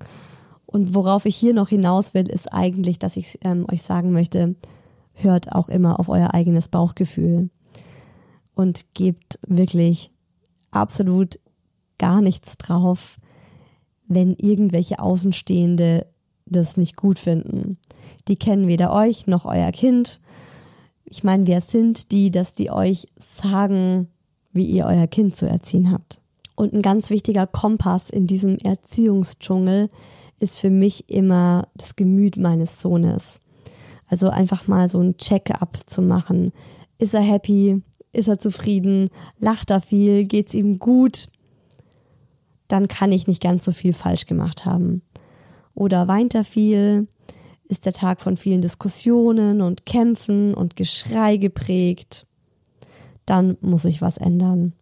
Und 0.66 0.94
worauf 0.94 1.26
ich 1.26 1.34
hier 1.34 1.52
noch 1.52 1.68
hinaus 1.68 2.14
will, 2.14 2.28
ist 2.28 2.52
eigentlich, 2.52 3.00
dass 3.00 3.16
ich 3.16 3.38
ähm, 3.42 3.66
euch 3.70 3.82
sagen 3.82 4.12
möchte, 4.12 4.54
hört 5.14 5.52
auch 5.52 5.68
immer 5.68 5.98
auf 5.98 6.08
euer 6.08 6.32
eigenes 6.32 6.68
Bauchgefühl 6.68 7.50
und 8.54 8.94
gebt 8.94 9.40
wirklich 9.46 10.12
absolut 10.70 11.40
gar 11.98 12.20
nichts 12.20 12.56
drauf, 12.56 13.18
wenn 14.06 14.34
irgendwelche 14.36 15.00
Außenstehende 15.00 16.06
das 16.50 16.76
nicht 16.76 16.96
gut 16.96 17.18
finden. 17.18 17.78
Die 18.28 18.36
kennen 18.36 18.68
weder 18.68 18.92
euch 18.92 19.26
noch 19.26 19.44
euer 19.44 19.72
Kind. 19.72 20.20
Ich 21.04 21.24
meine, 21.24 21.46
wer 21.46 21.60
sind 21.60 22.12
die, 22.12 22.30
dass 22.30 22.54
die 22.54 22.70
euch 22.70 23.08
sagen, 23.16 24.08
wie 24.52 24.64
ihr 24.64 24.86
euer 24.86 25.06
Kind 25.06 25.36
zu 25.36 25.46
erziehen 25.46 25.90
habt? 25.90 26.20
Und 26.54 26.72
ein 26.72 26.82
ganz 26.82 27.10
wichtiger 27.10 27.46
Kompass 27.46 28.10
in 28.10 28.26
diesem 28.26 28.56
Erziehungsdschungel 28.58 29.90
ist 30.38 30.58
für 30.58 30.70
mich 30.70 31.08
immer 31.08 31.68
das 31.74 31.96
Gemüt 31.96 32.36
meines 32.36 32.80
Sohnes. 32.80 33.40
Also 34.06 34.28
einfach 34.28 34.66
mal 34.66 34.88
so 34.88 35.00
ein 35.00 35.16
Check-up 35.16 35.78
zu 35.86 36.02
machen. 36.02 36.52
Ist 36.98 37.14
er 37.14 37.20
happy? 37.20 37.82
Ist 38.12 38.28
er 38.28 38.38
zufrieden? 38.38 39.08
Lacht 39.38 39.70
er 39.70 39.80
viel? 39.80 40.26
Geht's 40.26 40.54
ihm 40.54 40.78
gut? 40.78 41.28
dann 42.70 42.88
kann 42.88 43.12
ich 43.12 43.26
nicht 43.26 43.42
ganz 43.42 43.64
so 43.64 43.72
viel 43.72 43.92
falsch 43.92 44.26
gemacht 44.26 44.64
haben. 44.64 45.02
Oder 45.80 46.08
weint 46.08 46.34
er 46.34 46.44
viel? 46.44 47.08
Ist 47.64 47.86
der 47.86 47.94
Tag 47.94 48.20
von 48.20 48.36
vielen 48.36 48.60
Diskussionen 48.60 49.62
und 49.62 49.86
Kämpfen 49.86 50.52
und 50.52 50.76
Geschrei 50.76 51.38
geprägt? 51.38 52.26
Dann 53.24 53.56
muss 53.62 53.86
ich 53.86 54.02
was 54.02 54.18
ändern. 54.18 54.74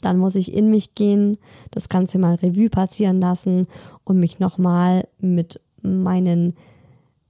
Dann 0.00 0.18
muss 0.18 0.36
ich 0.36 0.54
in 0.54 0.70
mich 0.70 0.94
gehen, 0.94 1.36
das 1.72 1.88
Ganze 1.88 2.20
mal 2.20 2.36
Revue 2.36 2.70
passieren 2.70 3.20
lassen 3.20 3.66
und 4.04 4.20
mich 4.20 4.38
nochmal 4.38 5.08
mit 5.18 5.60
meinen 5.82 6.54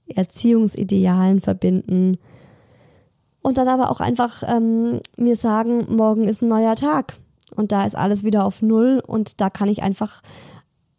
Erziehungsidealen 0.05 1.39
verbinden. 1.39 2.19
Und 3.41 3.57
dann 3.57 3.67
aber 3.67 3.89
auch 3.89 3.99
einfach 3.99 4.43
ähm, 4.45 4.99
mir 5.17 5.37
sagen, 5.37 5.87
morgen 5.89 6.25
ist 6.25 6.43
ein 6.43 6.49
neuer 6.49 6.75
Tag. 6.75 7.15
Und 7.55 7.71
da 7.71 7.83
ist 7.83 7.95
alles 7.95 8.23
wieder 8.23 8.45
auf 8.45 8.61
Null 8.61 9.01
und 9.03 9.41
da 9.41 9.49
kann 9.49 9.69
ich 9.69 9.81
einfach 9.81 10.21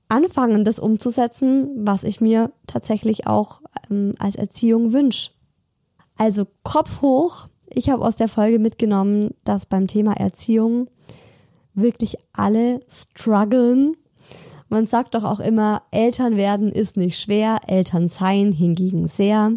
anfangen, 0.09 0.65
das 0.65 0.79
umzusetzen, 0.79 1.71
was 1.87 2.05
ich 2.05 2.21
mir 2.21 2.53
tatsächlich 2.67 3.27
auch 3.27 3.63
ähm, 3.91 4.13
als 4.19 4.37
Erziehung 4.37 4.93
wünsche. 4.93 5.31
Also 6.17 6.47
Kopf 6.63 7.03
hoch. 7.03 7.49
Ich 7.71 7.91
habe 7.91 8.05
aus 8.05 8.17
der 8.17 8.29
Folge 8.29 8.59
mitgenommen, 8.59 9.35
dass 9.45 9.67
beim 9.67 9.87
Thema 9.87 10.13
Erziehung 10.13 10.89
wirklich 11.75 12.17
alle 12.33 12.81
strugglen. 12.89 13.97
Man 14.69 14.87
sagt 14.87 15.15
doch 15.15 15.25
auch 15.25 15.41
immer, 15.41 15.83
Eltern 15.91 16.37
werden 16.37 16.71
ist 16.71 16.97
nicht 16.97 17.19
schwer, 17.19 17.61
Eltern 17.67 18.09
sein 18.09 18.53
hingegen 18.53 19.09
sehr. 19.09 19.53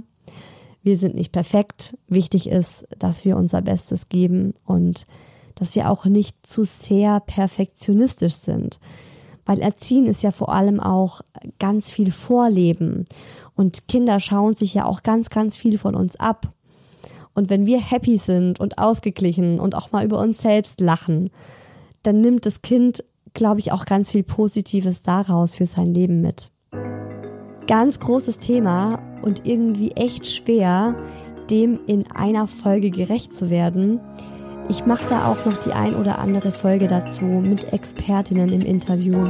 Wir 0.83 0.97
sind 0.97 1.15
nicht 1.15 1.31
perfekt. 1.31 1.97
Wichtig 2.07 2.49
ist, 2.49 2.87
dass 2.97 3.25
wir 3.25 3.37
unser 3.37 3.61
Bestes 3.61 4.09
geben 4.09 4.53
und 4.65 5.05
dass 5.55 5.75
wir 5.75 5.89
auch 5.89 6.05
nicht 6.05 6.45
zu 6.45 6.63
sehr 6.63 7.19
perfektionistisch 7.19 8.35
sind. 8.35 8.79
Weil 9.47 9.59
Erziehen 9.61 10.05
ist 10.05 10.21
ja 10.21 10.31
vor 10.31 10.53
allem 10.53 10.79
auch 10.79 11.21
ganz 11.57 11.89
viel 11.89 12.11
Vorleben. 12.11 13.05
Und 13.55 13.87
Kinder 13.87 14.19
schauen 14.19 14.53
sich 14.53 14.75
ja 14.75 14.85
auch 14.85 15.01
ganz, 15.01 15.29
ganz 15.29 15.57
viel 15.57 15.79
von 15.79 15.95
uns 15.95 16.17
ab. 16.17 16.53
Und 17.33 17.49
wenn 17.49 17.65
wir 17.65 17.79
happy 17.79 18.17
sind 18.17 18.59
und 18.59 18.77
ausgeglichen 18.77 19.59
und 19.59 19.73
auch 19.73 19.91
mal 19.91 20.05
über 20.05 20.19
uns 20.19 20.41
selbst 20.41 20.81
lachen, 20.81 21.31
dann 22.03 22.19
nimmt 22.19 22.45
das 22.45 22.61
Kind, 22.61 23.03
glaube 23.33 23.61
ich, 23.61 23.71
auch 23.71 23.85
ganz 23.85 24.11
viel 24.11 24.23
Positives 24.23 25.01
daraus 25.01 25.55
für 25.55 25.65
sein 25.65 25.93
Leben 25.93 26.19
mit. 26.19 26.51
Ganz 27.67 27.99
großes 27.99 28.39
Thema 28.39 28.99
und 29.21 29.45
irgendwie 29.45 29.91
echt 29.91 30.27
schwer, 30.27 30.95
dem 31.49 31.79
in 31.87 32.11
einer 32.11 32.47
Folge 32.47 32.91
gerecht 32.91 33.33
zu 33.33 33.49
werden. 33.49 34.01
Ich 34.69 34.85
mache 34.85 35.05
da 35.07 35.27
auch 35.27 35.45
noch 35.45 35.57
die 35.59 35.71
ein 35.71 35.95
oder 35.95 36.19
andere 36.19 36.51
Folge 36.51 36.87
dazu 36.87 37.23
mit 37.23 37.71
Expertinnen 37.71 38.51
im 38.51 38.61
Interview. 38.61 39.29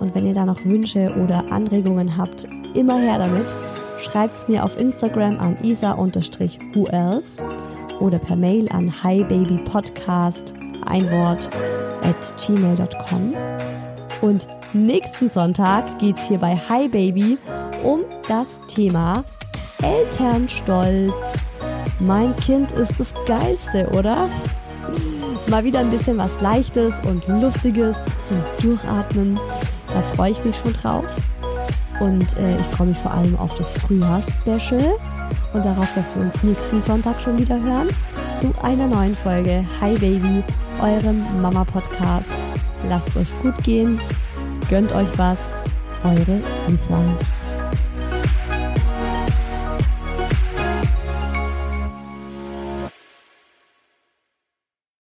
Und 0.00 0.14
wenn 0.14 0.26
ihr 0.26 0.34
da 0.34 0.44
noch 0.44 0.64
Wünsche 0.64 1.14
oder 1.22 1.44
Anregungen 1.52 2.16
habt, 2.16 2.48
immer 2.74 2.98
her 2.98 3.18
damit. 3.18 3.54
Schreibt's 3.98 4.48
mir 4.48 4.64
auf 4.64 4.76
Instagram 4.78 5.38
an 5.38 5.56
isa-who 5.62 6.86
else 6.88 7.40
oder 8.00 8.18
per 8.18 8.34
Mail 8.34 8.68
an 8.70 8.92
hibabypodcast, 9.02 10.54
ein 10.86 11.08
Wort, 11.12 11.50
at 12.02 12.44
gmail.com. 12.44 13.34
Und 14.20 14.48
nächsten 14.72 15.30
Sonntag 15.30 16.00
geht's 16.00 16.26
hier 16.26 16.38
bei 16.38 16.56
Hi 16.56 16.88
Baby 16.88 17.38
um 17.84 18.00
das 18.26 18.60
Thema 18.66 19.24
Elternstolz. 19.82 21.14
Mein 22.00 22.34
Kind 22.36 22.72
ist 22.72 22.94
das 22.98 23.14
Geilste, 23.26 23.88
oder? 23.90 24.28
Mal 25.52 25.64
wieder 25.64 25.80
ein 25.80 25.90
bisschen 25.90 26.16
was 26.16 26.40
Leichtes 26.40 26.94
und 27.00 27.28
Lustiges 27.28 27.94
zum 28.24 28.38
Durchatmen. 28.62 29.38
Da 29.86 30.00
freue 30.00 30.30
ich 30.30 30.42
mich 30.46 30.56
schon 30.56 30.72
drauf. 30.72 31.04
Und 32.00 32.38
äh, 32.38 32.58
ich 32.58 32.66
freue 32.68 32.86
mich 32.86 32.96
vor 32.96 33.10
allem 33.10 33.36
auf 33.36 33.54
das 33.56 33.74
Frühjahrs-Special 33.80 34.94
und 35.52 35.62
darauf, 35.62 35.92
dass 35.94 36.16
wir 36.16 36.22
uns 36.22 36.42
nächsten 36.42 36.82
Sonntag 36.82 37.20
schon 37.20 37.38
wieder 37.38 37.60
hören 37.60 37.90
zu 38.40 38.50
einer 38.64 38.86
neuen 38.86 39.14
Folge 39.14 39.62
Hi 39.82 39.92
Baby, 39.98 40.42
eurem 40.80 41.22
Mama-Podcast. 41.42 42.32
Lasst 42.88 43.08
es 43.08 43.18
euch 43.18 43.42
gut 43.42 43.62
gehen, 43.62 44.00
gönnt 44.70 44.90
euch 44.92 45.18
was. 45.18 45.36
Eure 46.02 46.40
Isa. 46.72 46.98